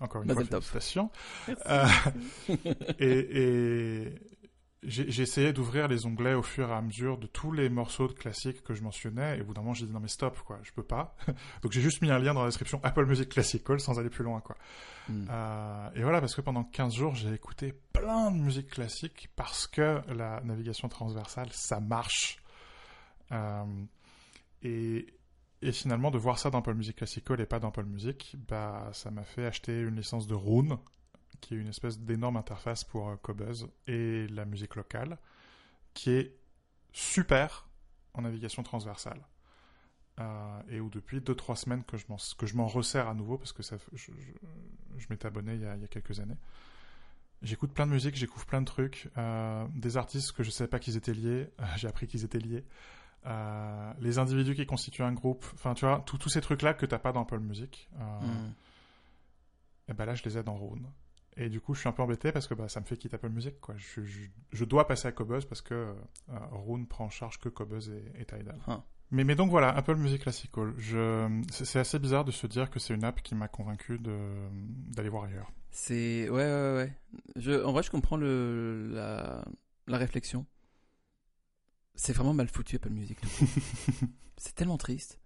encore 0.00 0.22
une 0.22 0.32
fois, 0.32 0.44
félicitations. 0.44 1.10
et, 2.98 3.08
et, 3.08 4.14
j'ai 4.86 5.22
essayé 5.22 5.52
d'ouvrir 5.52 5.88
les 5.88 6.06
onglets 6.06 6.34
au 6.34 6.42
fur 6.42 6.68
et 6.68 6.72
à 6.72 6.80
mesure 6.80 7.18
de 7.18 7.26
tous 7.26 7.52
les 7.52 7.68
morceaux 7.68 8.08
de 8.08 8.12
classiques 8.12 8.62
que 8.62 8.74
je 8.74 8.82
mentionnais, 8.82 9.38
et 9.38 9.40
au 9.40 9.44
bout 9.44 9.54
d'un 9.54 9.62
moment, 9.62 9.74
j'ai 9.74 9.86
dit 9.86 9.92
non 9.92 10.00
mais 10.00 10.08
stop, 10.08 10.38
quoi, 10.44 10.58
je 10.62 10.72
peux 10.72 10.82
pas. 10.82 11.16
Donc 11.62 11.72
j'ai 11.72 11.80
juste 11.80 12.02
mis 12.02 12.10
un 12.10 12.18
lien 12.18 12.34
dans 12.34 12.42
la 12.42 12.48
description 12.48 12.80
Apple 12.82 13.06
Music 13.06 13.28
Classical 13.28 13.80
sans 13.80 13.98
aller 13.98 14.10
plus 14.10 14.24
loin, 14.24 14.40
quoi. 14.40 14.56
Hmm. 15.08 15.26
Euh, 15.30 15.88
et 15.94 16.02
voilà, 16.02 16.20
parce 16.20 16.34
que 16.34 16.40
pendant 16.40 16.64
15 16.64 16.94
jours, 16.94 17.14
j'ai 17.14 17.32
écouté 17.32 17.74
plein 17.92 18.30
de 18.30 18.38
musique 18.38 18.68
classique 18.68 19.28
parce 19.36 19.66
que 19.66 20.00
la 20.12 20.40
navigation 20.42 20.88
transversale, 20.88 21.48
ça 21.52 21.80
marche. 21.80 22.38
Euh, 23.32 23.64
et, 24.62 25.06
et 25.62 25.72
finalement, 25.72 26.10
de 26.10 26.18
voir 26.18 26.38
ça 26.38 26.50
dans 26.50 26.58
Apple 26.58 26.74
Music 26.74 26.96
Classical 26.96 27.40
et 27.40 27.46
pas 27.46 27.58
dans 27.58 27.68
Apple 27.68 27.84
Music, 27.84 28.36
bah, 28.48 28.90
ça 28.92 29.10
m'a 29.10 29.24
fait 29.24 29.46
acheter 29.46 29.78
une 29.80 29.96
licence 29.96 30.26
de 30.26 30.34
Rune, 30.34 30.78
qui 31.40 31.54
est 31.54 31.58
une 31.58 31.68
espèce 31.68 31.98
d'énorme 31.98 32.36
interface 32.36 32.84
pour 32.84 33.08
euh, 33.08 33.16
Cobuzz 33.16 33.68
et 33.86 34.26
la 34.28 34.44
musique 34.44 34.76
locale, 34.76 35.18
qui 35.92 36.10
est 36.10 36.36
super 36.92 37.68
en 38.14 38.22
navigation 38.22 38.62
transversale. 38.62 39.20
Euh, 40.20 40.62
et 40.68 40.80
où 40.80 40.90
depuis 40.90 41.18
2-3 41.18 41.56
semaines 41.56 41.82
que 41.82 41.96
je 41.96 42.04
m'en 42.08 42.18
que 42.38 42.46
je 42.46 42.56
m'en 42.56 42.68
resserre 42.68 43.08
à 43.08 43.14
nouveau 43.14 43.36
parce 43.36 43.52
que 43.52 43.64
ça, 43.64 43.78
je, 43.92 44.12
je, 44.96 45.06
m'étais 45.10 45.26
abonné 45.26 45.54
il 45.54 45.62
y, 45.62 45.66
a, 45.66 45.74
il 45.74 45.82
y, 45.82 45.84
a, 45.84 45.88
quelques 45.88 46.20
années. 46.20 46.36
J'écoute 47.42 47.72
plein 47.72 47.84
de 47.84 47.90
musique, 47.90 48.14
j'écoute 48.14 48.44
plein 48.44 48.60
de 48.60 48.66
trucs, 48.66 49.10
euh, 49.18 49.66
des 49.74 49.96
artistes 49.96 50.30
que 50.30 50.44
je 50.44 50.50
ne 50.50 50.52
savais 50.52 50.68
pas 50.68 50.78
qu'ils 50.78 50.96
étaient 50.96 51.14
liés, 51.14 51.50
j'ai 51.76 51.88
appris 51.88 52.06
qu'ils 52.06 52.24
étaient 52.24 52.38
liés, 52.38 52.64
les 53.98 54.18
individus 54.18 54.54
qui 54.54 54.66
constituent 54.66 55.02
un 55.02 55.12
groupe, 55.12 55.44
enfin 55.54 55.74
tu 55.74 55.84
vois, 55.84 56.04
tous 56.06 56.28
ces 56.28 56.40
trucs 56.40 56.62
là 56.62 56.74
que 56.74 56.86
t'as 56.86 57.00
pas 57.00 57.10
dans 57.10 57.22
Apple 57.22 57.40
Music. 57.40 57.90
Mm. 57.98 58.52
Et 59.88 59.94
ben 59.94 60.04
là 60.04 60.14
je 60.14 60.22
les 60.22 60.38
ai 60.38 60.44
dans 60.44 60.56
Rune. 60.56 60.86
Et 61.36 61.48
du 61.48 61.60
coup, 61.60 61.74
je 61.74 61.80
suis 61.80 61.88
un 61.88 61.92
peu 61.92 62.02
embêté 62.02 62.30
parce 62.30 62.46
que 62.46 62.54
bah, 62.54 62.68
ça 62.68 62.80
me 62.80 62.84
fait 62.84 62.96
quitter 62.96 63.16
Apple 63.16 63.28
Music. 63.28 63.60
Quoi. 63.60 63.74
Je, 63.76 64.00
je, 64.52 64.64
dois 64.64 64.86
passer 64.86 65.08
à 65.08 65.12
Cobuzz 65.12 65.44
parce 65.46 65.62
que 65.62 65.74
euh, 65.74 65.94
Rune 66.52 66.86
prend 66.86 67.06
en 67.06 67.10
charge 67.10 67.38
que 67.40 67.48
Cobuzz 67.48 67.90
et, 67.90 68.20
et 68.20 68.24
Tidal. 68.24 68.58
Ah. 68.68 68.84
Mais, 69.10 69.24
mais 69.24 69.34
donc 69.34 69.50
voilà, 69.50 69.70
Apple 69.70 69.96
Music 69.96 70.22
Classical. 70.22 70.74
C'est 71.50 71.78
assez 71.78 71.98
bizarre 71.98 72.24
de 72.24 72.30
se 72.30 72.46
dire 72.46 72.70
que 72.70 72.78
c'est 72.78 72.94
une 72.94 73.04
app 73.04 73.22
qui 73.22 73.34
m'a 73.34 73.48
convaincu 73.48 73.98
d'aller 73.98 75.08
voir 75.08 75.24
ailleurs. 75.24 75.50
C'est. 75.70 76.28
Ouais, 76.28 76.44
ouais, 76.44 76.74
ouais. 76.76 76.92
Je, 77.36 77.64
en 77.64 77.72
vrai, 77.72 77.82
je 77.82 77.90
comprends 77.90 78.16
le, 78.16 78.88
la, 78.92 79.44
la 79.86 79.98
réflexion. 79.98 80.46
C'est 81.96 82.12
vraiment 82.12 82.34
mal 82.34 82.48
foutu 82.48 82.76
Apple 82.76 82.90
Music. 82.90 83.18
c'est 84.36 84.54
tellement 84.54 84.78
triste. 84.78 85.20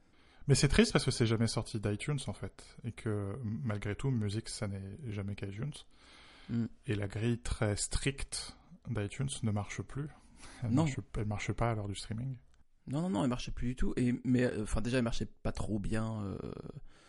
Mais 0.49 0.55
c'est 0.55 0.69
triste 0.69 0.93
parce 0.93 1.05
que 1.05 1.11
c'est 1.11 1.27
jamais 1.27 1.47
sorti 1.47 1.79
d'iTunes 1.79 2.19
en 2.27 2.33
fait. 2.33 2.77
Et 2.85 2.93
que 2.93 3.39
malgré 3.43 3.95
tout, 3.95 4.11
musique, 4.11 4.49
ça 4.49 4.67
n'est 4.67 4.99
jamais 5.09 5.35
qu'iTunes. 5.35 5.73
Mm. 6.49 6.67
Et 6.87 6.95
la 6.95 7.09
grille 7.09 7.39
très 7.39 7.77
stricte 7.77 8.57
d'iTunes 8.89 9.29
ne 9.43 9.51
marche 9.51 9.83
plus. 9.83 10.09
Elle 10.63 10.71
non. 10.71 10.85
Marche, 10.85 11.01
elle 11.17 11.27
marche 11.27 11.53
pas 11.53 11.71
à 11.71 11.75
l'heure 11.75 11.89
du 11.89 11.95
streaming. 11.95 12.37
Non, 12.87 13.03
non, 13.03 13.11
non, 13.11 13.23
elle 13.23 13.31
marchait 13.31 13.53
plus 13.53 13.69
du 13.69 13.77
tout. 13.77 13.93
Et, 13.97 14.15
mais 14.25 14.45
euh, 14.45 14.63
enfin, 14.63 14.81
déjà, 14.81 14.99
elle 14.99 15.05
marchait 15.05 15.29
pas 15.43 15.53
trop 15.53 15.79
bien. 15.79 16.23
Euh, 16.23 16.39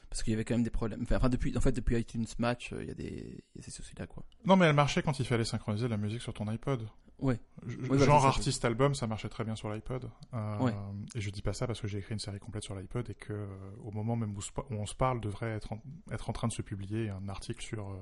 parce 0.09 0.23
qu'il 0.23 0.31
y 0.31 0.33
avait 0.33 0.43
quand 0.43 0.55
même 0.55 0.63
des 0.63 0.69
problèmes. 0.69 1.05
Enfin, 1.09 1.29
depuis, 1.29 1.55
en 1.55 1.61
fait, 1.61 1.71
depuis 1.71 1.97
iTunes 1.97 2.25
Match, 2.39 2.73
euh, 2.73 2.81
il 2.81 2.87
y 2.87 2.91
a 2.91 2.95
des, 2.95 3.43
y 3.55 3.59
a 3.59 3.61
ces 3.61 3.71
soucis-là, 3.71 4.07
quoi. 4.07 4.25
Non, 4.45 4.55
mais 4.55 4.65
elle 4.65 4.75
marchait 4.75 5.01
quand 5.03 5.19
il 5.19 5.25
fallait 5.25 5.45
synchroniser 5.45 5.87
la 5.87 5.97
musique 5.97 6.21
sur 6.21 6.33
ton 6.33 6.47
iPod. 6.47 6.87
Ouais. 7.19 7.37
genre 7.65 8.25
artiste 8.25 8.63
album, 8.63 8.95
ça 8.95 9.05
marchait 9.05 9.27
très 9.27 9.43
bien 9.43 9.55
sur 9.55 9.69
l'iPod. 9.69 10.09
Euh, 10.33 10.71
Et 11.15 11.21
je 11.21 11.29
dis 11.29 11.41
pas 11.41 11.51
ça 11.51 11.67
parce 11.67 11.81
que 11.81 11.87
j'ai 11.87 11.97
écrit 11.97 12.13
une 12.13 12.19
série 12.19 12.39
complète 12.39 12.63
sur 12.63 12.75
l'iPod 12.75 13.09
et 13.09 13.13
que 13.13 13.45
au 13.83 13.91
moment 13.91 14.15
même 14.15 14.33
où, 14.37 14.41
on 14.69 14.85
se 14.85 14.95
parle, 14.95 15.19
devrait 15.19 15.49
être 15.49 15.73
en, 15.73 15.83
être 16.13 16.29
en 16.29 16.33
train 16.33 16.47
de 16.47 16.53
se 16.53 16.61
publier 16.61 17.09
un 17.09 17.27
article 17.27 17.61
sur 17.61 17.93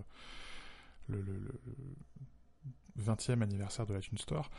le, 1.07 1.21
le, 1.21 1.33
le, 1.33 3.03
20e 3.03 3.41
anniversaire 3.41 3.85
de 3.85 3.93
l'iTunes 3.93 4.17
Store. 4.17 4.49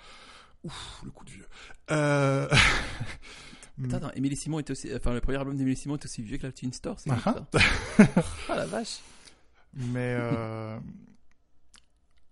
Ouf, 0.64 1.02
le 1.04 1.10
coup 1.10 1.24
de 1.24 1.30
vieux. 1.30 1.46
Euh... 1.90 2.48
Attends, 3.92 4.10
Emily 4.14 4.36
Simon 4.36 4.58
est 4.58 4.70
aussi, 4.70 4.92
enfin 4.94 5.12
le 5.12 5.20
premier 5.20 5.38
album 5.38 5.56
d'Emily 5.56 5.76
Simon 5.76 5.96
est 5.96 6.04
aussi 6.04 6.22
vieux 6.22 6.38
que 6.38 6.46
l'iTunes 6.46 6.72
Store, 6.72 6.98
c'est 6.98 7.10
ah, 7.10 7.20
ça 7.22 7.46
Ah 8.48 8.56
la 8.56 8.66
vache. 8.66 9.00
Mais 9.74 10.16
euh... 10.18 10.78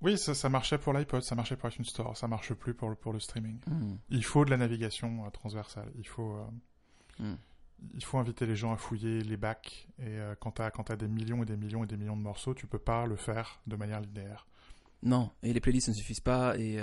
Oui, 0.01 0.19
ça, 0.19 0.35
ça 0.35 0.49
marchait 0.49 0.79
pour 0.79 0.93
l'iPod, 0.93 1.23
ça 1.23 1.35
marchait 1.35 1.57
pour 1.57 1.69
iTunes 1.69 1.85
Store, 1.85 2.17
ça 2.17 2.27
marche 2.27 2.53
plus 2.55 2.75
pour 2.75 2.89
le, 2.89 2.97
pour 2.97 3.13
le 3.13 3.21
streaming. 3.21 3.59
Hmm. 3.67 3.97
Il 4.11 4.25
faut 4.25 4.45
de 4.45 4.51
la 4.51 4.57
navigation 4.57 5.25
euh, 5.25 5.31
transversale. 5.31 5.91
Il 5.97 6.07
faut, 6.07 6.37
hmm. 7.21 7.35
Il 7.95 8.05
faut 8.05 8.19
inviter 8.19 8.47
les 8.47 8.57
gens 8.57 8.73
à 8.73 8.77
fouiller 8.77 9.23
les 9.23 9.37
bacs. 9.37 9.89
Et 9.99 10.05
euh, 10.09 10.35
quand 10.41 10.53
tu 10.53 10.63
as, 10.63 10.73
as, 10.89 10.97
des 10.97 11.09
millions 11.09 11.43
et 11.43 11.47
des 11.47 11.57
millions 11.57 11.85
et 11.85 11.87
des 11.87 11.97
millions 11.97 12.17
de 12.17 12.23
morceaux, 12.23 12.55
tu 12.55 12.67
peux 12.67 12.79
pas 12.79 13.07
le 13.07 13.17
faire 13.17 13.61
de 13.67 13.77
manière 13.77 14.01
linéaire. 14.01 14.47
Non, 15.03 15.31
et 15.43 15.53
les 15.53 15.61
playlists 15.61 15.89
ne 15.89 15.93
suffisent 15.93 16.21
pas, 16.21 16.57
et, 16.59 16.79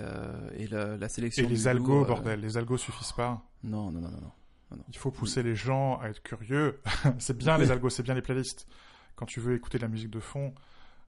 et 0.55 0.67
la, 0.67 1.09
sélection. 1.09 1.43
Et 1.43 1.47
les 1.47 1.67
algos, 1.67 2.05
bordel, 2.05 2.39
les 2.39 2.57
algos 2.57 2.77
suffisent 2.77 3.11
pas. 3.11 3.43
Non, 3.63 3.91
non, 3.91 4.01
non, 4.01 4.11
non. 4.11 4.31
non. 4.71 4.83
Il 4.87 4.97
faut 4.97 5.11
pousser 5.11 5.43
les 5.43 5.55
gens 5.55 5.99
à 5.99 6.09
être 6.09 6.21
curieux. 6.21 6.79
c'est 7.19 7.37
bien 7.37 7.57
les 7.57 7.71
algos, 7.71 7.89
c'est 7.89 8.03
bien 8.03 8.13
les 8.13 8.21
playlists. 8.21 8.67
Quand 9.15 9.25
tu 9.25 9.39
veux 9.39 9.55
écouter 9.55 9.77
de 9.77 9.83
la 9.83 9.89
musique 9.89 10.11
de 10.11 10.19
fond, 10.19 10.53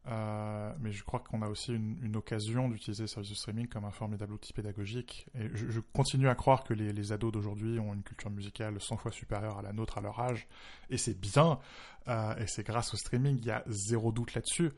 euh, 0.08 0.72
mais 0.80 0.92
je 0.92 1.04
crois 1.04 1.20
qu'on 1.20 1.42
a 1.42 1.48
aussi 1.48 1.74
une, 1.74 2.16
occasion 2.16 2.70
d'utiliser 2.70 3.04
le 3.04 3.08
service 3.08 3.32
de 3.32 3.36
streaming 3.36 3.68
comme 3.68 3.86
un 3.86 3.92
formidable 3.92 4.34
outil 4.34 4.54
pédagogique. 4.54 5.28
Et 5.34 5.50
je, 5.54 5.80
continue 5.80 6.30
à 6.30 6.36
croire 6.36 6.64
que 6.64 6.74
les, 6.74 7.12
ados 7.12 7.32
d'aujourd'hui 7.32 7.80
ont 7.80 7.94
une 7.94 8.04
culture 8.04 8.30
musicale 8.30 8.80
100 8.80 8.98
fois 8.98 9.12
supérieure 9.12 9.58
à 9.58 9.62
la 9.62 9.74
nôtre 9.74 9.98
à 9.98 10.02
leur 10.02 10.20
âge. 10.20 10.48
Et 10.90 10.98
c'est 10.98 11.20
bien. 11.20 11.60
Euh, 12.08 12.36
et 12.38 12.48
c'est 12.48 12.66
grâce 12.66 12.94
au 12.94 12.98
streaming, 12.98 13.38
il 13.40 13.46
y 13.46 13.52
a 13.52 13.64
zéro 13.68 14.12
doute 14.12 14.36
là-dessus. 14.36 14.72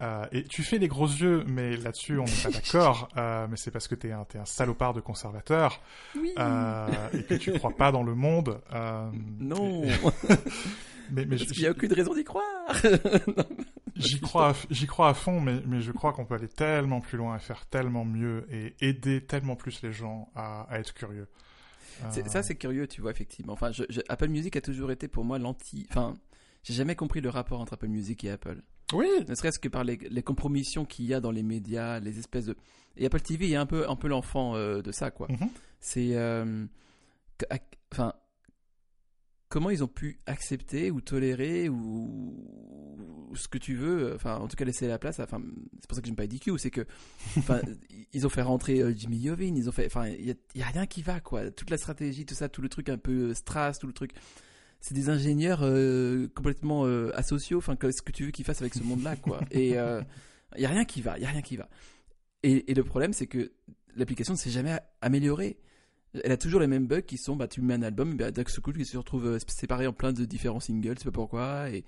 Euh, 0.00 0.26
et 0.30 0.44
tu 0.44 0.62
fais 0.62 0.78
des 0.78 0.88
gros 0.88 1.06
yeux, 1.06 1.44
mais 1.46 1.76
là-dessus 1.76 2.18
on 2.18 2.24
n'est 2.24 2.42
pas 2.42 2.50
d'accord. 2.50 3.08
mais 3.16 3.56
c'est 3.56 3.70
parce 3.70 3.88
que 3.88 3.94
t'es 3.94 4.12
un, 4.12 4.24
es 4.34 4.38
un 4.38 4.44
salopard 4.44 4.94
de 4.94 5.00
conservateur 5.00 5.80
oui. 6.16 6.30
et 7.12 7.22
que 7.24 7.34
tu 7.34 7.52
crois 7.52 7.76
pas 7.76 7.92
dans 7.92 8.02
le 8.02 8.14
monde. 8.14 8.60
non. 9.40 9.82
mais, 11.10 11.24
mais 11.24 11.36
il 11.36 11.60
n'y 11.60 11.66
a 11.66 11.70
aucune 11.70 11.92
raison 11.92 12.14
d'y 12.14 12.24
croire. 12.24 12.44
J'y 13.96 14.20
crois, 14.20 14.54
j'y 14.70 14.86
crois 14.86 15.08
à 15.08 15.14
fond, 15.14 15.40
mais, 15.40 15.60
mais 15.66 15.80
je 15.80 15.90
crois 15.90 16.12
qu'on 16.12 16.24
peut 16.24 16.36
aller 16.36 16.46
tellement 16.46 17.00
plus 17.00 17.18
loin 17.18 17.36
et 17.36 17.40
faire 17.40 17.66
tellement 17.66 18.04
mieux 18.04 18.46
et 18.48 18.76
aider 18.80 19.20
tellement 19.20 19.56
plus 19.56 19.82
les 19.82 19.92
gens 19.92 20.30
à, 20.36 20.62
à 20.70 20.78
être 20.78 20.94
curieux. 20.94 21.26
Ça, 22.26 22.42
c'est 22.44 22.54
curieux, 22.54 22.86
tu 22.86 23.00
vois, 23.00 23.10
effectivement. 23.10 23.52
Enfin, 23.52 23.72
je, 23.72 23.82
Apple 24.08 24.28
Music 24.28 24.54
a 24.54 24.60
toujours 24.60 24.92
été 24.92 25.08
pour 25.08 25.24
moi 25.24 25.38
l'anti. 25.38 25.86
Enfin, 25.90 26.14
j'ai 26.62 26.74
jamais 26.74 26.94
compris 26.94 27.20
le 27.20 27.28
rapport 27.28 27.60
entre 27.60 27.72
Apple 27.72 27.88
Music 27.88 28.22
et 28.24 28.30
Apple. 28.30 28.62
Oui. 28.92 29.08
Ne 29.28 29.34
serait-ce 29.34 29.58
que 29.58 29.68
par 29.68 29.84
les, 29.84 29.96
les 29.96 30.22
compromissions 30.22 30.84
qu'il 30.84 31.06
y 31.06 31.14
a 31.14 31.20
dans 31.20 31.30
les 31.30 31.42
médias, 31.42 32.00
les 32.00 32.18
espèces 32.18 32.46
de. 32.46 32.56
Et 32.96 33.06
Apple 33.06 33.20
TV 33.20 33.50
est 33.50 33.56
un 33.56 33.66
peu, 33.66 33.88
un 33.88 33.96
peu 33.96 34.08
l'enfant 34.08 34.56
euh, 34.56 34.82
de 34.82 34.92
ça, 34.92 35.10
quoi. 35.10 35.28
Mm-hmm. 35.28 35.48
C'est. 35.80 36.16
Euh, 36.16 36.66
enfin, 37.92 38.14
comment 39.48 39.70
ils 39.70 39.82
ont 39.82 39.88
pu 39.88 40.18
accepter 40.26 40.90
ou 40.90 41.00
tolérer 41.00 41.68
ou, 41.68 43.34
ce 43.34 43.48
que 43.48 43.58
tu 43.58 43.74
veux, 43.74 44.14
enfin 44.14 44.36
en 44.36 44.48
tout 44.48 44.56
cas 44.56 44.64
laisser 44.64 44.88
la 44.88 44.98
place. 44.98 45.20
Enfin 45.20 45.40
c'est 45.80 45.86
pour 45.86 45.96
ça 45.96 46.00
que 46.00 46.06
j'aime 46.06 46.16
pas 46.16 46.24
EDQ, 46.24 46.58
c'est 46.58 46.70
que 46.70 46.86
enfin 47.38 47.60
ils 48.12 48.26
ont 48.26 48.30
fait 48.30 48.42
rentrer 48.42 48.80
euh, 48.80 48.92
Jimmy 48.94 49.18
Iovine, 49.18 49.56
ils 49.56 49.68
ont 49.68 49.72
fait, 49.72 49.86
enfin 49.86 50.08
il 50.08 50.36
y, 50.54 50.62
a 50.62 50.66
rien 50.66 50.86
qui 50.86 51.02
va 51.02 51.20
quoi. 51.20 51.50
Toute 51.50 51.70
la 51.70 51.78
stratégie, 51.78 52.24
tout 52.24 52.34
ça, 52.34 52.48
tout 52.48 52.62
le 52.62 52.68
truc 52.68 52.88
un 52.88 52.98
peu 52.98 53.30
euh, 53.30 53.34
Strass, 53.34 53.78
tout 53.78 53.86
le 53.86 53.92
truc. 53.92 54.12
C'est 54.80 54.94
des 54.94 55.10
ingénieurs 55.10 55.60
euh, 55.62 56.28
complètement 56.34 56.84
asociaux. 57.14 57.58
Enfin 57.58 57.76
qu'est-ce 57.76 58.02
que 58.02 58.12
tu 58.12 58.24
veux 58.26 58.30
qu'ils 58.30 58.44
fassent 58.44 58.60
avec 58.60 58.74
ce 58.74 58.82
monde-là 58.82 59.16
quoi. 59.16 59.40
Et 59.50 59.70
il 59.70 60.62
y 60.62 60.66
a 60.66 60.68
rien 60.68 60.84
qui 60.84 61.02
va, 61.02 61.18
il 61.18 61.22
y 61.22 61.26
a 61.26 61.30
rien 61.30 61.42
qui 61.42 61.56
va. 61.56 61.68
Et, 62.42 62.70
et 62.70 62.74
le 62.74 62.84
problème 62.84 63.12
c'est 63.12 63.26
que 63.26 63.52
l'application 63.96 64.34
ne 64.34 64.38
s'est 64.38 64.50
jamais 64.50 64.78
améliorée 65.00 65.58
elle 66.14 66.32
a 66.32 66.36
toujours 66.36 66.60
les 66.60 66.66
mêmes 66.66 66.86
bugs 66.86 67.02
qui 67.02 67.18
sont 67.18 67.36
bah 67.36 67.48
tu 67.48 67.60
mets 67.60 67.74
un 67.74 67.82
album 67.82 68.16
bah, 68.16 68.30
d'un 68.30 68.44
coup 68.44 68.72
qui 68.72 68.84
se 68.84 68.96
retrouve 68.96 69.26
euh, 69.26 69.38
séparé 69.46 69.86
en 69.86 69.92
plein 69.92 70.12
de 70.12 70.24
différents 70.24 70.60
singles 70.60 70.94
tu 70.96 71.02
sais 71.02 71.10
pas 71.10 71.12
pourquoi 71.12 71.70
et, 71.70 71.84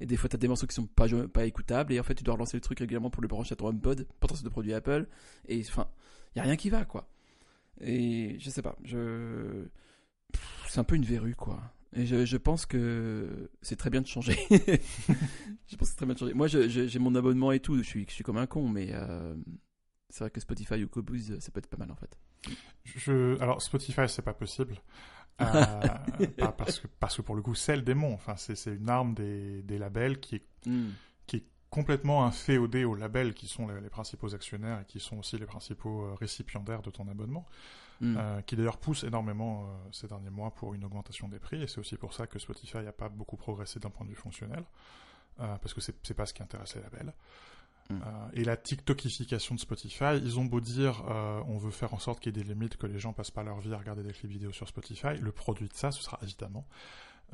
et 0.00 0.06
des 0.06 0.16
fois 0.16 0.28
t'as 0.28 0.38
des 0.38 0.48
morceaux 0.48 0.66
qui 0.66 0.74
sont 0.74 0.86
pas 0.86 1.06
pas 1.32 1.44
écoutables 1.44 1.92
et 1.92 2.00
en 2.00 2.02
fait 2.02 2.14
tu 2.14 2.24
dois 2.24 2.34
relancer 2.34 2.56
le 2.56 2.60
truc 2.60 2.78
régulièrement 2.78 3.10
pour 3.10 3.22
le 3.22 3.28
brancher 3.28 3.52
à 3.54 3.56
ton 3.56 3.68
HomePod 3.68 4.06
pourtant 4.20 4.36
c'est 4.36 4.44
de 4.44 4.48
produits 4.48 4.74
Apple 4.74 5.06
et 5.48 5.60
enfin 5.60 5.88
y 6.36 6.40
a 6.40 6.42
rien 6.42 6.56
qui 6.56 6.70
va 6.70 6.84
quoi 6.84 7.08
et 7.80 8.36
je 8.38 8.50
sais 8.50 8.62
pas 8.62 8.76
je 8.84 9.64
c'est 10.68 10.78
un 10.78 10.84
peu 10.84 10.94
une 10.94 11.04
verrue 11.04 11.34
quoi 11.34 11.60
et 11.94 12.06
je, 12.06 12.24
je 12.24 12.36
pense 12.36 12.66
que 12.66 13.50
c'est 13.62 13.76
très 13.76 13.90
bien 13.90 14.00
de 14.00 14.06
changer 14.06 14.36
je 14.50 15.76
pense 15.76 15.92
que 15.92 15.96
très 15.96 16.06
bien 16.06 16.14
de 16.14 16.18
changer 16.18 16.34
moi 16.34 16.46
j'ai 16.48 16.98
mon 16.98 17.14
abonnement 17.14 17.52
et 17.52 17.60
tout 17.60 17.76
je 17.78 17.82
suis 17.82 18.06
je 18.08 18.14
suis 18.14 18.24
comme 18.24 18.38
un 18.38 18.46
con 18.46 18.68
mais 18.68 18.88
euh, 18.92 19.34
c'est 20.10 20.24
vrai 20.24 20.30
que 20.30 20.40
Spotify 20.40 20.82
ou 20.84 20.88
Cobuz 20.88 21.38
ça 21.38 21.50
peut 21.50 21.58
être 21.58 21.68
pas 21.68 21.76
mal 21.76 21.90
en 21.90 21.96
fait 21.96 22.18
je, 22.84 23.40
alors 23.40 23.62
Spotify, 23.62 24.08
c'est 24.08 24.22
pas 24.22 24.34
possible. 24.34 24.76
Euh, 25.40 26.46
parce, 26.56 26.78
que, 26.78 26.86
parce 27.00 27.16
que 27.16 27.22
pour 27.22 27.34
le 27.34 27.42
coup, 27.42 27.56
c'est 27.56 27.74
le 27.74 27.82
démon. 27.82 28.14
Enfin, 28.14 28.36
c'est 28.36 28.72
une 28.72 28.88
arme 28.88 29.14
des, 29.14 29.62
des 29.62 29.78
labels 29.78 30.20
qui 30.20 30.36
est, 30.36 30.46
hmm. 30.66 30.90
qui 31.26 31.38
est 31.38 31.44
complètement 31.70 32.24
inféodée 32.24 32.84
aux 32.84 32.94
labels 32.94 33.34
qui 33.34 33.48
sont 33.48 33.66
les, 33.66 33.88
principaux 33.88 34.32
actionnaires 34.32 34.82
et 34.82 34.84
qui 34.84 35.00
sont 35.00 35.18
aussi 35.18 35.36
les 35.36 35.46
principaux 35.46 36.02
euh, 36.02 36.14
récipiendaires 36.14 36.82
de 36.82 36.90
ton 36.92 37.08
abonnement. 37.08 37.46
Hmm. 38.00 38.16
Euh, 38.18 38.40
qui 38.42 38.56
d'ailleurs 38.56 38.78
pousse 38.78 39.04
énormément 39.04 39.68
ces 39.92 40.08
derniers 40.08 40.30
mois 40.30 40.50
pour 40.50 40.74
une 40.74 40.84
augmentation 40.84 41.28
des 41.28 41.38
prix. 41.38 41.62
Et 41.62 41.66
c'est 41.68 41.78
aussi 41.78 41.96
pour 41.96 42.12
ça 42.12 42.26
que 42.26 42.38
Spotify 42.38 42.78
n'a 42.78 42.92
pas 42.92 43.08
beaucoup 43.08 43.36
progressé 43.36 43.78
d'un 43.78 43.90
point 43.90 44.04
de 44.04 44.10
vue 44.10 44.16
fonctionnel. 44.16 44.64
parce 45.36 45.74
que 45.74 45.80
c'est 45.80 46.14
pas 46.14 46.26
ce 46.26 46.34
qui 46.34 46.42
intéresse 46.42 46.74
les 46.74 46.82
labels. 46.82 47.14
Mm. 47.90 47.94
Euh, 47.94 48.28
et 48.32 48.44
la 48.44 48.56
TikTokification 48.56 49.54
de 49.54 49.60
Spotify, 49.60 50.16
ils 50.22 50.38
ont 50.38 50.44
beau 50.44 50.60
dire 50.60 51.04
euh, 51.08 51.42
on 51.46 51.58
veut 51.58 51.70
faire 51.70 51.92
en 51.94 51.98
sorte 51.98 52.20
qu'il 52.20 52.34
y 52.34 52.40
ait 52.40 52.42
des 52.42 52.48
limites, 52.48 52.76
que 52.76 52.86
les 52.86 52.98
gens 52.98 53.12
passent 53.12 53.30
pas 53.30 53.42
leur 53.42 53.60
vie 53.60 53.74
à 53.74 53.78
regarder 53.78 54.02
des 54.02 54.12
clips 54.12 54.30
vidéo 54.30 54.52
sur 54.52 54.68
Spotify. 54.68 55.16
Le 55.20 55.32
produit 55.32 55.68
de 55.68 55.74
ça, 55.74 55.90
ce 55.90 56.02
sera 56.02 56.18
évidemment 56.22 56.66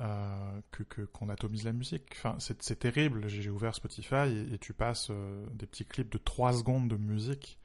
euh, 0.00 0.60
que 0.72 1.02
qu'on 1.04 1.28
atomise 1.28 1.64
la 1.64 1.72
musique. 1.72 2.12
Enfin, 2.12 2.36
c'est 2.38 2.78
terrible. 2.78 3.28
J'ai 3.28 3.50
ouvert 3.50 3.74
Spotify 3.74 4.48
et, 4.52 4.58
tu 4.58 4.72
passes 4.72 5.10
des 5.52 5.66
petits 5.66 5.84
clips 5.84 6.10
de 6.10 6.18
3 6.18 6.54
secondes 6.54 6.88
de 6.88 6.96
musique. 6.96 7.58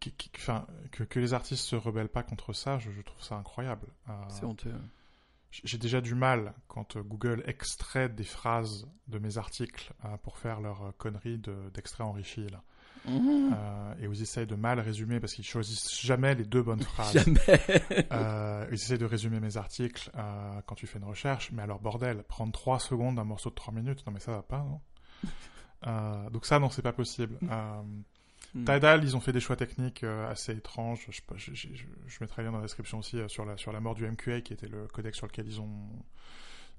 Qui, 0.00 0.12
que, 0.12 1.04
que, 1.04 1.20
les 1.20 1.32
artistes 1.32 1.64
se 1.64 1.76
rebellent 1.76 2.10
pas 2.10 2.22
contre 2.22 2.52
ça, 2.52 2.78
je, 2.78 2.90
je 2.90 3.00
trouve 3.00 3.22
ça 3.22 3.36
incroyable. 3.36 3.86
c'est 4.28 4.44
honteux 4.44 4.74
j'ai 5.62 5.78
déjà 5.78 6.00
du 6.00 6.14
mal 6.14 6.54
quand 6.66 6.96
euh, 6.96 7.02
Google 7.02 7.42
extrait 7.46 8.08
des 8.08 8.24
phrases 8.24 8.88
de 9.06 9.18
mes 9.18 9.38
articles 9.38 9.92
euh, 10.04 10.16
pour 10.18 10.38
faire 10.38 10.60
leur 10.60 10.82
euh, 10.82 10.90
connerie 10.98 11.40
d'extrait 11.72 12.04
enrichi 12.04 12.48
là. 12.48 12.62
Mmh. 13.06 13.54
et 14.00 14.06
ils 14.06 14.22
essayent 14.22 14.46
de 14.46 14.54
mal 14.54 14.80
résumer 14.80 15.20
parce 15.20 15.34
qu'ils 15.34 15.44
choisissent 15.44 16.00
jamais 16.00 16.34
les 16.34 16.44
deux 16.44 16.62
bonnes 16.62 16.80
phrases. 16.94 17.12
Jamais. 17.12 17.60
ils 18.70 18.74
essayent 18.74 18.96
de 18.96 19.04
résumer 19.04 19.40
mes 19.40 19.58
articles 19.58 20.10
quand 20.64 20.74
tu 20.74 20.86
fais 20.86 20.98
une 20.98 21.04
recherche, 21.04 21.52
mais 21.52 21.60
alors 21.60 21.80
bordel, 21.80 22.22
prendre 22.22 22.52
3 22.52 22.78
secondes 22.78 23.16
d'un 23.16 23.24
morceau 23.24 23.50
de 23.50 23.56
3 23.56 23.74
minutes, 23.74 24.06
non 24.06 24.12
mais 24.14 24.20
ça 24.20 24.32
va 24.32 24.42
pas, 24.42 24.64
non? 24.64 24.80
Donc 26.30 26.46
ça, 26.46 26.58
non, 26.58 26.70
c'est 26.70 26.80
pas 26.80 26.94
possible. 26.94 27.38
Hmm. 28.54 28.64
Tidal, 28.64 29.02
ils 29.02 29.16
ont 29.16 29.20
fait 29.20 29.32
des 29.32 29.40
choix 29.40 29.56
techniques 29.56 30.04
euh, 30.04 30.30
assez 30.30 30.52
étranges. 30.52 31.08
Je, 31.10 31.20
je, 31.36 31.54
je, 31.54 31.68
je, 32.06 32.18
mettrai 32.20 32.44
lien 32.44 32.52
dans 32.52 32.58
la 32.58 32.64
description 32.64 32.98
aussi 32.98 33.18
euh, 33.18 33.26
sur, 33.26 33.44
la, 33.44 33.56
sur 33.56 33.72
la 33.72 33.80
mort 33.80 33.94
du 33.94 34.06
MQA, 34.08 34.42
qui 34.42 34.52
était 34.52 34.68
le 34.68 34.86
codec 34.86 35.16
sur 35.16 35.26
lequel 35.26 35.48
ils 35.48 35.60
ont, 35.60 35.88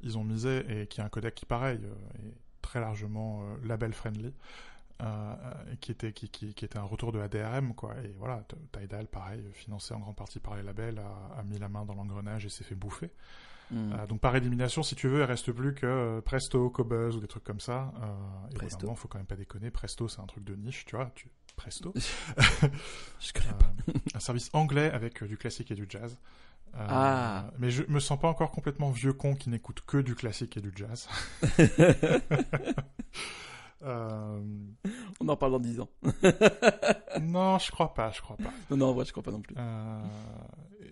ils 0.01 0.17
ont 0.17 0.23
misé, 0.23 0.63
et 0.69 0.87
qui 0.87 1.01
est 1.01 1.03
un 1.03 1.09
codec 1.09 1.35
qui, 1.35 1.45
pareil, 1.45 1.81
euh, 1.83 2.27
est 2.27 2.33
très 2.61 2.79
largement 2.79 3.43
label 3.63 3.93
friendly. 3.93 4.33
qui, 5.81 5.91
était, 5.91 6.13
qui, 6.13 6.29
qui, 6.29 6.53
qui, 6.53 6.63
était 6.63 6.77
un 6.77 6.83
retour 6.83 7.11
de 7.11 7.19
ADRM, 7.19 7.75
quoi. 7.75 7.93
Et 8.05 8.15
voilà, 8.17 8.45
Tidal, 8.71 9.07
pareil, 9.07 9.43
financé 9.53 9.93
en 9.93 9.99
grande 9.99 10.15
partie 10.15 10.39
par 10.39 10.55
les 10.55 10.63
labels, 10.63 10.99
a, 10.99 11.39
a 11.39 11.43
mis 11.43 11.59
la 11.59 11.67
main 11.67 11.83
dans 11.83 11.93
l'engrenage 11.93 12.45
et 12.45 12.49
s'est 12.49 12.63
fait 12.63 12.75
bouffer. 12.75 13.11
Hmm. 13.71 13.95
donc 14.07 14.19
par 14.19 14.35
élimination, 14.35 14.83
si 14.83 14.93
tu 14.93 15.07
veux, 15.07 15.21
il 15.21 15.23
reste 15.23 15.51
plus 15.51 15.73
que 15.73 16.19
Presto, 16.19 16.69
Cobuzz 16.69 17.15
ou 17.15 17.19
des 17.19 17.27
trucs 17.27 17.43
comme 17.43 17.59
ça. 17.59 17.91
et 18.51 18.53
Presto. 18.53 18.93
faut 18.93 19.07
quand 19.07 19.17
même 19.17 19.25
pas 19.25 19.35
déconner. 19.35 19.71
Presto, 19.71 20.07
c'est 20.07 20.21
un 20.21 20.27
truc 20.27 20.43
de 20.43 20.55
niche, 20.55 20.85
tu 20.85 20.95
vois. 20.95 21.11
Tu... 21.15 21.27
Presto. 21.55 21.93
Je 23.19 23.33
connais 23.33 23.53
pas. 23.53 23.73
un 24.13 24.19
service 24.19 24.49
anglais 24.53 24.91
avec 24.91 25.23
du 25.23 25.37
classique 25.37 25.71
et 25.71 25.75
du 25.75 25.85
jazz. 25.89 26.17
Euh, 26.75 26.87
ah. 26.89 27.45
Mais 27.57 27.69
je 27.69 27.83
me 27.87 27.99
sens 27.99 28.19
pas 28.19 28.27
encore 28.27 28.51
complètement 28.51 28.89
vieux 28.91 29.13
con 29.13 29.35
qui 29.35 29.49
n'écoute 29.49 29.81
que 29.87 29.97
du 29.97 30.15
classique 30.15 30.57
et 30.57 30.61
du 30.61 30.71
jazz. 30.75 31.07
Euh, 33.83 34.41
On 35.19 35.29
en 35.29 35.35
parle 35.35 35.51
dans 35.51 35.59
10 35.59 35.81
ans. 35.81 35.89
non, 37.21 37.59
je 37.59 37.69
crois 37.69 37.93
pas, 37.93 38.09
je 38.09 38.19
crois 38.19 38.35
pas. 38.35 38.49
Non, 38.71 38.77
non, 38.77 38.87
en 38.87 38.93
vrai, 38.93 39.05
je 39.05 39.11
crois 39.11 39.21
pas 39.21 39.29
non 39.29 39.41
plus. 39.41 39.53
Euh, 39.59 40.01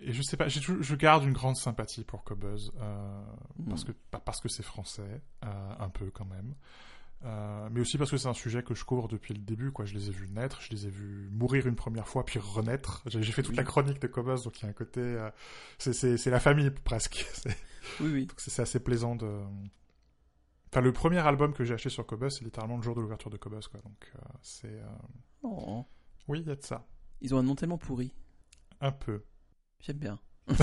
et 0.04 0.14
je 0.14 0.22
sais 0.22 0.38
pas, 0.38 0.48
je 0.48 0.96
garde 0.96 1.24
une 1.24 1.34
grande 1.34 1.56
sympathie 1.56 2.04
pour 2.04 2.24
Cobuzz, 2.24 2.72
parce 3.68 3.84
hmm. 3.84 3.86
que 3.88 3.92
parce 4.24 4.42
que 4.42 4.48
c'est 4.48 4.62
français, 4.62 5.24
un 5.42 5.90
peu 5.90 6.12
quand 6.12 6.26
même. 6.26 6.54
Euh, 7.26 7.70
mais 7.72 7.80
aussi 7.80 7.98
parce 7.98 8.12
que 8.12 8.18
c'est 8.18 8.28
un 8.28 8.34
sujet 8.34 8.64
que 8.64 8.76
je 8.76 8.84
couvre 8.84 9.08
depuis 9.08 9.34
le 9.34 9.40
début. 9.40 9.72
Quoi. 9.72 9.86
Je 9.86 9.94
les 9.94 10.10
ai 10.10 10.12
vus 10.12 10.28
naître, 10.28 10.62
je 10.62 10.70
les 10.72 10.88
ai 10.88 10.90
vus 10.90 11.30
mourir 11.32 11.68
une 11.68 11.76
première 11.76 12.08
fois, 12.08 12.26
puis 12.26 12.40
renaître. 12.40 13.02
J'ai 13.06 13.32
fait 13.32 13.44
toute 13.44 13.56
la 13.56 13.64
chronique 13.64 14.02
de 14.02 14.08
Cobus, 14.08 14.44
donc 14.44 14.60
il 14.60 14.64
y 14.64 14.66
a 14.66 14.70
un 14.70 14.74
côté... 14.74 15.02
Euh, 15.02 15.30
c'est 15.78 16.26
la 16.30 16.40
famille, 16.40 16.70
presque. 16.72 17.26
oui, 18.02 18.12
oui. 18.12 18.28
C'est 18.38 18.62
assez 18.62 18.80
plaisant 18.80 19.16
de... 19.16 19.42
Enfin, 20.72 20.82
le 20.82 20.92
premier 20.92 21.20
album 21.20 21.54
que 21.54 21.64
j'ai 21.64 21.76
acheté 21.76 21.90
sur 21.90 22.06
Cobus, 22.06 22.32
c'est 22.32 22.44
littéralement 22.44 22.78
le 22.78 22.84
jour 22.84 22.96
de 22.96 23.02
l'ouverture 23.02 23.30
de 23.30 23.38
Cobus. 23.38 23.68
Quoi. 23.70 23.80
Donc, 23.82 24.12
euh, 24.16 24.20
c'est... 24.42 24.82
Oh. 25.44 25.86
Oui, 26.28 26.42
il 26.42 26.48
y 26.48 26.52
a 26.52 26.56
de 26.56 26.64
ça. 26.64 26.86
Ils 27.22 27.34
ont 27.34 27.38
un 27.38 27.44
nom 27.44 27.56
tellement 27.56 27.78
pourri. 27.78 28.14
Un 28.82 28.92
peu. 28.92 29.24
J'aime 29.80 29.98
bien. 29.98 30.20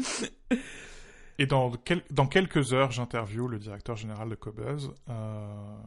Et 1.40 1.46
dans, 1.46 1.72
dans 2.10 2.26
quelques 2.26 2.74
heures, 2.74 2.90
j'interviewe 2.90 3.48
le 3.48 3.58
directeur 3.58 3.96
général 3.96 4.28
de 4.28 4.34
Cobuzz. 4.34 4.92
Euh, 5.08 5.78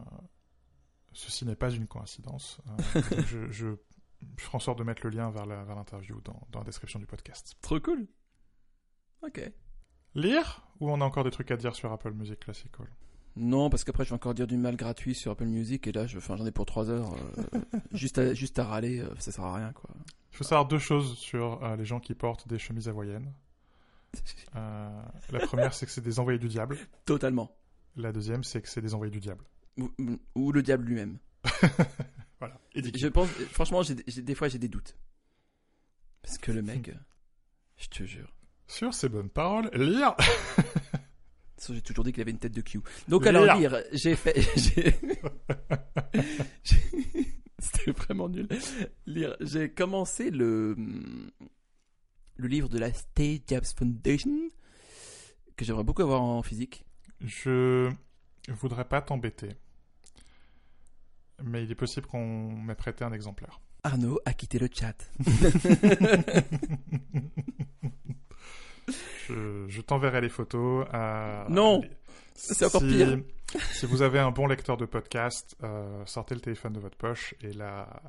ceci 1.11 1.45
n'est 1.45 1.55
pas 1.55 1.69
une 1.69 1.85
coïncidence. 1.85 2.59
Euh, 2.95 3.01
je, 3.27 3.51
je, 3.51 3.67
ferai 4.39 4.55
en 4.55 4.59
sorte 4.59 4.79
de 4.79 4.83
mettre 4.83 5.05
le 5.05 5.11
lien 5.11 5.29
vers 5.29 5.45
l'interview 5.45 6.19
dans, 6.21 6.47
dans, 6.49 6.61
la 6.61 6.65
description 6.65 6.97
du 6.97 7.05
podcast. 7.05 7.55
Trop 7.61 7.79
cool. 7.79 8.07
Ok. 9.21 9.47
Lire 10.15 10.65
Ou 10.79 10.89
on 10.89 10.99
a 11.01 11.05
encore 11.05 11.23
des 11.23 11.29
trucs 11.29 11.51
à 11.51 11.55
dire 11.55 11.75
sur 11.75 11.91
Apple 11.91 12.13
Music 12.13 12.39
Classical 12.39 12.87
non, 13.35 13.71
parce 13.71 13.83
qu'après 13.83 14.03
je 14.03 14.09
vais 14.09 14.15
encore 14.15 14.35
dire 14.35 14.45
du 14.45 14.57
mal 14.57 14.75
gratuit 14.75 15.15
sur 15.15 15.31
Apple 15.31 15.45
Music 15.45 15.87
et 15.87 15.91
là 15.91 16.05
je, 16.05 16.19
j'en 16.19 16.45
ai 16.45 16.51
pour 16.51 16.67
3 16.67 16.91
heures. 16.91 17.15
Euh, 17.15 17.59
juste, 17.91 18.19
à, 18.19 18.35
juste 18.35 18.59
à 18.59 18.63
râler, 18.63 19.03
ça 19.17 19.31
sert 19.31 19.43
à 19.43 19.55
rien 19.55 19.71
quoi. 19.73 19.89
Il 20.31 20.37
faut 20.37 20.43
savoir 20.43 20.67
deux 20.67 20.77
choses 20.77 21.17
sur 21.17 21.59
les 21.75 21.83
gens 21.83 21.99
qui 21.99 22.13
portent 22.13 22.47
des 22.47 22.59
chemises 22.59 22.87
hawaïennes. 22.87 23.33
Euh, 24.55 25.01
la 25.31 25.39
première, 25.39 25.73
c'est 25.73 25.85
que 25.85 25.91
c'est 25.91 26.01
des 26.01 26.19
envoyés 26.19 26.39
du 26.39 26.47
diable. 26.47 26.77
Totalement. 27.05 27.55
La 27.95 28.11
deuxième, 28.11 28.43
c'est 28.43 28.61
que 28.61 28.69
c'est 28.69 28.81
des 28.81 28.93
envoyés 28.93 29.11
du 29.11 29.19
diable. 29.19 29.45
Ou, 30.35 30.51
le 30.51 30.61
diable 30.61 30.85
lui-même. 30.85 31.17
voilà. 32.39 32.59
Je 32.75 33.07
pense, 33.07 33.29
franchement, 33.51 33.81
des 33.81 34.35
fois, 34.35 34.47
j'ai 34.47 34.59
des 34.59 34.67
doutes. 34.67 34.95
Parce 36.21 36.37
que 36.37 36.51
le 36.51 36.61
mec, 36.63 36.91
je 37.77 37.87
te 37.87 38.03
jure. 38.03 38.31
Sur 38.67 38.93
ces 38.93 39.09
bonnes 39.09 39.29
paroles, 39.29 39.69
lire 39.73 40.15
J'ai 41.69 41.81
toujours 41.81 42.03
dit 42.03 42.11
qu'il 42.11 42.21
avait 42.21 42.31
une 42.31 42.39
tête 42.39 42.53
de 42.53 42.61
Q. 42.61 42.81
Donc 43.07 43.25
alors 43.25 43.55
lire, 43.55 43.81
j'ai 43.93 44.15
fait... 44.15 44.41
C'était 47.59 47.91
vraiment 47.91 48.27
nul. 48.27 48.49
Lire, 49.05 49.37
j'ai 49.39 49.69
commencé 49.69 50.29
le 50.29 50.75
le 52.35 52.47
livre 52.47 52.69
de 52.69 52.79
la 52.79 52.91
Stay 52.91 53.41
Jobs 53.47 53.65
Foundation, 53.75 54.49
que 55.55 55.65
j'aimerais 55.65 55.83
beaucoup 55.83 56.01
avoir 56.01 56.21
en 56.21 56.41
physique. 56.41 56.85
Je 57.21 57.91
voudrais 58.49 58.85
pas 58.85 59.01
t'embêter, 59.01 59.49
mais 61.43 61.63
il 61.63 61.71
est 61.71 61.75
possible 61.75 62.07
qu'on 62.07 62.51
m'ait 62.51 62.75
prêté 62.75 63.03
un 63.03 63.13
exemplaire. 63.13 63.59
Arnaud 63.83 64.19
a 64.25 64.33
quitté 64.33 64.59
le 64.59 64.69
chat. 64.71 64.95
je, 69.29 69.81
t'enverrai 69.81 70.21
les 70.21 70.29
photos. 70.29 70.87
non, 71.49 71.81
c'est 72.35 72.65
encore 72.65 72.81
pire. 72.81 73.19
si 73.73 73.85
vous 73.85 74.01
avez 74.01 74.19
un 74.19 74.31
bon 74.31 74.47
lecteur 74.47 74.77
de 74.77 74.85
podcast, 74.85 75.55
euh, 75.63 76.05
sortez 76.05 76.35
le 76.35 76.41
téléphone 76.41 76.73
de 76.73 76.79
votre 76.79 76.97
poche 76.97 77.35
et 77.41 77.53
la 77.53 78.01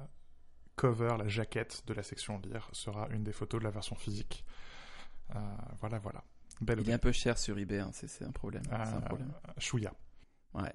cover, 0.77 1.17
la 1.19 1.29
jaquette 1.29 1.83
de 1.87 1.95
la 1.95 2.03
section 2.03 2.41
lire 2.41 2.69
sera 2.73 3.09
une 3.11 3.23
des 3.23 3.33
photos 3.33 3.61
de 3.61 3.65
la 3.65 3.71
version 3.71 3.97
physique. 3.97 4.45
Euh, 5.35 5.39
voilà, 5.81 5.99
voilà. 5.99 6.23
Belle 6.61 6.81
Il 6.81 6.91
est 6.91 6.93
un 6.93 6.99
peu 6.99 7.13
cher 7.13 7.39
sur 7.39 7.59
eBay, 7.59 7.79
hein, 7.79 7.91
c'est 7.93 8.25
un 8.25 8.31
problème. 8.31 8.63
un 8.71 9.01
problème. 9.01 9.33
Euh, 9.49 9.53
chouïa. 9.59 9.93
Ouais. 10.55 10.73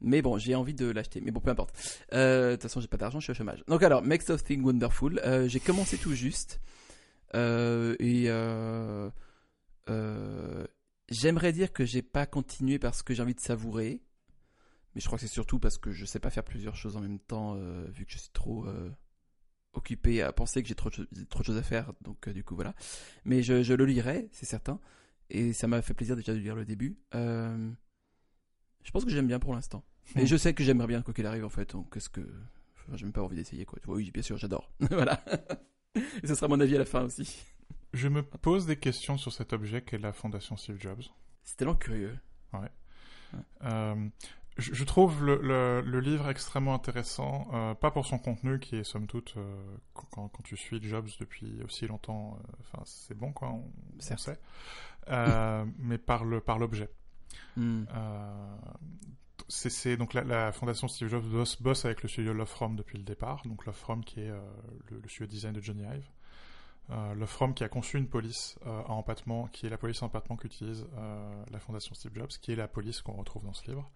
Mais 0.00 0.22
bon, 0.22 0.38
j'ai 0.38 0.54
envie 0.54 0.74
de 0.74 0.86
l'acheter. 0.88 1.20
Mais 1.20 1.32
bon, 1.32 1.40
peu 1.40 1.50
importe. 1.50 1.74
Euh, 2.12 2.50
de 2.50 2.54
toute 2.54 2.62
façon, 2.62 2.80
j'ai 2.80 2.86
pas 2.86 2.96
d'argent, 2.96 3.18
je 3.18 3.24
suis 3.24 3.30
au 3.32 3.34
chômage. 3.34 3.64
Donc 3.66 3.82
alors, 3.82 4.02
Makes 4.02 4.30
of 4.30 4.44
Thing 4.44 4.62
Wonderful. 4.62 5.20
j'ai 5.48 5.60
commencé 5.60 5.98
tout 5.98 6.14
juste. 6.14 6.60
et 7.34 8.28
j'aimerais 11.10 11.52
dire 11.52 11.72
que 11.72 11.84
j'ai 11.84 12.02
pas 12.02 12.26
continué 12.26 12.78
parce 12.78 13.02
que 13.02 13.14
j'ai 13.14 13.22
envie 13.22 13.34
de 13.34 13.40
savourer. 13.40 14.00
Mais 14.98 15.00
je 15.00 15.06
crois 15.06 15.16
que 15.16 15.24
c'est 15.24 15.32
surtout 15.32 15.60
parce 15.60 15.78
que 15.78 15.92
je 15.92 16.04
sais 16.04 16.18
pas 16.18 16.28
faire 16.28 16.42
plusieurs 16.42 16.74
choses 16.74 16.96
en 16.96 17.00
même 17.00 17.20
temps, 17.20 17.54
euh, 17.54 17.86
vu 17.94 18.04
que 18.04 18.10
je 18.10 18.18
suis 18.18 18.32
trop 18.32 18.66
euh, 18.66 18.90
occupé 19.72 20.22
à 20.22 20.32
penser 20.32 20.60
que 20.60 20.68
j'ai 20.68 20.74
trop, 20.74 20.90
trop 20.90 21.38
de 21.38 21.44
choses 21.44 21.56
à 21.56 21.62
faire. 21.62 21.92
Donc, 22.02 22.26
euh, 22.26 22.32
du 22.32 22.42
coup, 22.42 22.56
voilà. 22.56 22.74
Mais 23.24 23.44
je, 23.44 23.72
le 23.72 23.84
lirai, 23.84 24.28
c'est 24.32 24.44
certain. 24.44 24.80
Et 25.30 25.52
ça 25.52 25.68
m'a 25.68 25.82
fait 25.82 25.94
plaisir 25.94 26.16
déjà 26.16 26.32
de 26.32 26.38
lire 26.38 26.56
le 26.56 26.64
début. 26.64 26.98
je 27.12 28.90
pense 28.92 29.04
que 29.04 29.12
j'aime 29.12 29.28
bien 29.28 29.38
pour 29.38 29.54
l'instant. 29.54 29.84
Et 30.16 30.26
je 30.26 30.36
sais 30.36 30.52
que 30.52 30.64
j'aimerais 30.64 30.88
bien 30.88 31.00
quoi 31.02 31.14
qu'il 31.14 31.26
arrive, 31.26 31.44
en 31.44 31.48
fait. 31.48 31.70
Donc, 31.70 31.94
qu'est-ce 31.94 32.10
que. 32.10 32.28
j'ai 32.94 33.04
même 33.04 33.12
pas 33.12 33.22
envie 33.22 33.36
d'essayer, 33.36 33.66
quoi. 33.66 33.78
Oui, 33.86 34.10
bien 34.10 34.24
sûr, 34.24 34.36
j'adore. 34.36 34.68
voilà. 34.90 35.24
Et 35.94 36.26
ce 36.26 36.34
sera 36.34 36.48
mon 36.48 36.58
avis 36.58 36.74
à 36.74 36.78
la 36.78 36.84
fin 36.84 37.04
aussi. 37.04 37.44
Je 37.92 38.08
me 38.08 38.24
pose 38.24 38.66
des 38.66 38.76
questions 38.76 39.16
sur 39.16 39.32
cet 39.32 39.52
objet 39.52 39.80
qu'est 39.80 39.98
la 39.98 40.12
fondation 40.12 40.56
Steve 40.56 40.80
Jobs. 40.80 41.04
C'est 41.44 41.56
tellement 41.56 41.76
curieux. 41.76 42.18
Ouais. 42.52 42.68
ouais 43.62 44.10
je, 44.58 44.84
trouve 44.84 45.24
le, 45.24 45.80
le, 45.80 46.00
livre 46.00 46.28
extrêmement 46.28 46.74
intéressant, 46.74 47.48
euh, 47.52 47.74
pas 47.74 47.92
pour 47.92 48.06
son 48.06 48.18
contenu 48.18 48.58
qui 48.58 48.76
est 48.76 48.84
somme 48.84 49.06
toute, 49.06 49.34
euh, 49.36 49.76
quand, 49.94 50.28
quand, 50.28 50.42
tu 50.42 50.56
suis 50.56 50.82
Jobs 50.82 51.08
depuis 51.20 51.62
aussi 51.64 51.86
longtemps, 51.86 52.38
euh, 52.38 52.52
enfin 52.60 52.82
c'est 52.84 53.16
bon 53.16 53.32
quoi, 53.32 53.50
on, 53.50 53.64
sait, 54.00 54.38
mais 55.78 55.98
par 55.98 56.24
le 56.24 56.40
par 56.40 56.58
l'objet. 56.58 56.90
Hmm. 57.56 57.84
c'est 59.48 59.96
donc 59.96 60.14
la, 60.14 60.24
la, 60.24 60.52
fondation 60.52 60.88
Steve 60.88 61.08
Jobs 61.08 61.24
bosse, 61.24 61.60
bosse, 61.62 61.84
avec 61.84 62.02
le 62.02 62.08
studio 62.08 62.32
Love 62.32 62.48
From 62.48 62.74
depuis 62.74 62.98
le 62.98 63.04
départ, 63.04 63.42
donc 63.44 63.64
Love 63.64 63.76
From 63.76 64.04
qui 64.04 64.20
est 64.20 64.30
le, 64.90 65.00
le, 65.00 65.08
studio 65.08 65.26
design 65.26 65.52
de 65.52 65.60
Johnny 65.60 65.82
Ive. 65.82 66.08
Love 67.16 67.28
From 67.28 67.54
qui 67.54 67.64
a 67.64 67.68
conçu 67.68 67.98
une 67.98 68.08
police 68.08 68.58
à 68.64 68.90
empattement, 68.90 69.46
qui 69.48 69.66
est 69.66 69.70
la 69.70 69.78
police 69.78 70.02
à 70.02 70.06
empattement 70.06 70.36
qu'utilise 70.36 70.86
la 71.50 71.60
fondation 71.60 71.94
Steve 71.94 72.12
Jobs, 72.14 72.28
qui 72.40 72.52
est 72.52 72.56
la 72.56 72.66
police 72.66 73.02
qu'on 73.02 73.12
retrouve 73.12 73.44
dans 73.44 73.52
ce 73.52 73.70
livre. 73.70 73.88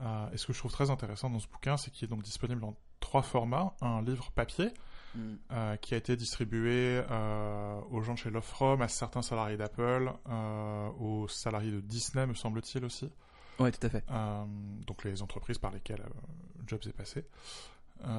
Euh, 0.00 0.30
et 0.32 0.36
ce 0.36 0.46
que 0.46 0.52
je 0.52 0.58
trouve 0.58 0.72
très 0.72 0.90
intéressant 0.90 1.30
dans 1.30 1.38
ce 1.38 1.48
bouquin, 1.48 1.76
c'est 1.76 1.90
qu'il 1.90 2.04
est 2.04 2.08
donc 2.08 2.22
disponible 2.22 2.62
en 2.64 2.76
trois 3.00 3.22
formats. 3.22 3.74
Un 3.80 4.02
livre 4.02 4.30
papier, 4.32 4.72
mm. 5.14 5.20
euh, 5.52 5.76
qui 5.76 5.94
a 5.94 5.96
été 5.96 6.16
distribué 6.16 7.02
euh, 7.10 7.80
aux 7.90 8.00
gens 8.02 8.14
de 8.14 8.18
chez 8.18 8.30
Love 8.30 8.44
From, 8.44 8.82
à 8.82 8.88
certains 8.88 9.22
salariés 9.22 9.56
d'Apple, 9.56 10.12
aux 10.98 11.26
salariés 11.28 11.72
de 11.72 11.80
Disney, 11.80 12.26
me 12.26 12.34
semble-t-il 12.34 12.84
aussi. 12.84 13.10
Oui, 13.58 13.72
tout 13.72 13.84
à 13.86 13.90
fait. 13.90 14.04
donc 14.86 15.02
les 15.02 15.20
entreprises 15.20 15.58
par 15.58 15.72
lesquelles 15.72 16.04
Jobs 16.66 16.86
est 16.86 16.92
passé. 16.92 17.24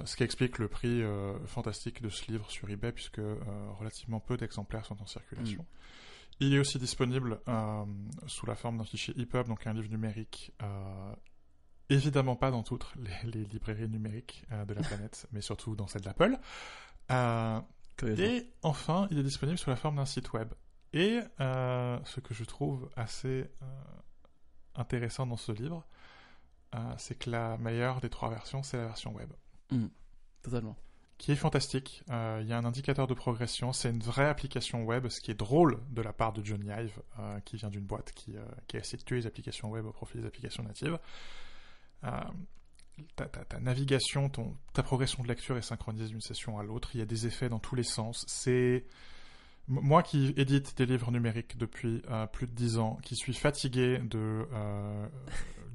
ce 0.03 0.15
qui 0.17 0.23
explique 0.23 0.57
le 0.57 0.67
prix 0.67 1.01
fantastique 1.45 2.01
de 2.01 2.09
ce 2.09 2.29
livre 2.29 2.51
sur 2.51 2.69
eBay, 2.69 2.91
puisque 2.91 3.21
relativement 3.79 4.19
peu 4.19 4.35
d'exemplaires 4.35 4.85
sont 4.85 5.01
en 5.01 5.05
circulation. 5.05 5.61
Mm. 5.61 6.41
Il 6.41 6.53
est 6.53 6.59
aussi 6.59 6.77
disponible 6.77 7.39
sous 8.27 8.45
la 8.47 8.55
forme 8.55 8.79
d'un 8.79 8.83
fichier 8.83 9.13
EPUB, 9.17 9.47
donc 9.47 9.65
un 9.65 9.73
livre 9.73 9.89
numérique 9.89 10.51
Évidemment 11.89 12.35
pas 12.35 12.51
dans 12.51 12.61
toutes 12.61 12.93
les, 13.23 13.45
librairies 13.45 13.89
numériques 13.89 14.43
euh, 14.51 14.63
de 14.65 14.73
la 14.75 14.81
planète, 14.81 15.27
mais 15.31 15.41
surtout 15.41 15.75
dans 15.75 15.87
celle 15.87 16.03
d'Apple. 16.03 16.37
Euh, 17.11 17.59
et 18.03 18.47
enfin, 18.61 19.07
il 19.11 19.17
est 19.17 19.23
disponible 19.23 19.57
sous 19.57 19.69
la 19.69 19.75
forme 19.75 19.95
d'un 19.95 20.05
site 20.05 20.31
web. 20.33 20.53
Et 20.93 21.19
euh, 21.39 21.99
ce 22.05 22.19
que 22.19 22.33
je 22.33 22.43
trouve 22.43 22.89
assez 22.95 23.49
intéressant 24.75 25.25
dans 25.25 25.37
ce 25.37 25.51
livre, 25.51 25.85
c'est 26.97 27.17
que 27.17 27.29
la 27.29 27.57
meilleure 27.57 27.99
des 27.99 28.09
trois 28.09 28.29
versions, 28.29 28.63
c'est 28.63 28.77
la 28.77 28.85
version 28.85 29.13
web. 29.13 29.29
Mmh. 29.71 29.85
totalement. 30.41 30.75
qui 31.19 31.31
est 31.31 31.35
fantastique. 31.35 32.03
Il 32.07 32.47
y 32.47 32.53
a 32.53 32.57
un 32.57 32.65
indicateur 32.65 33.05
de 33.05 33.13
progression. 33.13 33.73
C'est 33.73 33.89
une 33.89 34.01
vraie 34.01 34.27
application 34.27 34.83
web, 34.83 35.09
ce 35.09 35.19
qui 35.19 35.31
est 35.31 35.39
drôle 35.39 35.79
de 35.89 36.01
la 36.01 36.13
part 36.13 36.31
de 36.31 36.43
Johnny 36.43 36.69
Ive, 36.69 37.01
qui 37.43 37.57
vient 37.57 37.69
d'une 37.69 37.85
boîte 37.85 38.13
qui, 38.13 38.35
qui 38.67 38.77
essaie 38.77 38.97
de 38.97 39.03
tuer 39.03 39.17
les 39.17 39.27
applications 39.27 39.69
web 39.69 39.85
au 39.85 39.91
profit 39.91 40.19
des 40.19 40.25
applications 40.25 40.63
natives. 40.63 40.97
Ta, 42.01 43.25
ta, 43.27 43.59
navigation, 43.59 44.29
ta 44.73 44.83
progression 44.83 45.23
de 45.23 45.27
lecture 45.27 45.57
est 45.57 45.61
synchronisée 45.61 46.07
d'une 46.07 46.21
session 46.21 46.59
à 46.59 46.63
l'autre. 46.63 46.91
Il 46.93 46.99
y 46.99 47.01
a 47.01 47.05
des 47.05 47.27
effets 47.27 47.47
dans 47.47 47.59
tous 47.59 47.75
les 47.75 47.83
sens. 47.83 48.25
C'est 48.27 48.85
moi 49.69 50.03
qui 50.03 50.33
édite 50.35 50.75
des 50.77 50.85
livres 50.85 51.11
numériques 51.11 51.57
depuis 51.57 52.01
euh, 52.09 52.25
plus 52.27 52.47
de 52.47 52.51
dix 52.51 52.77
ans, 52.77 52.97
qui 53.03 53.15
suis 53.15 53.33
fatigué 53.33 53.99
de 53.99 54.47
euh, 54.51 55.07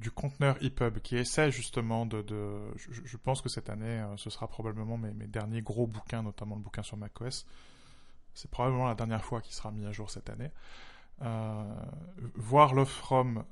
du 0.01 0.11
conteneur 0.11 0.57
EPUB, 0.61 0.99
qui 0.99 1.15
essaie 1.15 1.49
justement 1.49 2.05
de... 2.05 2.23
je, 2.75 3.17
pense 3.17 3.41
que 3.41 3.49
cette 3.49 3.69
année, 3.69 4.01
euh, 4.01 4.17
ce 4.17 4.29
sera 4.29 4.47
probablement 4.47 4.97
mes, 4.97 5.13
mes, 5.13 5.27
derniers 5.27 5.61
gros 5.61 5.87
bouquins, 5.87 6.21
notamment 6.21 6.55
le 6.55 6.61
bouquin 6.61 6.83
sur 6.83 6.97
macOS. 6.97 7.45
C'est 8.33 8.51
probablement 8.51 8.85
la 8.85 8.95
dernière 8.95 9.23
fois 9.23 9.41
qu'il 9.41 9.55
sera 9.55 9.71
mis 9.71 9.85
à 9.85 9.91
jour 9.91 10.11
cette 10.11 10.29
année. 10.29 10.51
Voir 11.19 12.73
Love 12.73 12.89
From 12.89 13.43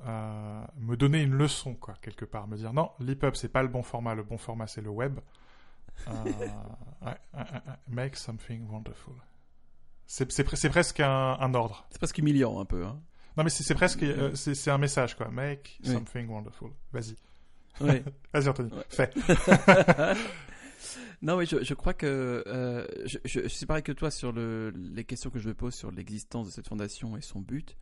me 0.77 0.95
donner 0.95 1.21
une 1.21 1.33
leçon, 1.33 1.75
quoi, 1.75 1.95
quelque 2.01 2.25
part. 2.25 2.47
Me 2.47 2.57
dire, 2.57 2.73
non, 2.73 2.91
l'EPUB, 2.99 3.35
c'est 3.35 3.49
pas 3.49 3.63
le 3.63 3.69
bon 3.69 3.83
format, 3.83 4.15
le 4.15 4.23
bon 4.23 4.37
format, 4.37 4.67
c'est 4.67 4.81
le 4.81 4.89
web. 4.89 5.19
make 7.87 8.15
something 8.15 8.67
wonderful. 8.69 9.13
C'est 10.05 10.43
presque 10.69 10.99
un, 10.99 11.53
ordre. 11.53 11.85
C'est 11.89 11.97
presque 11.97 12.17
humiliant 12.17 12.59
un 12.59 12.65
peu. 12.65 12.85
Hein. 12.85 12.99
Non, 13.37 13.43
mais 13.43 13.49
c'est 13.49 13.73
presque. 13.73 14.03
Euh, 14.03 14.35
c'est 14.35 14.69
un 14.69 14.77
message, 14.77 15.15
quoi. 15.15 15.29
Make 15.29 15.79
something 15.83 16.27
wonderful. 16.27 16.69
Vas-y. 16.91 17.15
Vas-y, 18.33 18.47
Anthony. 18.47 18.71
Fais. 18.89 19.11
non, 21.21 21.37
mais 21.37 21.45
je, 21.45 21.63
je 21.63 21.73
crois 21.73 21.93
que. 21.93 22.43
Euh, 22.47 22.85
je, 23.05 23.17
je, 23.25 23.47
suis 23.47 23.65
pareil 23.65 23.83
que 23.83 23.91
toi 23.91 24.11
sur 24.11 24.31
le, 24.31 24.73
les 24.75 25.03
questions 25.03 25.29
que 25.29 25.39
je 25.39 25.47
me 25.47 25.53
pose 25.53 25.73
sur 25.73 25.91
l'existence 25.91 26.47
de 26.47 26.51
cette 26.51 26.67
fondation 26.67 27.17
et 27.17 27.21
son 27.21 27.39
but. 27.39 27.77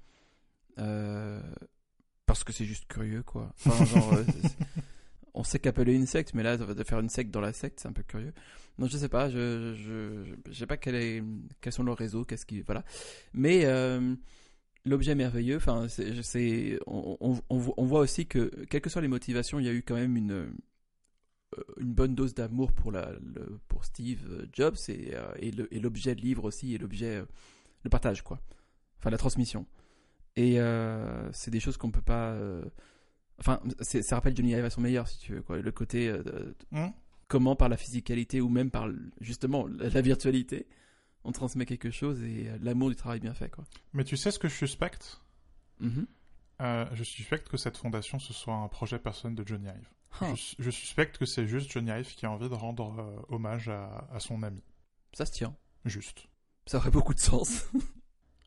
Euh, 0.79 1.41
parce 2.25 2.43
que 2.43 2.53
c'est 2.53 2.65
juste 2.65 2.85
curieux, 2.87 3.23
quoi. 3.23 3.53
Enfin, 3.65 3.85
genre, 3.85 4.13
on 5.33 5.43
sait 5.43 5.59
qu'Apple 5.59 5.89
est 5.89 5.95
une 5.95 6.05
secte, 6.05 6.33
mais 6.33 6.43
là, 6.43 6.57
de 6.57 6.83
faire 6.83 6.99
une 6.99 7.09
secte 7.09 7.31
dans 7.31 7.41
la 7.41 7.53
secte, 7.53 7.79
c'est 7.79 7.87
un 7.87 7.93
peu 7.93 8.03
curieux. 8.03 8.33
Non, 8.77 8.87
je 8.87 8.97
sais 8.97 9.09
pas, 9.09 9.29
je, 9.29 9.75
je, 9.75 10.53
sais 10.53 10.65
pas 10.65 10.77
quel 10.77 10.95
est, 10.95 11.23
quels 11.59 11.73
sont 11.73 11.83
leurs 11.83 11.97
réseaux, 11.97 12.25
qu'est-ce 12.25 12.45
qui, 12.45 12.61
voilà. 12.61 12.83
Mais 13.33 13.65
euh, 13.65 14.15
l'objet 14.85 15.15
merveilleux, 15.15 15.57
enfin, 15.57 15.87
c'est, 15.89 16.79
on, 16.87 17.41
on, 17.49 17.85
voit 17.85 17.99
aussi 17.99 18.25
que, 18.27 18.49
quelles 18.69 18.81
que 18.81 18.89
soient 18.89 19.01
les 19.01 19.07
motivations, 19.07 19.59
il 19.59 19.65
y 19.65 19.69
a 19.69 19.73
eu 19.73 19.83
quand 19.83 19.95
même 19.95 20.15
une, 20.15 20.31
euh, 20.31 20.49
une 21.77 21.93
bonne 21.93 22.15
dose 22.15 22.33
d'amour 22.33 22.71
pour 22.71 22.91
la, 22.91 23.11
pour 23.67 23.85
Steve 23.85 24.47
Jobs 24.53 24.77
et, 24.87 25.15
euh, 25.15 25.67
et 25.71 25.79
l'objet 25.79 26.15
de 26.15 26.21
livre 26.21 26.45
aussi 26.45 26.73
et 26.73 26.77
l'objet, 26.77 27.23
le 27.83 27.89
partage, 27.89 28.23
quoi. 28.23 28.39
Enfin, 28.99 29.09
la 29.09 29.17
transmission. 29.17 29.65
Et 30.35 30.59
c'est 31.31 31.51
des 31.51 31.59
choses 31.59 31.77
qu'on 31.77 31.91
peut 31.91 32.01
pas 32.01 32.37
Enfin, 33.41 33.59
ça 33.81 34.15
rappelle 34.15 34.35
Johnny 34.35 34.51
Ive 34.51 34.65
à 34.65 34.69
son 34.69 34.81
meilleur, 34.81 35.07
si 35.07 35.17
tu 35.17 35.33
veux. 35.33 35.41
Quoi. 35.41 35.57
Le 35.57 35.71
côté. 35.71 36.07
Euh, 36.07 36.21
hmm. 36.71 36.89
Comment, 37.27 37.55
par 37.55 37.69
la 37.69 37.77
physicalité 37.77 38.41
ou 38.41 38.49
même 38.49 38.69
par 38.69 38.89
justement 39.21 39.65
la 39.67 40.01
virtualité, 40.01 40.67
on 41.23 41.31
transmet 41.31 41.65
quelque 41.65 41.89
chose 41.89 42.21
et 42.23 42.49
euh, 42.49 42.57
l'amour 42.61 42.89
du 42.89 42.95
travail 42.95 43.21
bien 43.21 43.33
fait. 43.33 43.49
Quoi. 43.49 43.63
Mais 43.93 44.03
tu 44.03 44.17
sais 44.17 44.31
ce 44.31 44.37
que 44.37 44.49
je 44.49 44.55
suspecte? 44.55 45.21
Euh, 46.61 46.85
Je 46.93 47.03
suspecte 47.03 47.47
que 47.47 47.55
cette 47.55 47.77
fondation, 47.77 48.19
ce 48.19 48.33
soit 48.33 48.53
un 48.53 48.67
projet 48.67 48.99
personnel 48.99 49.35
de 49.35 49.47
Johnny 49.47 49.67
Ive. 49.67 49.87
Je, 50.59 50.69
suspecte 50.69 51.17
que 51.17 51.25
c'est 51.25 51.47
juste 51.47 51.71
Johnny 51.71 51.89
Ive 51.89 52.13
qui 52.13 52.25
a 52.25 52.31
envie 52.31 52.49
de 52.49 52.53
rendre 52.53 53.25
hommage 53.29 53.69
à, 53.69 54.07
à, 54.11 54.19
son 54.19 54.43
ami. 54.43 54.63
Ça 55.13 55.25
se 55.25 55.31
tient. 55.31 55.55
Juste. 55.85 56.27
Ça 56.67 56.77
aurait 56.77 56.91
beaucoup 56.91 57.13
de 57.13 57.19
sens. 57.19 57.65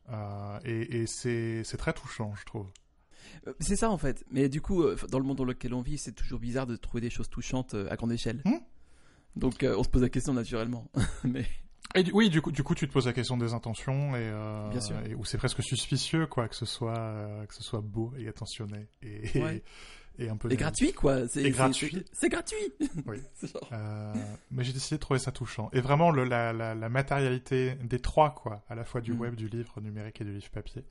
et, 0.65 1.01
et 1.01 1.07
c'est 1.07 1.77
très 1.77 1.93
touchant, 1.93 2.33
je 2.35 2.45
trouve. 2.45 2.71
Euh, 3.47 3.53
c'est 3.59 3.75
ça 3.75 3.89
en 3.89 3.97
fait. 3.97 4.23
Mais 4.31 4.49
du 4.49 4.61
coup, 4.61 4.83
euh, 4.83 4.97
dans 5.09 5.19
le 5.19 5.25
monde 5.25 5.37
dans 5.37 5.45
lequel 5.45 5.73
on 5.73 5.81
vit, 5.81 5.97
c'est 5.97 6.13
toujours 6.13 6.39
bizarre 6.39 6.67
de 6.67 6.75
trouver 6.75 7.01
des 7.01 7.09
choses 7.09 7.29
touchantes 7.29 7.73
euh, 7.73 7.91
à 7.91 7.95
grande 7.95 8.11
échelle. 8.11 8.41
Hmm 8.45 8.57
Donc 9.35 9.63
on 9.63 9.83
se 9.83 9.89
pose 9.89 10.01
la 10.01 10.09
question 10.09 10.33
naturellement. 10.33 10.89
Mais... 11.23 11.45
Et 11.93 12.03
oui, 12.11 12.29
du 12.29 12.41
coup, 12.41 12.51
du 12.51 12.63
coup, 12.63 12.75
tu 12.75 12.87
te 12.87 12.93
poses 12.93 13.05
la 13.05 13.13
question 13.13 13.37
des 13.37 13.53
intentions 13.53 14.15
et, 14.15 14.29
Bien 14.71 14.81
sûr. 14.81 14.95
où 15.17 15.23
c'est 15.23 15.37
presque 15.37 15.63
suspicieux, 15.63 16.25
quoi, 16.27 16.49
que 16.49 16.55
ce 16.55 16.65
soit 16.65 17.45
que 17.47 17.53
ce 17.53 17.63
soit 17.63 17.79
beau 17.79 18.11
et 18.17 18.27
attentionné 18.27 18.87
et, 19.01 19.23
et, 20.17 20.29
un 20.29 20.37
peu. 20.37 20.51
Et 20.51 20.57
gratuit, 20.57 20.93
quoi. 20.93 21.27
C'est 21.27 21.49
gratuit. 21.49 22.05
C'est 22.11 22.29
gratuit. 22.29 22.57
Oui. 23.05 23.19
mais 24.51 24.63
j'ai 24.63 24.73
décidé 24.73 24.95
de 24.95 25.01
trouver 25.01 25.19
ça 25.19 25.31
touchant. 25.31 25.69
Et 25.73 25.81
vraiment, 25.81 26.11
le, 26.11 26.23
la, 26.23 26.53
la, 26.53 26.89
matérialité 26.89 27.75
des 27.83 27.99
trois, 27.99 28.33
quoi, 28.33 28.63
à 28.69 28.75
la 28.75 28.83
fois 28.83 29.01
du 29.01 29.13
hmm. 29.13 29.19
web, 29.19 29.35
du 29.35 29.47
livre 29.47 29.81
numérique 29.81 30.21
et 30.21 30.23
du 30.23 30.33
livre 30.33 30.49
papier 30.49 30.83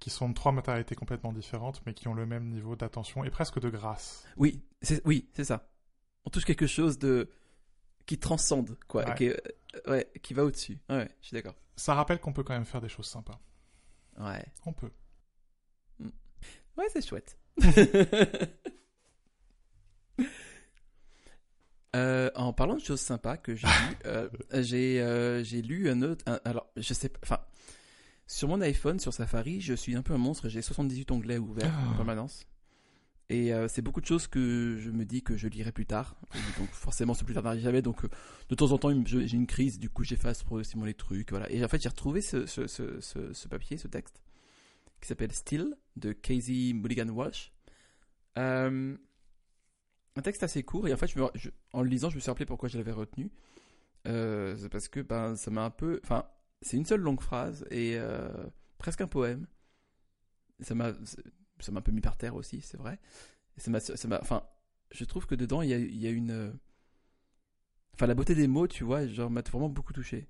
qui 0.00 0.10
sont 0.10 0.32
trois 0.32 0.52
matérialités 0.52 0.94
complètement 0.94 1.32
différentes, 1.32 1.80
mais 1.86 1.94
qui 1.94 2.08
ont 2.08 2.14
le 2.14 2.26
même 2.26 2.48
niveau 2.50 2.76
d'attention 2.76 3.24
et 3.24 3.30
presque 3.30 3.58
de 3.60 3.70
grâce. 3.70 4.24
Oui, 4.36 4.62
c'est 4.82 5.00
oui, 5.06 5.30
c'est 5.32 5.44
ça. 5.44 5.70
On 6.24 6.30
touche 6.30 6.44
quelque 6.44 6.66
chose 6.66 6.98
de 6.98 7.30
qui 8.06 8.18
transcende, 8.18 8.76
quoi, 8.86 9.04
Qui, 9.12 9.30
ouais, 9.86 10.10
qui 10.22 10.34
va 10.34 10.44
au-dessus. 10.44 10.78
Ouais, 10.90 11.08
je 11.22 11.28
suis 11.28 11.34
d'accord. 11.34 11.54
Ça 11.76 11.94
rappelle 11.94 12.20
qu'on 12.20 12.32
peut 12.32 12.42
quand 12.42 12.52
même 12.52 12.66
faire 12.66 12.80
des 12.80 12.88
choses 12.88 13.06
sympas. 13.06 13.40
Ouais. 14.18 14.44
On 14.66 14.72
peut. 14.72 14.90
Mm. 15.98 16.10
Ouais, 16.76 16.86
c'est 16.92 17.06
chouette. 17.06 17.38
Euh, 21.94 22.28
en 22.34 22.52
parlant 22.52 22.74
de 22.74 22.80
choses 22.80 23.00
sympas 23.00 23.36
que 23.36 23.54
j'ai 23.54 23.68
lu, 23.68 23.96
euh, 24.06 24.28
j'ai 24.62 25.00
euh, 25.00 25.44
j'ai 25.44 25.62
lu 25.62 25.88
un 25.88 26.02
autre. 26.02 26.24
alors, 26.44 26.66
je 26.76 26.92
sais 26.92 27.08
pas. 27.08 27.20
Enfin, 27.22 27.38
sur 28.26 28.48
mon 28.48 28.60
iPhone, 28.62 28.98
sur 28.98 29.12
Safari, 29.12 29.60
je 29.60 29.74
suis 29.74 29.94
un 29.94 30.02
peu 30.02 30.12
un 30.12 30.18
monstre. 30.18 30.48
J'ai 30.48 30.60
78 30.60 31.12
onglets 31.12 31.38
ouverts 31.38 31.72
en 31.72 31.92
ah. 31.92 31.96
permanence. 31.96 32.46
Et 33.30 33.52
c'est 33.68 33.80
beaucoup 33.80 34.02
de 34.02 34.06
choses 34.06 34.26
que 34.26 34.76
je 34.78 34.90
me 34.90 35.04
dis 35.04 35.22
que 35.22 35.36
je 35.36 35.48
lirai 35.48 35.72
plus 35.72 35.86
tard. 35.86 36.14
donc 36.58 36.68
forcément, 36.70 37.14
ce 37.14 37.24
plus 37.24 37.34
tard 37.34 37.42
n'arrive 37.42 37.62
jamais. 37.62 37.80
Donc 37.80 38.04
de 38.48 38.54
temps 38.54 38.70
en 38.72 38.78
temps, 38.78 38.90
j'ai 39.06 39.36
une 39.36 39.46
crise. 39.46 39.78
Du 39.78 39.88
coup, 39.88 40.04
j'efface 40.04 40.42
progressivement 40.42 40.84
les 40.84 40.94
trucs. 40.94 41.30
Voilà. 41.30 41.50
Et 41.50 41.64
en 41.64 41.68
fait, 41.68 41.80
j'ai 41.82 41.88
retrouvé 41.88 42.20
ce, 42.20 42.44
ce, 42.46 42.66
ce, 42.66 43.00
ce, 43.00 43.48
papier, 43.48 43.78
ce 43.78 43.88
texte, 43.88 44.20
qui 45.04 45.08
s'appelle 45.08 45.32
Still 45.32 45.76
de 45.96 46.12
Casey 46.12 46.72
Mulligan 46.72 47.08
Walsh. 47.08 47.52
Euh, 48.38 48.96
un 50.16 50.22
texte 50.22 50.42
assez 50.42 50.62
court. 50.62 50.88
Et 50.88 50.94
en 50.94 50.96
fait, 50.96 51.14
en 51.72 51.82
le 51.82 51.88
lisant, 51.88 52.10
je 52.10 52.16
me 52.16 52.20
suis 52.20 52.30
rappelé 52.30 52.46
pourquoi 52.46 52.68
je 52.68 52.78
l'avais 52.78 52.92
retenu. 52.92 53.30
c'est 54.04 54.68
parce 54.70 54.88
que 54.88 55.00
ben, 55.00 55.36
ça 55.36 55.50
m'a 55.50 55.64
un 55.64 55.70
peu. 55.70 56.00
Enfin, 56.04 56.26
c'est 56.62 56.78
une 56.78 56.86
seule 56.86 57.00
longue 57.00 57.20
phrase 57.20 57.66
et 57.70 57.96
euh, 57.96 58.28
presque 58.78 59.02
un 59.02 59.06
poème. 59.06 59.46
Ça 60.60 60.74
m'a, 60.74 60.92
ça 61.60 61.72
m'a 61.72 61.80
un 61.80 61.82
peu 61.82 61.92
mis 61.92 62.00
par 62.00 62.16
terre 62.16 62.34
aussi, 62.34 62.62
c'est 62.62 62.78
vrai. 62.78 62.98
ça 63.58 63.70
m'a, 63.70 63.80
ça 63.80 64.08
m'a, 64.08 64.20
enfin, 64.20 64.42
je 64.90 65.04
trouve 65.04 65.26
que 65.26 65.34
dedans 65.34 65.62
il 65.62 65.68
y 65.68 65.74
a, 65.74 65.78
y 65.78 66.06
a 66.06 66.10
une, 66.10 66.30
euh, 66.30 66.52
enfin 67.92 68.06
la 68.06 68.14
beauté 68.14 68.34
des 68.34 68.46
mots, 68.46 68.68
tu 68.68 68.84
vois, 68.84 69.06
genre 69.06 69.30
m'a 69.30 69.42
vraiment 69.42 69.68
beaucoup 69.68 69.92
touché. 69.92 70.28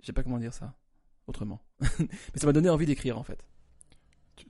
Je 0.00 0.06
sais 0.06 0.12
pas 0.12 0.22
comment 0.22 0.38
dire 0.38 0.54
ça 0.54 0.76
autrement, 1.26 1.64
mais 1.80 2.08
ça 2.36 2.46
m'a 2.46 2.52
donné 2.52 2.68
envie 2.68 2.86
d'écrire 2.86 3.18
en 3.18 3.22
fait. 3.24 3.44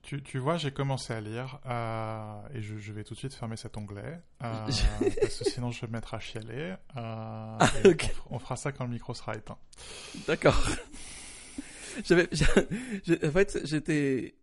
Tu, 0.02 0.22
tu, 0.22 0.38
vois, 0.38 0.56
j'ai 0.56 0.70
commencé 0.70 1.12
à 1.12 1.20
lire 1.20 1.58
euh, 1.66 2.40
et 2.54 2.62
je, 2.62 2.76
je, 2.78 2.92
vais 2.92 3.02
tout 3.02 3.14
de 3.14 3.18
suite 3.18 3.34
fermer 3.34 3.56
cet 3.56 3.76
onglet 3.76 4.20
euh, 4.42 4.66
parce 5.20 5.38
que 5.38 5.44
sinon 5.44 5.70
je 5.70 5.80
vais 5.80 5.86
me 5.88 5.92
mettre 5.92 6.14
à 6.14 6.20
chialer. 6.20 6.74
Euh, 6.96 7.56
ah, 7.58 7.58
on, 8.30 8.38
fera 8.38 8.56
ça 8.56 8.72
quand 8.72 8.84
le 8.84 8.90
micro 8.90 9.12
sera 9.12 9.36
éteint. 9.36 9.58
D'accord. 10.26 10.60
J'avais, 12.04 12.28
en 13.22 13.30
fait, 13.32 13.58
j'étais, 13.64 14.34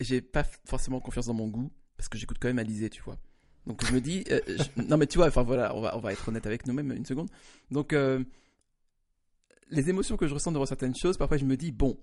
j'ai 0.00 0.20
pas 0.20 0.44
forcément 0.64 1.00
confiance 1.00 1.26
dans 1.26 1.34
mon 1.34 1.48
goût 1.48 1.72
parce 1.96 2.08
que 2.08 2.18
j'écoute 2.18 2.36
quand 2.40 2.48
même 2.48 2.60
Alizé, 2.60 2.88
tu 2.88 3.02
vois. 3.02 3.16
Donc 3.66 3.84
je 3.84 3.92
me 3.92 4.00
dis, 4.00 4.24
non 4.76 4.96
mais 4.96 5.06
tu 5.06 5.18
vois, 5.18 5.26
enfin 5.26 5.42
voilà, 5.42 5.74
on 5.74 5.80
va, 5.80 5.96
on 5.96 6.00
va 6.00 6.12
être 6.12 6.28
honnête 6.28 6.46
avec 6.46 6.66
nous-mêmes 6.66 6.92
une 6.92 7.06
seconde. 7.06 7.30
Donc 7.70 7.94
les 9.70 9.90
émotions 9.90 10.16
que 10.16 10.26
je 10.26 10.34
ressens 10.34 10.52
devant 10.52 10.66
certaines 10.66 10.94
choses, 10.94 11.16
parfois 11.16 11.36
je 11.36 11.44
me 11.44 11.56
dis 11.56 11.72
bon, 11.72 11.98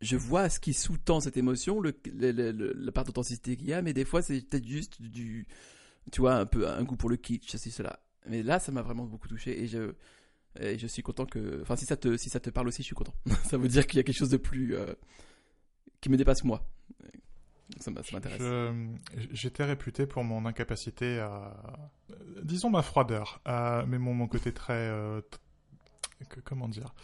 je 0.00 0.16
vois 0.16 0.48
ce 0.48 0.60
qui 0.60 0.74
sous-tend 0.74 1.20
cette 1.20 1.36
émotion, 1.36 1.80
le, 1.80 1.92
la 2.12 2.92
part 2.92 3.04
d'authenticité 3.04 3.56
qu'il 3.56 3.68
y 3.68 3.72
a, 3.72 3.82
mais 3.82 3.92
des 3.92 4.04
fois 4.04 4.22
c'est 4.22 4.40
peut-être 4.40 4.66
juste 4.66 5.02
du, 5.02 5.46
tu 6.12 6.20
vois, 6.20 6.34
un 6.34 6.46
peu 6.46 6.68
un 6.68 6.82
goût 6.84 6.96
pour 6.96 7.10
le 7.10 7.16
kitsch, 7.16 7.50
ceci 7.50 7.70
cela. 7.70 8.00
Mais 8.26 8.42
là, 8.42 8.58
ça 8.58 8.72
m'a 8.72 8.82
vraiment 8.82 9.04
beaucoup 9.04 9.28
touché 9.28 9.62
et 9.62 9.66
je 9.66 9.94
et 10.60 10.78
je 10.78 10.86
suis 10.86 11.02
content 11.02 11.26
que. 11.26 11.60
Enfin, 11.62 11.76
si 11.76 11.84
ça 11.84 11.96
te, 11.96 12.16
si 12.16 12.30
ça 12.30 12.40
te 12.40 12.50
parle 12.50 12.68
aussi, 12.68 12.82
je 12.82 12.86
suis 12.86 12.94
content. 12.94 13.14
ça 13.44 13.56
veut 13.58 13.68
dire 13.68 13.86
qu'il 13.86 13.98
y 13.98 14.00
a 14.00 14.02
quelque 14.02 14.18
chose 14.18 14.30
de 14.30 14.36
plus. 14.36 14.74
Euh, 14.74 14.94
qui 16.00 16.10
me 16.10 16.16
dépasse 16.16 16.44
moi. 16.44 16.64
Ça 17.80 17.90
m'intéresse. 17.90 18.40
J'étais 19.32 19.64
réputé 19.64 20.06
pour 20.06 20.24
mon 20.24 20.46
incapacité 20.46 21.18
à. 21.18 21.90
Disons 22.42 22.70
ma 22.70 22.82
froideur, 22.82 23.42
mais 23.86 23.98
mon, 23.98 24.14
mon 24.14 24.26
côté 24.26 24.52
très. 24.52 24.88
Euh, 24.88 25.20
comment 26.44 26.68
dire? 26.68 26.94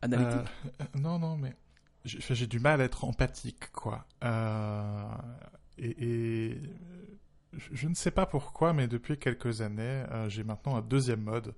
Analytique 0.00 0.48
euh, 0.80 0.84
Non, 1.00 1.18
non, 1.18 1.36
mais. 1.36 1.54
J'ai 2.04 2.46
du 2.46 2.58
mal 2.58 2.80
à 2.80 2.84
être 2.84 3.04
empathique, 3.04 3.70
quoi. 3.72 4.06
et, 5.78 6.04
et 6.04 6.62
je 7.52 7.88
ne 7.88 7.94
sais 7.94 8.10
pas 8.10 8.26
pourquoi, 8.26 8.72
mais 8.72 8.88
depuis 8.88 9.18
quelques 9.18 9.60
années, 9.60 10.04
j'ai 10.28 10.44
maintenant 10.44 10.76
un 10.76 10.82
deuxième 10.82 11.22
mode 11.22 11.54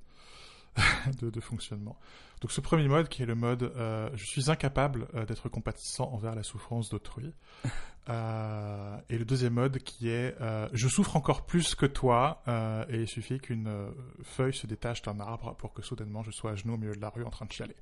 de, 1.20 1.40
fonctionnement. 1.40 1.99
Donc 2.40 2.51
ce 2.51 2.61
premier 2.61 2.88
mode 2.88 3.09
qui 3.09 3.22
est 3.22 3.26
le 3.26 3.34
mode 3.34 3.62
euh, 3.62 4.11
je 4.14 4.24
suis 4.24 4.51
incapable 4.51 5.07
euh, 5.14 5.24
d'être 5.24 5.49
compatissant 5.49 6.11
envers 6.12 6.34
la 6.34 6.42
souffrance 6.42 6.88
d'autrui. 6.90 7.32
Euh, 8.11 8.99
et 9.09 9.16
le 9.16 9.24
deuxième 9.24 9.55
mode 9.55 9.78
qui 9.78 10.11
est 10.11 10.36
je 10.74 10.88
souffre 10.88 11.16
encore 11.16 11.47
plus 11.47 11.74
que 11.74 11.86
toi 11.86 12.42
et 12.90 13.01
il 13.01 13.09
suffit 13.09 13.38
qu'une 13.38 13.90
feuille 14.22 14.53
se 14.53 14.66
détache 14.66 15.01
d'un 15.01 15.18
arbre 15.20 15.57
pour 15.57 15.72
que 15.72 15.80
soudainement 15.80 16.22
je 16.22 16.30
sois 16.30 16.51
à 16.51 16.55
genoux 16.55 16.74
au 16.74 16.76
milieu 16.76 16.95
de 16.95 17.01
la 17.01 17.09
rue 17.09 17.24
en 17.24 17.30
train 17.30 17.47
de 17.47 17.53
chialer. 17.53 17.76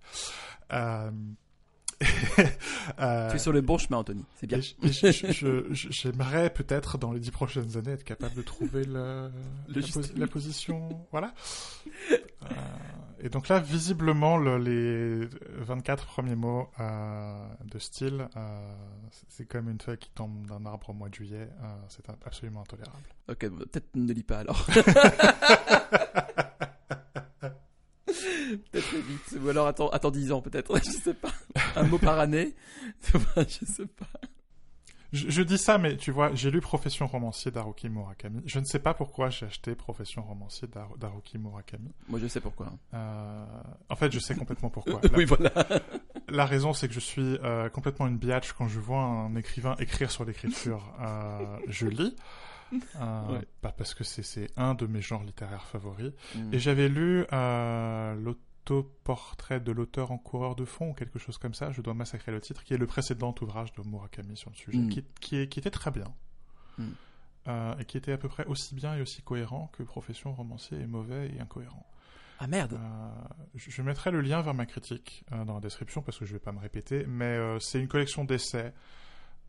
Euh, 3.00 3.30
tu 3.30 3.36
es 3.36 3.38
sur 3.38 3.52
le 3.52 3.60
bon 3.60 3.78
chemin, 3.78 3.98
Anthony. 3.98 4.24
C'est 4.36 4.46
bien. 4.46 4.60
J'aimerais 5.72 6.50
peut-être 6.50 6.98
dans 6.98 7.12
les 7.12 7.20
dix 7.20 7.30
prochaines 7.30 7.76
années 7.76 7.92
être 7.92 8.04
capable 8.04 8.34
de 8.34 8.42
trouver 8.42 8.84
le, 8.84 9.30
la, 10.16 10.26
position. 10.26 10.88
Voilà. 11.10 11.32
Euh, 12.10 12.46
et 13.20 13.28
donc 13.28 13.48
là, 13.48 13.60
visiblement, 13.60 14.36
les 14.38 15.28
24 15.58 16.06
premiers 16.06 16.34
mots 16.34 16.68
euh, 16.80 17.46
de 17.70 17.78
style, 17.78 18.28
c'est 19.28 19.46
comme 19.46 19.68
une 19.70 19.80
feuille 19.80 19.98
qui 19.98 20.10
tombe 20.10 20.46
d'un 20.46 20.66
arbre 20.66 20.90
au 20.90 20.94
mois 20.94 21.08
de 21.08 21.14
juillet. 21.14 21.48
c'est 21.88 22.08
absolument 22.24 22.62
intolérable. 22.62 23.08
Ok, 23.28 23.38
peut-être 23.38 23.94
ne 23.94 24.12
lis 24.12 24.24
pas 24.24 24.40
alors. 24.40 24.66
peut-être 28.56 28.94
vite. 28.94 29.40
Ou 29.42 29.48
alors 29.48 29.66
attends, 29.66 29.88
attends 29.90 30.10
10 30.10 30.32
ans 30.32 30.40
peut-être, 30.40 30.76
je 30.84 30.90
sais 30.90 31.14
pas. 31.14 31.32
Un 31.76 31.84
mot 31.84 31.98
par 31.98 32.18
année. 32.18 32.54
je 33.36 33.64
sais 33.64 33.86
pas. 33.86 34.06
Je, 35.12 35.42
dis 35.42 35.58
ça, 35.58 35.76
mais 35.76 35.98
tu 35.98 36.10
vois, 36.10 36.34
j'ai 36.34 36.50
lu 36.50 36.62
Profession 36.62 37.06
romancier 37.06 37.50
d'Haruki 37.50 37.90
Murakami. 37.90 38.40
Je 38.46 38.58
ne 38.58 38.64
sais 38.64 38.78
pas 38.78 38.94
pourquoi 38.94 39.28
j'ai 39.28 39.44
acheté 39.44 39.74
Profession 39.74 40.22
romancier 40.22 40.66
d'Haruki 40.98 41.36
Murakami. 41.36 41.92
Moi, 42.08 42.18
je 42.18 42.26
sais 42.28 42.40
pourquoi. 42.40 42.70
Euh, 42.94 43.44
en 43.90 43.96
fait, 43.96 44.10
je 44.10 44.18
sais 44.18 44.34
complètement 44.34 44.70
pourquoi. 44.70 45.02
oui, 45.16 45.26
voilà. 45.26 45.52
La 46.28 46.46
raison, 46.46 46.72
c'est 46.72 46.88
que 46.88 46.94
je 46.94 47.00
suis 47.00 47.38
euh, 47.44 47.68
complètement 47.68 48.06
une 48.06 48.16
biatch 48.16 48.52
quand 48.52 48.68
je 48.68 48.80
vois 48.80 49.02
un 49.02 49.36
écrivain 49.36 49.76
écrire 49.78 50.10
sur 50.10 50.24
l'écriture. 50.24 50.94
Euh, 51.02 51.58
je 51.68 51.88
lis. 51.88 52.16
Euh, 53.00 53.40
parce 53.76 53.94
que 53.94 54.04
c'est 54.04 54.48
un 54.56 54.74
de 54.74 54.86
mes 54.86 55.00
genres 55.00 55.24
littéraires 55.24 55.66
favoris. 55.66 56.12
Mm. 56.34 56.54
Et 56.54 56.58
j'avais 56.58 56.88
lu 56.88 57.24
euh, 57.32 58.14
l'autoportrait 58.14 59.60
de 59.60 59.72
l'auteur 59.72 60.12
en 60.12 60.18
coureur 60.18 60.54
de 60.54 60.64
fond 60.64 60.90
ou 60.90 60.94
quelque 60.94 61.18
chose 61.18 61.38
comme 61.38 61.54
ça, 61.54 61.70
je 61.72 61.80
dois 61.80 61.94
massacrer 61.94 62.32
le 62.32 62.40
titre, 62.40 62.64
qui 62.64 62.74
est 62.74 62.78
le 62.78 62.86
précédent 62.86 63.34
ouvrage 63.40 63.72
de 63.72 63.82
Murakami 63.82 64.36
sur 64.36 64.50
le 64.50 64.56
sujet, 64.56 64.78
mm. 64.78 65.02
qui, 65.20 65.36
était 65.38 65.70
très 65.70 65.90
bien. 65.90 66.12
Mm. 66.78 66.84
Euh, 67.48 67.76
et 67.78 67.84
qui 67.84 67.96
était 67.96 68.12
à 68.12 68.18
peu 68.18 68.28
près 68.28 68.46
aussi 68.46 68.74
bien 68.74 68.94
et 68.94 69.02
aussi 69.02 69.20
cohérent 69.20 69.68
que 69.72 69.82
Profession 69.82 70.32
romancier 70.32 70.78
est 70.78 70.86
mauvais 70.86 71.32
et 71.34 71.40
incohérent. 71.40 71.86
Ah 72.38 72.46
merde 72.48 72.78
je, 73.54 73.82
mettrai 73.82 74.10
le 74.10 74.20
lien 74.20 74.42
vers 74.42 74.54
ma 74.54 74.66
critique 74.66 75.24
dans 75.30 75.54
la 75.54 75.60
description 75.60 76.02
parce 76.02 76.18
que 76.18 76.24
je 76.24 76.32
vais 76.32 76.40
pas 76.40 76.50
me 76.50 76.58
répéter, 76.58 77.04
mais 77.06 77.38
c'est 77.60 77.78
une 77.78 77.86
collection 77.86 78.24
d'essais 78.24 78.72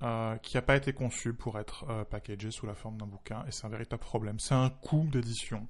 euh, 0.04 0.36
qui 0.38 0.58
n'a 0.58 0.62
pas 0.62 0.76
été 0.76 0.92
conçu 0.92 1.34
pour 1.34 1.58
être 1.58 1.86
euh, 1.90 2.04
packagé 2.04 2.52
sous 2.52 2.66
la 2.66 2.74
forme 2.74 2.98
d'un 2.98 3.06
bouquin, 3.06 3.46
et 3.48 3.52
c'est 3.52 3.66
un 3.66 3.70
véritable 3.70 4.02
problème. 4.02 4.38
C'est 4.38 4.54
un 4.54 4.70
coût 4.70 5.08
d'édition. 5.10 5.66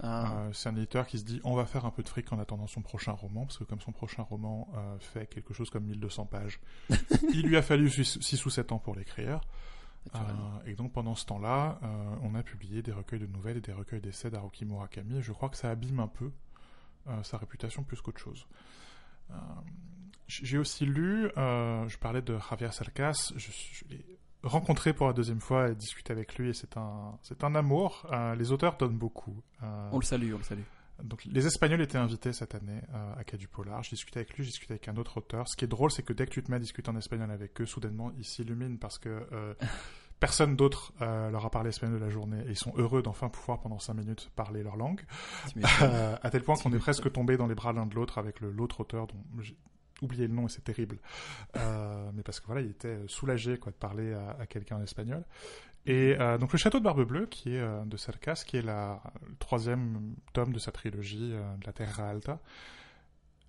Ah. 0.00 0.32
Euh, 0.32 0.52
c'est 0.52 0.68
un 0.68 0.76
éditeur 0.76 1.06
qui 1.06 1.18
se 1.18 1.24
dit 1.24 1.40
on 1.42 1.54
va 1.54 1.66
faire 1.66 1.84
un 1.84 1.90
peu 1.90 2.04
de 2.04 2.08
fric 2.08 2.32
en 2.32 2.38
attendant 2.38 2.68
son 2.68 2.82
prochain 2.82 3.12
roman, 3.12 3.46
parce 3.46 3.58
que 3.58 3.64
comme 3.64 3.80
son 3.80 3.90
prochain 3.90 4.22
roman 4.22 4.68
fait 5.00 5.26
quelque 5.26 5.54
chose 5.54 5.70
comme 5.70 5.84
1200 5.86 6.26
pages, 6.26 6.60
il 7.32 7.42
lui 7.42 7.56
a 7.56 7.62
fallu 7.62 7.90
6 7.90 8.46
ou 8.46 8.50
7 8.50 8.70
ans 8.70 8.78
pour 8.78 8.94
l'écrire. 8.94 9.40
et 10.66 10.74
donc 10.74 10.92
pendant 10.92 11.16
ce 11.16 11.26
temps-là, 11.26 11.80
on 12.22 12.34
a 12.34 12.42
publié 12.42 12.82
des 12.82 12.92
recueils 12.92 13.20
de 13.20 13.26
nouvelles 13.26 13.56
et 13.56 13.60
des 13.60 13.72
recueils 13.72 14.00
d'essais 14.00 14.30
d'Haruki 14.30 14.64
Murakami, 14.64 15.18
et 15.18 15.22
je 15.22 15.32
crois 15.32 15.48
que 15.48 15.56
ça 15.56 15.70
abîme 15.70 16.00
un 16.00 16.08
peu 16.08 16.30
sa 17.22 17.38
réputation 17.38 17.82
plus 17.82 18.00
qu'autre 18.00 18.20
chose. 18.20 18.46
J'ai 20.42 20.58
aussi 20.58 20.86
lu, 20.86 21.30
euh, 21.36 21.88
je 21.88 21.98
parlais 21.98 22.22
de 22.22 22.36
Javier 22.50 22.72
Salcas, 22.72 23.32
je, 23.36 23.48
l'ai 23.88 24.04
rencontré 24.42 24.92
pour 24.92 25.06
la 25.06 25.12
deuxième 25.12 25.40
fois 25.40 25.70
et 25.70 25.74
discuté 25.74 26.12
avec 26.12 26.36
lui 26.36 26.50
et 26.50 26.54
c'est 26.54 26.76
un, 26.76 27.18
c'est 27.22 27.44
un 27.44 27.54
amour. 27.54 28.06
Euh, 28.12 28.34
les 28.34 28.52
auteurs 28.52 28.76
donnent 28.76 28.98
beaucoup. 28.98 29.42
Euh, 29.62 29.88
on 29.92 29.98
le 29.98 30.04
salue, 30.04 30.32
on 30.34 30.38
le 30.38 30.44
salue. 30.44 30.62
Donc, 31.02 31.24
les 31.24 31.46
Espagnols 31.46 31.80
étaient 31.80 31.98
invités 31.98 32.32
cette 32.32 32.54
année 32.54 32.80
à 33.18 33.24
Quai 33.24 33.36
du 33.36 33.48
Polar. 33.48 33.82
J'ai 33.82 33.96
discuté 33.96 34.20
avec 34.20 34.32
lui, 34.34 34.44
j'ai 34.44 34.50
discuté 34.50 34.74
avec 34.74 34.86
un 34.86 34.96
autre 34.96 35.18
auteur. 35.18 35.48
Ce 35.48 35.56
qui 35.56 35.64
est 35.64 35.68
drôle, 35.68 35.90
c'est 35.90 36.04
que 36.04 36.12
dès 36.12 36.24
que 36.24 36.30
tu 36.30 36.40
te 36.40 36.48
mets 36.52 36.58
à 36.58 36.60
discuter 36.60 36.88
en 36.88 36.96
espagnol 36.96 37.32
avec 37.32 37.60
eux, 37.60 37.66
soudainement, 37.66 38.12
ils 38.16 38.24
s'illuminent 38.24 38.76
parce 38.76 38.98
que 38.98 39.26
personne 40.20 40.54
d'autre 40.54 40.92
leur 41.00 41.44
a 41.44 41.50
parlé 41.50 41.70
espagnol 41.70 41.98
de 41.98 42.04
la 42.04 42.10
journée 42.10 42.44
et 42.46 42.50
ils 42.50 42.56
sont 42.56 42.72
heureux 42.76 43.02
d'enfin 43.02 43.28
pouvoir 43.28 43.60
pendant 43.60 43.80
cinq 43.80 43.94
minutes 43.94 44.30
parler 44.36 44.62
leur 44.62 44.76
langue. 44.76 45.00
à 45.64 46.30
tel 46.30 46.44
point 46.44 46.54
qu'on 46.54 46.72
est 46.72 46.78
presque 46.78 47.10
tombé 47.10 47.36
dans 47.36 47.48
les 47.48 47.56
bras 47.56 47.72
l'un 47.72 47.86
de 47.86 47.94
l'autre 47.96 48.18
avec 48.18 48.40
l'autre 48.40 48.78
auteur 48.78 49.08
dont 49.08 49.18
oublié 50.02 50.26
le 50.26 50.34
nom 50.34 50.46
et 50.46 50.48
c'est 50.48 50.64
terrible. 50.64 50.98
Euh, 51.56 52.10
mais 52.14 52.22
parce 52.22 52.40
que 52.40 52.46
voilà, 52.46 52.60
il 52.60 52.70
était 52.70 52.98
soulagé 53.06 53.58
quoi, 53.58 53.72
de 53.72 53.76
parler 53.76 54.14
à, 54.14 54.46
quelqu'un 54.46 54.76
en 54.76 54.82
espagnol. 54.82 55.24
Et 55.86 56.16
euh, 56.18 56.38
donc 56.38 56.52
le 56.52 56.58
château 56.58 56.78
de 56.78 56.84
Barbe 56.84 57.04
Bleue, 57.04 57.26
qui 57.26 57.54
est 57.54 57.60
euh, 57.60 57.84
de 57.84 57.96
Cercas, 57.96 58.42
qui 58.46 58.56
est 58.56 58.62
le 58.62 58.96
troisième 59.38 60.14
tome 60.32 60.52
de 60.52 60.58
sa 60.58 60.72
trilogie 60.72 61.30
de 61.30 61.66
la 61.66 61.72
Terra 61.72 62.08
Alta. 62.08 62.40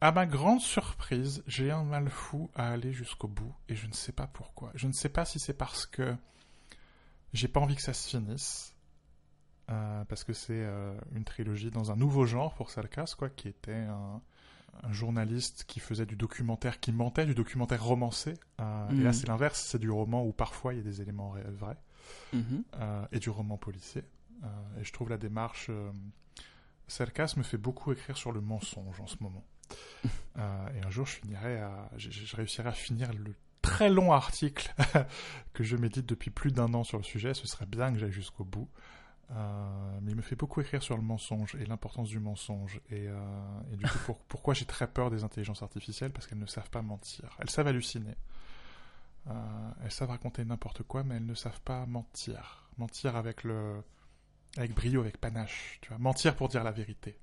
À 0.02 0.12
ma 0.12 0.26
grande 0.26 0.60
surprise, 0.60 1.44
j'ai 1.48 1.72
un 1.72 1.84
mal 1.84 2.10
fou 2.10 2.52
à 2.54 2.72
aller 2.72 2.92
jusqu'au 2.92 3.28
bout 3.28 3.56
et 3.70 3.76
je 3.76 3.88
ne 3.88 3.94
sais 3.94 4.12
pas 4.12 4.28
pourquoi. 4.28 4.72
Je 4.76 4.88
ne 4.88 4.92
sais 4.92 5.10
pas 5.10 5.26
si 5.26 5.40
c'est 5.40 5.54
parce 5.54 5.86
que 5.86 6.14
j'ai 7.34 7.48
pas 7.48 7.62
envie 7.62 7.76
que 7.76 7.82
ça 7.82 7.94
se 7.94 8.10
finisse, 8.10 8.76
parce 9.68 10.24
que 10.26 10.34
c'est 10.34 10.68
une 11.14 11.24
trilogie 11.24 11.72
dans 11.72 11.92
un 11.92 11.96
nouveau 11.96 12.26
genre 12.26 12.54
pour 12.56 12.70
Cercas, 12.70 13.16
quoi, 13.18 13.30
qui 13.30 13.48
était 13.48 13.74
un, 13.74 14.22
un 14.84 14.92
journaliste 14.92 15.66
qui 15.68 15.80
faisait 15.80 16.06
du 16.06 16.16
documentaire 16.16 16.80
qui 16.80 16.92
mentait, 16.92 17.26
du 17.26 17.36
documentaire 17.36 17.84
romancé. 17.84 18.36
Euh, 18.60 18.90
et 18.90 18.96
là, 18.96 19.10
mhm. 19.10 19.14
c'est 19.14 19.28
l'inverse, 19.28 19.60
c'est 19.60 19.80
du 19.80 19.90
roman 19.90 20.24
où 20.24 20.32
parfois 20.32 20.74
il 20.74 20.78
y 20.78 20.80
a 20.80 20.84
des 20.84 21.02
éléments 21.02 21.36
vrais. 21.58 21.78
Mhm. 22.34 22.64
Euh, 22.76 23.06
et 23.12 23.20
du 23.20 23.30
roman 23.30 23.58
policier. 23.58 24.04
Euh, 24.44 24.48
et 24.80 24.84
je 24.84 24.94
trouve 24.94 25.10
la 25.10 25.18
démarche. 25.18 25.72
Cercas 26.88 27.34
me 27.38 27.44
fait 27.44 27.58
beaucoup 27.58 27.92
écrire 27.92 28.18
sur 28.18 28.32
le 28.32 28.42
mensonge 28.42 29.00
en 29.02 29.08
ce 29.08 29.18
moment. 29.22 29.46
et 30.38 30.86
un 30.86 30.90
jour, 30.90 31.08
je 31.08 31.14
finirai 31.14 31.60
à, 31.60 31.90
je, 31.98 32.36
réussirai 32.36 32.70
à 32.70 32.74
finir 32.74 33.12
le 33.14 33.34
très 33.62 33.90
long 33.90 34.12
article 34.14 34.72
que 35.54 35.64
je 35.64 35.76
médite 35.76 36.06
depuis 36.06 36.30
plus 36.30 36.52
d'un 36.52 36.74
an 36.76 36.84
sur 36.84 36.98
le 36.98 37.04
sujet. 37.04 37.34
Ce 37.34 37.48
serait 37.48 37.66
bien 37.66 37.92
que 37.92 37.98
j'aille 37.98 38.12
jusqu'au 38.12 38.44
bout. 38.44 38.70
Euh, 39.32 40.00
mais 40.02 40.12
il 40.12 40.16
me 40.16 40.22
fait 40.22 40.36
beaucoup 40.36 40.62
écrire 40.62 40.84
sur 40.84 40.96
le 40.96 41.02
mensonge 41.02 41.56
et 41.56 41.66
l'importance 41.66 42.10
du 42.10 42.20
mensonge. 42.20 42.80
Et, 42.90 43.08
euh, 43.08 43.18
et 43.74 43.78
du 43.78 43.86
coup, 43.86 44.14
pourquoi 44.28 44.54
j'ai 44.54 44.66
très 44.66 44.88
peur 44.88 45.10
des 45.10 45.24
intelligences 45.24 45.64
artificielles? 45.64 46.12
Parce 46.12 46.28
qu'elles 46.28 46.40
ne 46.40 46.46
savent 46.46 46.70
pas 46.70 46.82
mentir. 46.82 47.36
Elles 47.40 47.50
savent 47.50 47.68
halluciner. 47.68 48.16
Euh, 49.28 49.72
elles 49.84 49.92
savent 49.92 50.10
raconter 50.10 50.46
n'importe 50.46 50.84
quoi, 50.84 51.04
mais 51.04 51.16
elles 51.16 51.26
ne 51.26 51.34
savent 51.34 51.62
pas 51.62 51.86
mentir. 51.88 52.70
Mentir 52.78 53.16
avec 53.16 53.44
le, 53.44 53.82
avec 54.58 54.76
brio, 54.76 55.02
avec 55.02 55.18
panache. 55.18 55.80
Tu 55.82 55.90
vois, 55.90 55.98
mentir 55.98 56.36
pour 56.36 56.50
dire 56.50 56.64
la 56.64 56.72
vérité. 56.72 57.18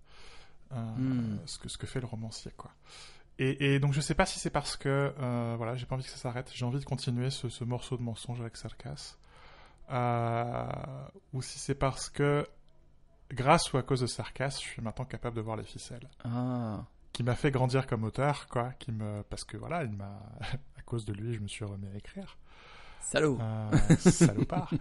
Hmm. 0.74 1.36
ce 1.44 1.58
que 1.58 1.68
ce 1.68 1.76
que 1.76 1.86
fait 1.86 2.00
le 2.00 2.06
romancier, 2.06 2.50
quoi. 2.56 2.70
Et, 3.38 3.74
et 3.74 3.78
donc 3.78 3.92
je 3.92 4.00
sais 4.00 4.14
pas 4.14 4.24
si 4.24 4.38
c'est 4.38 4.48
parce 4.48 4.78
que 4.78 5.12
voilà, 5.58 5.76
j'ai 5.76 5.84
pas 5.84 5.96
envie 5.96 6.04
que 6.04 6.10
ça 6.10 6.16
s'arrête. 6.16 6.50
J'ai 6.54 6.64
envie 6.64 6.78
de 6.78 6.84
continuer 6.84 7.28
ce, 7.28 7.50
ce 7.50 7.62
morceau 7.62 7.98
de 7.98 8.02
mensonge 8.02 8.40
avec 8.40 8.56
Sarkas. 8.56 9.18
Euh, 9.92 10.66
ou 11.32 11.42
si 11.42 11.58
c'est 11.58 11.74
parce 11.74 12.08
que, 12.08 12.46
grâce 13.30 13.72
ou 13.72 13.76
à 13.76 13.82
cause 13.82 14.00
de 14.00 14.06
sarcasme, 14.06 14.60
je 14.62 14.68
suis 14.68 14.82
maintenant 14.82 15.04
capable 15.04 15.36
de 15.36 15.42
voir 15.42 15.56
les 15.56 15.64
ficelles. 15.64 16.08
Ah. 16.24 16.84
Qui 17.12 17.22
m'a 17.22 17.34
fait 17.34 17.50
grandir 17.50 17.86
comme 17.86 18.04
auteur, 18.04 18.46
quoi. 18.48 18.72
Qui 18.78 18.92
me... 18.92 19.22
Parce 19.24 19.44
que 19.44 19.56
voilà, 19.56 19.84
il 19.84 19.92
m'a... 19.92 20.22
à 20.78 20.82
cause 20.84 21.04
de 21.04 21.12
lui, 21.12 21.34
je 21.34 21.40
me 21.40 21.48
suis 21.48 21.64
remis 21.64 21.88
à 21.88 21.96
écrire. 21.96 22.38
Salaud 23.00 23.38
euh, 23.40 23.96
Salopard 23.98 24.72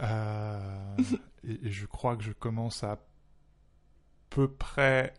euh, 0.00 0.96
et, 1.44 1.70
je 1.70 1.86
crois 1.86 2.16
que 2.16 2.22
je 2.22 2.32
commence 2.32 2.82
à 2.82 2.98
peu 4.30 4.50
près 4.50 5.12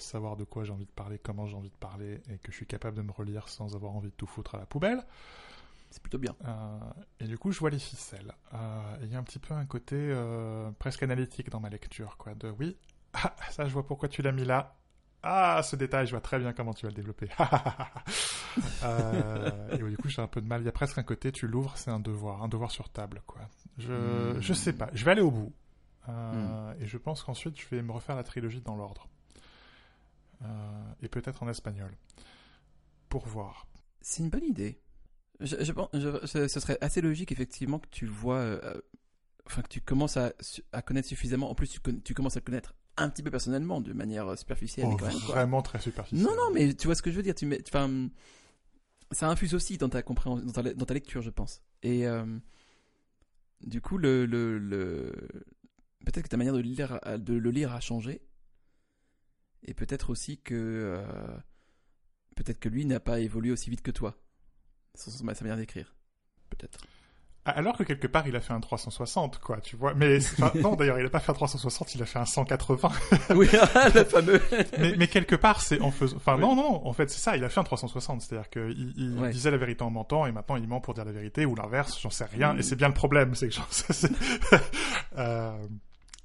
savoir 0.00 0.36
de 0.36 0.42
quoi 0.42 0.64
j'ai 0.64 0.72
envie 0.72 0.84
de 0.84 0.90
parler, 0.90 1.18
comment 1.18 1.46
j'ai 1.46 1.56
envie 1.56 1.70
de 1.70 1.76
parler, 1.76 2.20
et 2.28 2.38
que 2.38 2.50
je 2.50 2.56
suis 2.56 2.66
capable 2.66 2.96
de 2.96 3.02
me 3.02 3.12
relire 3.12 3.48
sans 3.48 3.76
avoir 3.76 3.94
envie 3.94 4.10
de 4.10 4.14
tout 4.14 4.26
foutre 4.26 4.56
à 4.56 4.58
la 4.58 4.66
poubelle. 4.66 5.04
C'est 5.90 6.02
plutôt 6.02 6.18
bien. 6.18 6.36
Euh, 6.44 6.78
et 7.20 7.24
du 7.24 7.38
coup, 7.38 7.50
je 7.50 7.58
vois 7.58 7.70
les 7.70 7.78
ficelles. 7.78 8.34
Euh, 8.52 8.96
il 9.02 9.10
y 9.10 9.14
a 9.14 9.18
un 9.18 9.22
petit 9.22 9.38
peu 9.38 9.54
un 9.54 9.64
côté 9.64 9.96
euh, 9.96 10.70
presque 10.78 11.02
analytique 11.02 11.48
dans 11.50 11.60
ma 11.60 11.70
lecture, 11.70 12.16
quoi. 12.18 12.34
De 12.34 12.50
oui, 12.58 12.76
ah, 13.14 13.34
ça, 13.50 13.66
je 13.66 13.72
vois 13.72 13.86
pourquoi 13.86 14.08
tu 14.08 14.20
l'as 14.22 14.32
mis 14.32 14.44
là. 14.44 14.74
Ah, 15.22 15.62
ce 15.64 15.76
détail, 15.76 16.06
je 16.06 16.12
vois 16.12 16.20
très 16.20 16.38
bien 16.38 16.52
comment 16.52 16.74
tu 16.74 16.86
vas 16.86 16.90
le 16.90 16.94
développer. 16.94 17.28
et 19.72 19.78
du 19.78 19.96
coup, 19.96 20.08
j'ai 20.08 20.22
un 20.22 20.28
peu 20.28 20.40
de 20.40 20.46
mal. 20.46 20.62
Il 20.62 20.64
y 20.64 20.68
a 20.68 20.72
presque 20.72 20.98
un 20.98 21.02
côté, 21.02 21.32
tu 21.32 21.48
l'ouvres, 21.48 21.76
c'est 21.76 21.90
un 21.90 22.00
devoir, 22.00 22.42
un 22.42 22.48
devoir 22.48 22.70
sur 22.70 22.90
table, 22.90 23.22
quoi. 23.26 23.40
Je, 23.78 23.92
hmm. 23.92 24.40
je 24.40 24.52
sais 24.52 24.74
pas. 24.74 24.90
Je 24.92 25.04
vais 25.04 25.12
aller 25.12 25.22
au 25.22 25.30
bout. 25.30 25.52
Hmm. 26.06 26.74
Et 26.80 26.86
je 26.86 26.98
pense 26.98 27.22
qu'ensuite, 27.22 27.60
je 27.60 27.66
vais 27.68 27.82
me 27.82 27.92
refaire 27.92 28.14
la 28.14 28.22
trilogie 28.22 28.60
dans 28.60 28.76
l'ordre. 28.76 29.08
et 31.02 31.08
peut-être 31.08 31.42
en 31.42 31.48
espagnol. 31.48 31.96
Pour 33.08 33.26
voir. 33.26 33.66
C'est 34.00 34.22
une 34.22 34.30
bonne 34.30 34.44
idée. 34.44 34.80
Je, 35.40 35.72
pense, 35.72 35.88
ce 35.92 36.48
serait 36.48 36.78
assez 36.80 37.00
logique 37.00 37.30
effectivement 37.30 37.78
que 37.78 37.88
tu 37.90 38.06
vois, 38.06 38.38
euh, 38.38 38.80
enfin 39.46 39.62
que 39.62 39.68
tu 39.68 39.80
commences 39.80 40.16
à, 40.16 40.32
à, 40.72 40.82
connaître 40.82 41.08
suffisamment. 41.08 41.50
En 41.50 41.54
plus, 41.54 41.68
tu, 41.68 41.80
tu, 42.02 42.14
commences 42.14 42.36
à 42.36 42.40
le 42.40 42.44
connaître 42.44 42.74
un 42.96 43.08
petit 43.08 43.22
peu 43.22 43.30
personnellement, 43.30 43.80
de 43.80 43.92
manière 43.92 44.36
superficielle. 44.36 44.88
Oh, 44.90 44.96
vraiment 44.96 45.62
très 45.62 45.78
superficielle. 45.78 46.26
Non, 46.26 46.34
non, 46.34 46.52
mais 46.52 46.74
tu 46.74 46.86
vois 46.86 46.96
ce 46.96 47.02
que 47.02 47.10
je 47.10 47.16
veux 47.16 47.22
dire. 47.22 47.36
Tu 47.36 47.46
mets, 47.46 47.62
enfin, 47.68 48.08
ça 49.12 49.28
infuse 49.28 49.54
aussi 49.54 49.78
dans 49.78 49.88
ta 49.88 50.02
compréhension, 50.02 50.44
dans 50.44 50.84
ta, 50.84 50.94
lecture, 50.94 51.22
je 51.22 51.30
pense. 51.30 51.62
Et 51.82 52.06
euh, 52.06 52.24
du 53.62 53.80
coup, 53.80 53.98
le, 53.98 54.26
le, 54.26 54.58
le... 54.58 55.12
peut-être 56.04 56.24
que 56.24 56.28
ta 56.28 56.36
manière 56.36 56.54
de, 56.54 56.60
lire, 56.60 57.00
de 57.18 57.34
le 57.34 57.50
lire 57.50 57.72
a 57.72 57.80
changé. 57.80 58.22
Et 59.64 59.74
peut-être 59.74 60.10
aussi 60.10 60.38
que 60.38 60.54
euh, 60.54 61.36
peut-être 62.36 62.60
que 62.60 62.68
lui 62.68 62.84
n'a 62.84 63.00
pas 63.00 63.20
évolué 63.20 63.50
aussi 63.50 63.70
vite 63.70 63.82
que 63.82 63.90
toi. 63.90 64.16
Sur 64.94 65.12
sa 65.12 65.24
manière 65.24 65.56
d'écrire. 65.56 65.94
Peut-être. 66.50 66.80
Alors 67.56 67.76
que 67.76 67.82
quelque 67.82 68.06
part, 68.06 68.26
il 68.26 68.36
a 68.36 68.40
fait 68.40 68.52
un 68.52 68.60
360, 68.60 69.38
quoi, 69.38 69.60
tu 69.60 69.76
vois. 69.76 69.94
Mais 69.94 70.18
non, 70.62 70.74
d'ailleurs, 70.74 70.98
il 70.98 71.06
a 71.06 71.10
pas 71.10 71.20
fait 71.20 71.30
un 71.30 71.34
360, 71.34 71.94
il 71.94 72.02
a 72.02 72.06
fait 72.06 72.18
un 72.18 72.24
180. 72.24 72.90
oui, 73.34 73.48
le 73.94 74.04
fameux. 74.04 74.40
mais, 74.78 75.06
quelque 75.08 75.36
part, 75.36 75.60
c'est 75.60 75.80
en 75.80 75.90
faisant. 75.90 76.16
Enfin, 76.16 76.36
non, 76.36 76.54
non, 76.54 76.86
en 76.86 76.92
fait, 76.92 77.08
c'est 77.10 77.20
ça. 77.20 77.36
Il 77.36 77.44
a 77.44 77.48
fait 77.48 77.60
un 77.60 77.64
360, 77.64 78.22
c'est-à-dire 78.22 78.50
qu'il 78.50 78.92
il 78.96 79.30
disait 79.30 79.50
la 79.50 79.56
vérité 79.56 79.82
en 79.82 79.90
mentant, 79.90 80.26
et 80.26 80.32
maintenant 80.32 80.56
il 80.56 80.68
ment 80.68 80.80
pour 80.80 80.94
dire 80.94 81.04
la 81.04 81.12
vérité, 81.12 81.46
ou 81.46 81.54
l'inverse. 81.54 81.98
J'en 82.00 82.10
sais 82.10 82.26
rien. 82.26 82.56
Et 82.56 82.62
c'est 82.62 82.76
bien 82.76 82.88
le 82.88 82.94
problème, 82.94 83.34
c'est 83.34 83.48
que 83.48 83.54
j'en 83.54 83.66
sais. 83.70 84.08
euh... 85.16 85.66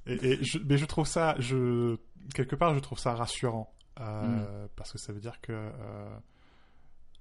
et, 0.07 0.43
je... 0.43 0.59
mais 0.59 0.78
je 0.78 0.86
trouve 0.86 1.07
ça, 1.07 1.36
je 1.39 1.97
quelque 2.34 2.55
part, 2.55 2.74
je 2.74 2.80
trouve 2.80 2.99
ça 2.99 3.14
rassurant 3.14 3.74
euh, 3.99 4.66
mm. 4.66 4.70
parce 4.76 4.91
que 4.91 4.97
ça 4.97 5.14
veut 5.14 5.20
dire 5.20 5.39
que. 5.41 5.53
Euh... 5.53 6.18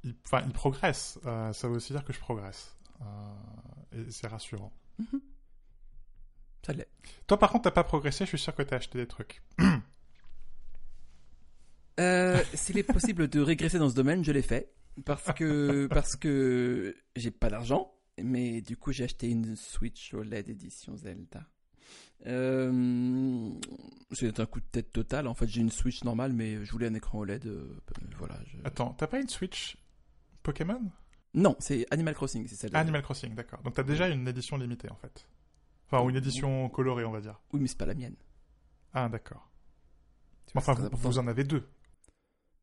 Il... 0.05 0.15
Enfin, 0.25 0.43
il 0.47 0.53
progresse. 0.53 1.19
Euh, 1.27 1.53
ça 1.53 1.69
veut 1.69 1.77
aussi 1.77 1.93
dire 1.93 2.05
que 2.05 2.13
je 2.13 2.19
progresse. 2.19 2.77
Euh, 3.01 3.05
et 3.99 4.11
c'est 4.11 4.27
rassurant. 4.27 4.73
Mhm. 4.99 5.21
Ça 6.65 6.73
l'est. 6.73 6.89
Toi, 7.27 7.39
par 7.39 7.51
contre, 7.51 7.65
t'as 7.65 7.71
pas 7.73 7.85
progressé, 7.85 8.25
je 8.25 8.31
suis 8.31 8.39
sûr 8.39 8.55
que 8.55 8.63
t'as 8.63 8.77
acheté 8.77 8.99
des 8.99 9.07
trucs. 9.07 9.43
euh, 12.01 12.43
S'il 12.55 12.79
est 12.79 12.85
possible 12.85 13.29
de 13.29 13.41
régresser 13.41 13.79
dans 13.79 13.89
ce 13.89 13.95
domaine, 13.95 14.25
je 14.25 14.33
l'ai 14.33 14.43
fait. 14.43 14.73
Parce 15.05 15.33
que, 15.33 15.87
parce 15.87 16.17
que 16.17 16.95
j'ai 17.17 17.31
pas 17.31 17.49
d'argent, 17.49 17.95
mais 18.23 18.61
du 18.61 18.77
coup, 18.77 18.93
j'ai 18.93 19.05
acheté 19.05 19.31
une 19.31 19.57
Switch 19.57 20.13
OLED 20.13 20.51
édition 20.51 20.97
Zelda. 20.97 21.47
Euh, 22.27 23.51
c'est 24.13 24.39
un 24.39 24.47
coup 24.47 24.61
de 24.61 24.67
tête 24.67 24.93
total. 24.93 25.27
En 25.27 25.35
fait, 25.35 25.49
j'ai 25.49 25.61
une 25.61 25.71
Switch 25.71 26.05
normale, 26.05 26.33
mais 26.33 26.65
je 26.65 26.71
voulais 26.71 26.87
un 26.87 26.95
écran 26.95 27.21
OLED. 27.21 27.47
Euh, 27.47 27.81
voilà. 28.19 28.39
Attends, 28.65 28.95
t'as 28.95 29.07
pas 29.07 29.19
une 29.19 29.29
Switch 29.29 29.77
Pokémon? 30.43 30.81
Non, 31.35 31.57
c'est 31.59 31.87
Animal 31.91 32.15
Crossing, 32.15 32.47
c'est 32.47 32.57
celle 32.57 32.77
Animal 32.77 33.03
Crossing, 33.03 33.35
d'accord. 33.35 33.61
Donc 33.63 33.75
t'as 33.75 33.83
déjà 33.83 34.09
une 34.09 34.29
édition 34.29 34.57
limitée 34.57 34.91
en 34.91 34.97
fait. 34.97 35.27
Enfin, 35.87 36.03
ou 36.05 36.11
une 36.11 36.17
édition 36.17 36.69
colorée, 36.69 37.05
on 37.05 37.11
va 37.11 37.21
dire. 37.21 37.39
Oui, 37.53 37.61
mais 37.61 37.69
c'est 37.69 37.79
pas 37.79 37.87
la 37.87 37.95
mienne. 37.95 38.17
Ah, 38.95 39.09
d'accord. 39.09 39.49
Enfin, 40.55 40.75
vous, 40.93 41.19
en 41.19 41.27
avez 41.27 41.45
deux. 41.45 41.67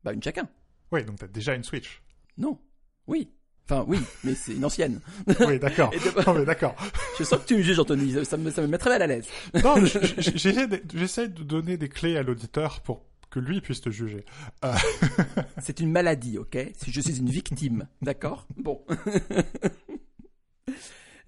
Bah, 0.04 0.12
une 0.12 0.22
chacun. 0.22 0.48
Oui, 0.92 1.04
donc 1.04 1.18
t'as 1.18 1.26
déjà 1.26 1.54
une 1.54 1.64
Switch. 1.64 2.02
Non. 2.38 2.58
Oui. 3.06 3.32
Enfin, 3.64 3.84
oui, 3.86 3.98
mais 4.24 4.34
c'est 4.34 4.54
une 4.54 4.64
ancienne. 4.64 5.00
oui, 5.40 5.58
d'accord. 5.58 5.92
non, 6.26 6.34
mais 6.34 6.44
d'accord. 6.44 6.74
je 7.18 7.24
sens 7.24 7.40
que 7.40 7.46
tu 7.46 7.56
me 7.56 7.62
juges, 7.62 7.78
Anthony. 7.78 8.24
Ça 8.24 8.36
me, 8.36 8.50
ça 8.50 8.62
me 8.62 8.66
met 8.68 8.78
très 8.78 8.90
mal 8.90 9.02
à 9.02 9.06
l'aise. 9.06 9.28
non, 9.62 9.76
j'essaie 9.84 11.28
de 11.28 11.42
donner 11.42 11.76
des 11.76 11.88
clés 11.88 12.16
à 12.16 12.22
l'auditeur 12.22 12.80
pour 12.80 13.04
que 13.30 13.38
lui 13.40 13.60
puisse 13.60 13.80
te 13.80 13.90
juger. 13.90 14.24
Euh. 14.64 14.74
C'est 15.62 15.80
une 15.80 15.90
maladie, 15.90 16.36
ok? 16.38 16.58
Si 16.76 16.90
je 16.90 17.00
suis 17.00 17.18
une 17.18 17.30
victime, 17.30 17.88
d'accord? 18.02 18.46
Bon. 18.56 18.84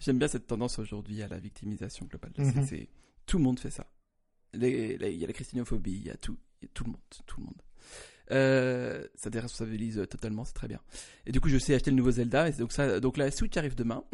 J'aime 0.00 0.18
bien 0.18 0.28
cette 0.28 0.46
tendance 0.48 0.78
aujourd'hui 0.80 1.22
à 1.22 1.28
la 1.28 1.38
victimisation 1.38 2.06
globale. 2.06 2.32
Mhm. 2.36 2.66
C'est 2.66 2.88
tout 3.24 3.38
le 3.38 3.44
monde 3.44 3.60
fait 3.60 3.70
ça. 3.70 3.86
Il 4.54 4.64
y 4.64 5.24
a 5.24 5.26
la 5.26 5.32
christianophobie, 5.32 5.92
il 5.92 6.06
y 6.06 6.10
a 6.10 6.16
tout, 6.16 6.36
tout 6.74 6.84
le 6.84 6.90
monde, 6.90 7.00
tout 7.24 7.40
le 7.40 7.46
monde. 7.46 7.62
Euh, 8.32 9.06
ça 9.14 9.30
déresponsabilise 9.30 10.04
totalement, 10.10 10.44
c'est 10.44 10.54
très 10.54 10.68
bien. 10.68 10.80
Et 11.26 11.32
du 11.32 11.40
coup, 11.40 11.48
je 11.48 11.56
sais 11.58 11.74
acheter 11.74 11.90
le 11.90 11.96
nouveau 11.96 12.10
Zelda. 12.10 12.48
Et 12.48 12.52
donc, 12.52 12.72
ça, 12.72 12.98
donc 12.98 13.16
la 13.16 13.30
Switch 13.30 13.56
arrive 13.56 13.76
demain. 13.76 14.04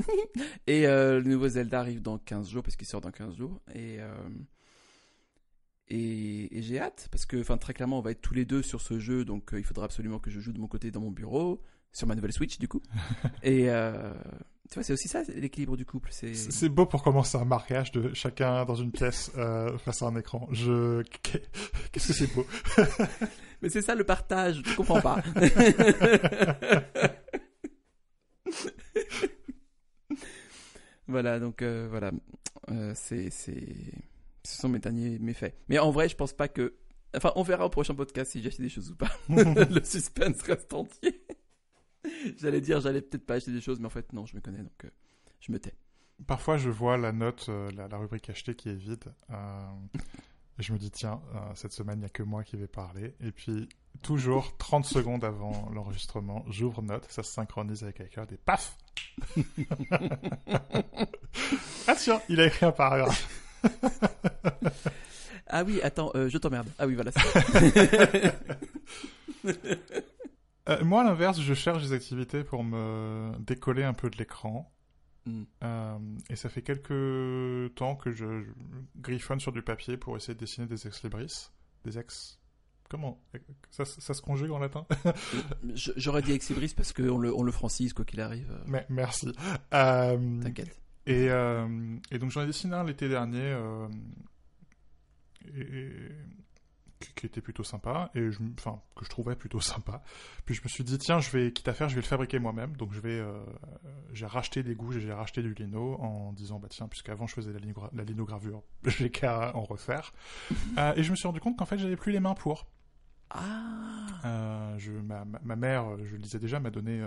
et 0.67 0.87
euh, 0.87 1.21
le 1.21 1.31
nouveau 1.31 1.49
Zelda 1.49 1.81
arrive 1.81 2.03
dans 2.03 2.19
15 2.19 2.51
jours, 2.51 2.63
parce 2.63 2.77
qu'il 2.77 2.87
sort 2.87 3.01
dans 3.01 3.11
15 3.11 3.35
jours. 3.37 3.61
Et, 3.75 3.99
et, 5.91 6.63
j'ai 6.63 6.81
hâte 6.81 7.09
parce 7.11 7.27
que, 7.27 7.41
enfin, 7.41 7.57
très 7.57 7.73
clairement, 7.73 7.99
on 7.99 8.03
va 8.03 8.11
être 8.11 8.21
tous 8.21 8.35
les 8.35 8.45
deux 8.45 8.63
sur 8.63 8.81
ce 8.81 8.99
jeu, 8.99 9.25
donc 9.25 9.55
euh, 9.55 9.59
il 9.59 9.65
faudra 9.65 9.87
absolument 9.87 10.19
que 10.19 10.31
je 10.31 10.41
joue 10.41 10.53
de 10.53 10.61
mon 10.61 10.67
côté 10.67 10.91
dans 10.91 11.01
mon 11.01 11.11
bureau, 11.11 11.63
sur 11.93 12.07
ma 12.07 12.15
nouvelle 12.15 12.33
Switch, 12.33 12.59
du 12.59 12.69
coup. 12.69 12.83
et 13.43 13.71
euh, 13.71 14.13
tu 14.71 14.75
vois, 14.75 14.83
c'est 14.83 14.93
aussi 14.93 15.09
ça 15.09 15.23
l'équilibre 15.35 15.77
du 15.77 15.87
couple. 15.87 16.11
C'est 16.13 16.69
beau 16.69 16.85
pour 16.85 17.03
commencer 17.03 17.39
un 17.39 17.47
mariage 17.47 17.91
de 17.93 18.13
chacun 18.13 18.67
dans 18.67 18.75
une 18.75 18.93
pièce 18.93 19.33
euh, 19.37 19.79
face 19.79 20.03
à 20.03 20.07
un 20.07 20.17
écran. 20.17 20.47
Je 20.53 21.03
qu'est-ce 21.93 22.09
que 22.09 22.13
c'est 22.13 22.35
beau. 22.35 22.47
Mais 23.63 23.71
c'est 23.71 23.83
ça 23.83 23.95
le 23.95 24.05
partage. 24.05 24.61
Je 24.65 24.77
comprends 24.77 25.01
pas. 25.01 25.23
voilà, 31.09 31.41
donc 31.41 31.63
voilà, 31.63 32.13
c'est 32.95 33.31
c'est 33.31 33.65
ce 34.49 34.57
sont 34.57 34.69
mes 34.69 34.79
derniers 34.79 35.19
méfaits. 35.19 35.55
Mais 35.69 35.79
en 35.79 35.91
vrai, 35.91 36.09
je 36.09 36.17
pense 36.17 36.33
pas 36.33 36.49
que. 36.49 36.75
Enfin, 37.15 37.33
on 37.37 37.43
verra 37.43 37.67
au 37.67 37.71
prochain 37.71 37.95
podcast 37.95 38.33
si 38.33 38.43
j'ai 38.43 38.49
acheté 38.49 38.63
des 38.63 38.69
choses 38.69 38.91
ou 38.91 38.97
pas. 38.97 39.11
le 39.29 39.83
suspense 39.85 40.43
reste 40.43 40.73
entier. 40.73 41.25
j'allais 42.39 42.61
dire, 42.61 42.81
j'allais 42.81 43.03
peut-être 43.03 43.27
pas 43.27 43.35
acheter 43.35 43.53
des 43.53 43.61
choses, 43.61 43.79
mais 43.81 43.87
en 43.87 43.91
fait, 43.91 44.13
non, 44.13 44.27
je 44.27 44.37
me 44.37 44.41
connais, 44.41 44.63
donc 44.63 44.85
euh, 44.85 44.91
je 45.41 45.53
me 45.53 45.59
tais. 45.59 45.75
Parfois, 46.27 46.57
je 46.57 46.71
vois 46.71 46.97
la 46.97 47.13
note, 47.13 47.47
euh, 47.49 47.71
la, 47.73 47.97
rubrique 47.97 48.29
achetée 48.31 48.55
qui 48.55 48.69
est 48.69 48.75
vide. 48.75 49.05
Euh, 49.31 49.63
et 50.59 50.63
je 50.63 50.73
me 50.73 50.79
dis, 50.79 50.91
tiens, 50.91 51.21
cette 51.55 51.73
semaine, 51.73 51.99
il 51.99 52.01
n'y 52.01 52.07
a 52.07 52.11
que 52.11 52.25
moi 52.25 52.43
qui 52.43 52.57
vais 52.57 52.67
parler. 52.67 53.15
Et 53.21 53.31
puis, 53.31 53.69
toujours 54.03 54.57
30 54.57 54.85
secondes 54.87 55.25
avant 55.25 55.71
l'enregistrement, 55.73 56.45
j'ouvre 56.49 56.83
note, 56.83 57.07
ça 57.11 57.23
se 57.23 57.33
synchronise 57.33 57.85
avec 57.85 58.01
iCloud 58.01 58.33
et 58.33 58.39
paf 58.39 58.77
Ah 61.87 61.95
tiens, 61.97 62.21
il 62.29 62.41
a 62.41 62.47
écrit 62.47 62.67
un 62.67 62.73
paragraphe 62.73 63.48
ah 65.49 65.65
oui, 65.65 65.81
attends, 65.83 66.11
euh, 66.15 66.29
je 66.29 66.39
t'emmerde. 66.39 66.69
Ah 66.79 66.87
oui, 66.87 66.95
voilà. 66.95 67.11
euh, 70.69 70.85
moi, 70.85 71.03
à 71.03 71.05
l'inverse, 71.05 71.41
je 71.41 71.55
cherche 71.55 71.83
des 71.83 71.93
activités 71.93 72.45
pour 72.45 72.65
me 72.65 73.33
décoller 73.41 73.85
un 73.85 73.95
peu 73.95 74.11
de 74.11 74.17
l'écran. 74.17 74.73
Hmm. 75.27 75.45
Euh, 75.63 75.99
et 76.31 76.37
ça 76.37 76.49
fait 76.49 76.63
quelques 76.63 77.75
temps 77.75 77.97
que 77.97 78.13
je, 78.13 78.45
griffonne 78.97 79.41
sur 79.41 79.53
du 79.53 79.63
papier 79.63 79.97
pour 79.97 80.17
essayer 80.17 80.35
de 80.35 80.39
dessiner 80.41 80.67
des 80.67 80.87
ex-libris. 80.87 81.51
Des 81.85 81.99
ex... 81.99 82.39
Comment 82.89 83.23
ça, 83.71 83.85
se 83.85 84.23
conjugue 84.23 84.51
en 84.51 84.59
latin? 84.59 84.87
J'aurais 85.75 86.23
dit 86.23 86.33
ex-libris 86.33 86.73
parce 86.75 86.95
qu'on 86.95 87.19
le, 87.19 87.35
on 87.35 87.43
le 87.43 87.53
francise, 87.53 87.93
quoi 87.93 88.07
qu'il 88.07 88.23
arrive. 88.23 88.51
Mais, 88.67 88.87
merci. 88.89 89.31
T'inquiète. 89.71 90.81
Et, 91.09 91.31
euh, 91.31 91.67
et 92.11 92.19
donc 92.19 92.31
j'en 92.31 92.43
ai 92.43 92.47
dessiné 92.47 92.75
un 92.75 92.85
l'été 92.85 93.09
dernier 93.09 93.41
euh, 93.41 93.89
et, 95.57 95.91
qui, 97.17 97.25
était 97.25 97.41
plutôt 97.41 97.65
sympa 97.65 98.11
et 98.15 98.31
je, 98.31 98.39
enfin 98.59 98.83
que 98.95 99.07
je 99.07 99.09
trouvais 99.09 99.35
plutôt 99.35 99.61
sympa. 99.63 100.03
Puis 100.45 100.55
je 100.55 100.61
me 100.63 100.69
suis 100.69 100.85
dit 100.85 100.99
tiens 100.99 101.19
je 101.19 101.31
vais 101.31 101.51
quitte 101.51 101.67
à 101.67 101.73
faire 101.73 101.89
je 101.89 101.95
vais 101.95 102.03
le 102.03 102.07
fabriquer 102.07 102.39
moi-même 102.39 102.77
donc 102.77 102.93
je 102.93 103.01
vais 103.01 103.19
euh, 103.19 103.43
j'ai 104.13 104.27
racheté 104.27 104.63
des 104.63 104.75
gouges 104.75 104.99
et 104.99 105.01
j'ai 105.01 105.15
racheté 105.15 105.43
du 105.43 105.55
lino 105.55 105.95
en 105.95 106.35
disant 106.35 106.59
bah 106.59 106.69
tiens 106.69 106.89
puisqu'avant 106.89 107.27
je 107.27 107.33
faisais 107.33 107.55
la, 107.55 107.61
la 107.95 108.05
linogravure 108.05 108.63
j'ai 108.85 109.09
qu'à 109.09 109.57
en 109.57 109.63
refaire 109.63 110.13
et 110.95 111.03
je 111.03 111.11
me 111.11 111.17
suis 111.17 111.27
rendu 111.27 111.41
compte 111.41 111.57
qu'en 111.57 111.67
fait 111.67 111.79
j'avais 111.79 111.97
plus 111.97 112.13
les 112.13 112.21
mains 112.21 112.35
pour. 112.35 112.67
Ah. 113.31 114.75
je, 114.79 114.91
ma, 114.93 115.25
ma, 115.25 115.57
mère, 115.57 116.03
je 116.03 116.17
le 116.17 116.23
disais 116.23 116.39
déjà, 116.39 116.61
m'a 116.61 116.71
donné 116.71 117.07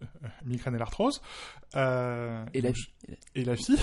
migraine 0.44 0.74
et 0.74 0.78
l'arthrose. 0.78 1.20
Euh, 1.76 2.44
et, 2.54 2.60
la, 2.60 2.70
et 3.34 3.44
la 3.44 3.56
fille. 3.56 3.78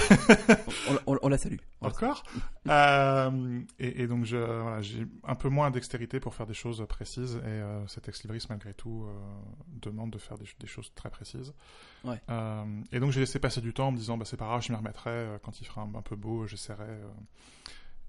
on, 1.06 1.28
la 1.28 1.38
salue. 1.38 1.58
Encore. 1.82 2.24
euh, 2.68 3.62
et, 3.80 4.04
et, 4.04 4.08
donc, 4.08 4.26
voilà, 4.26 4.82
j'ai 4.82 5.06
un 5.24 5.36
peu 5.36 5.50
moins 5.50 5.70
dextérité 5.72 6.20
pour 6.20 6.34
faire 6.34 6.48
des 6.48 6.54
choses 6.54 6.86
précises. 6.88 7.36
Et 7.44 7.48
euh, 7.48 7.88
cet 7.88 8.10
ex-libris, 8.10 8.46
malgré 8.50 8.74
tout, 8.74 9.06
euh, 9.08 9.14
demande 9.82 10.12
de 10.12 10.18
faire 10.18 10.38
des, 10.38 10.46
des, 10.60 10.68
choses 10.68 10.92
très 10.96 11.10
précises. 11.10 11.54
Ouais. 12.04 12.20
Et 12.92 13.00
donc, 13.00 13.12
j'ai 13.12 13.20
laissé 13.20 13.40
passer 13.40 13.62
du 13.62 13.74
temps 13.74 13.88
en 13.88 13.92
me 13.92 13.98
disant, 13.98 14.18
bah, 14.18 14.26
c'est 14.26 14.38
pas 14.38 14.46
grave, 14.46 14.62
je 14.62 14.72
m'y 14.72 14.78
remettrai. 14.78 15.28
Quand 15.44 15.60
il 15.62 15.66
fera 15.66 15.82
un, 15.82 15.96
un 15.96 16.02
peu 16.02 16.16
beau, 16.16 16.48
j'essaierai. 16.48 17.02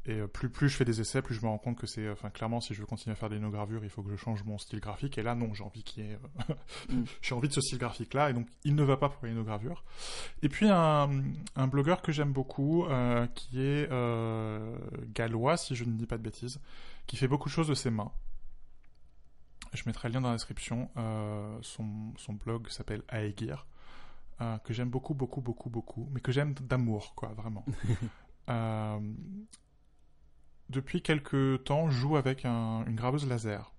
Et 0.07 0.21
euh, 0.21 0.27
plus, 0.27 0.49
plus 0.49 0.69
je 0.69 0.77
fais 0.77 0.85
des 0.85 1.01
essais, 1.01 1.21
plus 1.21 1.35
je 1.35 1.43
me 1.43 1.49
rends 1.49 1.59
compte 1.59 1.77
que 1.77 1.87
c'est, 1.87 2.09
enfin, 2.09 2.31
clairement, 2.31 2.61
si 2.61 2.75
je 2.75 2.81
veux 2.81 2.87
continuer 2.87 3.13
à 3.13 3.17
faire 3.17 3.29
des 3.29 3.37
linogravures, 3.37 3.85
il 3.85 3.91
faut 3.91 4.03
que 4.03 4.11
je 4.11 4.17
change 4.17 4.45
mon 4.45 4.57
style 4.59 4.81
graphique. 4.81 5.19
Et 5.19 5.23
là, 5.23 5.35
non, 5.35 5.53
j'ai 5.53 5.65
envie 5.65 5.83
qu'il 5.83 6.05
y 6.05 6.11
ait, 6.11 6.19
mm. 6.91 7.05
j'ai 7.23 7.35
envie 7.35 7.49
de 7.49 7.53
ce 7.53 7.61
style 7.61 7.79
graphique-là. 7.79 8.31
Et 8.31 8.33
donc, 8.33 8.47
il 8.65 8.75
ne 8.75 8.83
va 8.83 8.97
pas 8.97 9.09
pour 9.09 9.25
les 9.25 9.31
linogravures. 9.31 9.85
Et 10.43 10.49
puis, 10.49 10.69
un, 10.69 11.11
un 11.57 11.67
blogueur 11.67 12.03
que 12.03 12.13
j'aime 12.13 12.33
beaucoup, 12.33 12.87
euh, 12.87 13.27
qui 13.35 13.61
est 13.61 13.91
euh, 13.91 14.77
gallois, 15.15 15.57
si 15.57 15.75
je 15.75 15.85
ne 15.85 15.93
dis 15.93 16.07
pas 16.07 16.19
de 16.19 16.23
bêtises, 16.23 16.61
qui 17.07 17.17
fait 17.17 17.29
beaucoup 17.29 17.49
de 17.49 17.55
choses 17.55 17.69
de 17.69 17.75
ses 17.75 17.91
mains. 17.91 18.13
Je 19.73 19.83
mettrai 19.87 20.09
le 20.09 20.15
lien 20.15 20.21
dans 20.21 20.29
la 20.29 20.37
description. 20.37 20.89
Euh, 20.97 21.59
son, 21.63 22.15
son 22.17 22.33
blog 22.33 22.69
s'appelle 22.69 23.03
Aegir. 23.11 23.67
Euh, 24.43 24.59
que 24.59 24.75
j'aime 24.75 24.91
beaucoup, 24.91 25.15
beaucoup, 25.15 25.41
beaucoup, 25.41 25.71
beaucoup, 25.71 26.09
mais 26.13 26.21
que 26.21 26.31
j'aime 26.31 26.53
d'amour, 26.53 27.15
quoi, 27.15 27.31
vraiment. 27.31 27.65
euh, 28.51 29.01
depuis 30.71 31.03
quelques 31.03 31.65
temps, 31.65 31.91
joue 31.91 32.17
avec 32.17 32.45
une 32.45 32.95
graveuse 32.95 33.27
laser. 33.27 33.73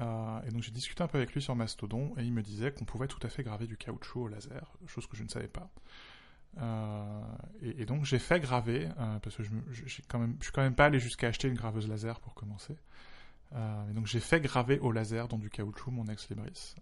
Euh, 0.00 0.40
et 0.42 0.50
donc 0.50 0.62
j'ai 0.62 0.72
discuté 0.72 1.02
un 1.04 1.06
peu 1.06 1.18
avec 1.18 1.32
lui 1.32 1.40
sur 1.40 1.54
Mastodon 1.54 2.14
et 2.18 2.24
il 2.24 2.32
me 2.32 2.42
disait 2.42 2.72
qu'on 2.72 2.84
pouvait 2.84 3.06
tout 3.06 3.20
à 3.22 3.28
fait 3.28 3.44
graver 3.44 3.68
du 3.68 3.76
caoutchouc 3.76 4.22
au 4.22 4.28
laser, 4.28 4.72
chose 4.88 5.06
que 5.06 5.16
je 5.16 5.22
ne 5.22 5.28
savais 5.28 5.48
pas. 5.48 5.70
Euh, 6.58 7.22
et, 7.62 7.84
donc 7.84 8.04
j'ai 8.04 8.18
fait 8.18 8.40
graver, 8.40 8.88
euh, 8.98 9.18
parce 9.20 9.36
que 9.36 9.42
je, 9.42 9.50
je, 9.70 9.88
suis 9.88 10.02
quand 10.02 10.18
même 10.18 10.74
pas 10.74 10.86
allé 10.86 10.98
jusqu'à 10.98 11.28
acheter 11.28 11.48
une 11.48 11.54
graveuse 11.54 11.88
laser 11.88 12.20
pour 12.20 12.34
commencer. 12.34 12.76
Et 13.54 13.92
donc 13.92 14.06
j'ai 14.06 14.20
fait 14.20 14.40
graver 14.40 14.78
au 14.80 14.90
laser 14.90 15.28
dans 15.28 15.38
du 15.38 15.48
caoutchouc 15.48 15.90
mon 15.92 16.06
ex 16.06 16.28
Libris. 16.28 16.74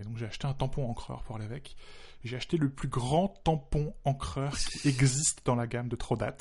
et 0.00 0.04
donc 0.04 0.16
j'ai 0.16 0.26
acheté 0.26 0.46
un 0.46 0.54
tampon 0.54 0.88
encreur 0.88 1.22
pour 1.24 1.36
aller 1.36 1.44
avec. 1.44 1.76
J'ai 2.22 2.36
acheté 2.36 2.56
le 2.56 2.68
plus 2.68 2.88
grand 2.88 3.28
tampon 3.28 3.94
encreur 4.04 4.56
qui 4.56 4.88
existe 4.88 5.44
dans 5.44 5.54
la 5.54 5.66
gamme 5.66 5.88
de 5.88 5.96
Trodat. 5.96 6.36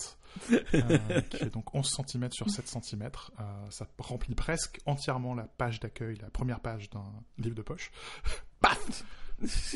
Euh, 0.54 1.22
qui 1.22 1.38
fait 1.38 1.50
donc 1.50 1.74
11 1.74 2.04
cm 2.06 2.32
sur 2.32 2.50
7 2.50 2.68
cm. 2.68 3.04
Euh, 3.40 3.44
ça 3.70 3.88
remplit 3.98 4.36
presque 4.36 4.80
entièrement 4.86 5.34
la 5.34 5.44
page 5.44 5.80
d'accueil, 5.80 6.18
la 6.22 6.30
première 6.30 6.60
page 6.60 6.90
d'un 6.90 7.12
livre 7.38 7.56
de 7.56 7.62
poche. 7.62 7.92
Paf 8.60 9.04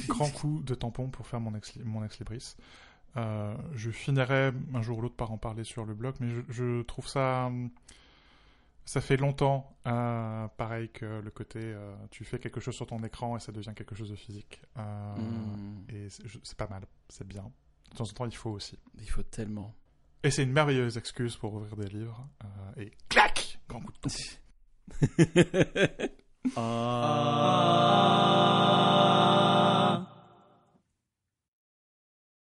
Grand 0.07 0.29
coup 0.29 0.61
de 0.63 0.75
tampon 0.75 1.09
pour 1.09 1.25
faire 1.25 1.39
mon 1.39 1.55
ex, 1.55 1.75
mon 1.83 2.03
ex 2.03 2.19
libris. 2.19 2.55
Euh, 3.15 3.55
je 3.73 3.91
finirai 3.91 4.51
un 4.73 4.81
jour 4.81 4.97
ou 4.97 5.01
l'autre 5.01 5.15
par 5.15 5.31
en 5.31 5.37
parler 5.37 5.63
sur 5.63 5.85
le 5.85 5.93
blog, 5.93 6.15
mais 6.19 6.29
je, 6.49 6.81
trouve 6.81 7.07
ça. 7.07 7.49
Ça 8.85 8.99
fait 9.01 9.17
longtemps, 9.17 9.77
pareil 9.83 10.89
que 10.89 11.21
le 11.21 11.31
côté 11.31 11.75
tu 12.11 12.25
fais 12.25 12.37
quelque 12.39 12.59
chose 12.59 12.75
sur 12.75 12.85
ton 12.85 12.99
écran 13.03 13.37
et 13.37 13.39
ça 13.39 13.51
devient 13.51 13.73
quelque 13.75 13.95
chose 13.95 14.09
de 14.09 14.15
physique. 14.15 14.61
Hmm. 14.75 15.83
Et 15.89 16.07
c'est 16.09 16.57
pas 16.57 16.67
mal, 16.67 16.83
c'est 17.09 17.27
bien. 17.27 17.49
De 17.91 17.97
temps 17.97 18.03
en 18.03 18.13
temps, 18.13 18.25
il 18.25 18.35
faut 18.35 18.49
aussi. 18.49 18.77
Il 18.99 19.09
faut 19.09 19.23
tellement. 19.23 19.75
Et 20.23 20.31
c'est 20.31 20.43
une 20.43 20.53
merveilleuse 20.53 20.97
excuse 20.97 21.35
pour 21.35 21.53
ouvrir 21.53 21.75
des 21.75 21.89
livres. 21.89 22.27
Euh, 22.43 22.81
et 22.81 22.91
clac 23.09 23.59
Grand 23.67 23.81
coup 23.81 23.91
de 23.91 24.09
ah. 26.55 27.83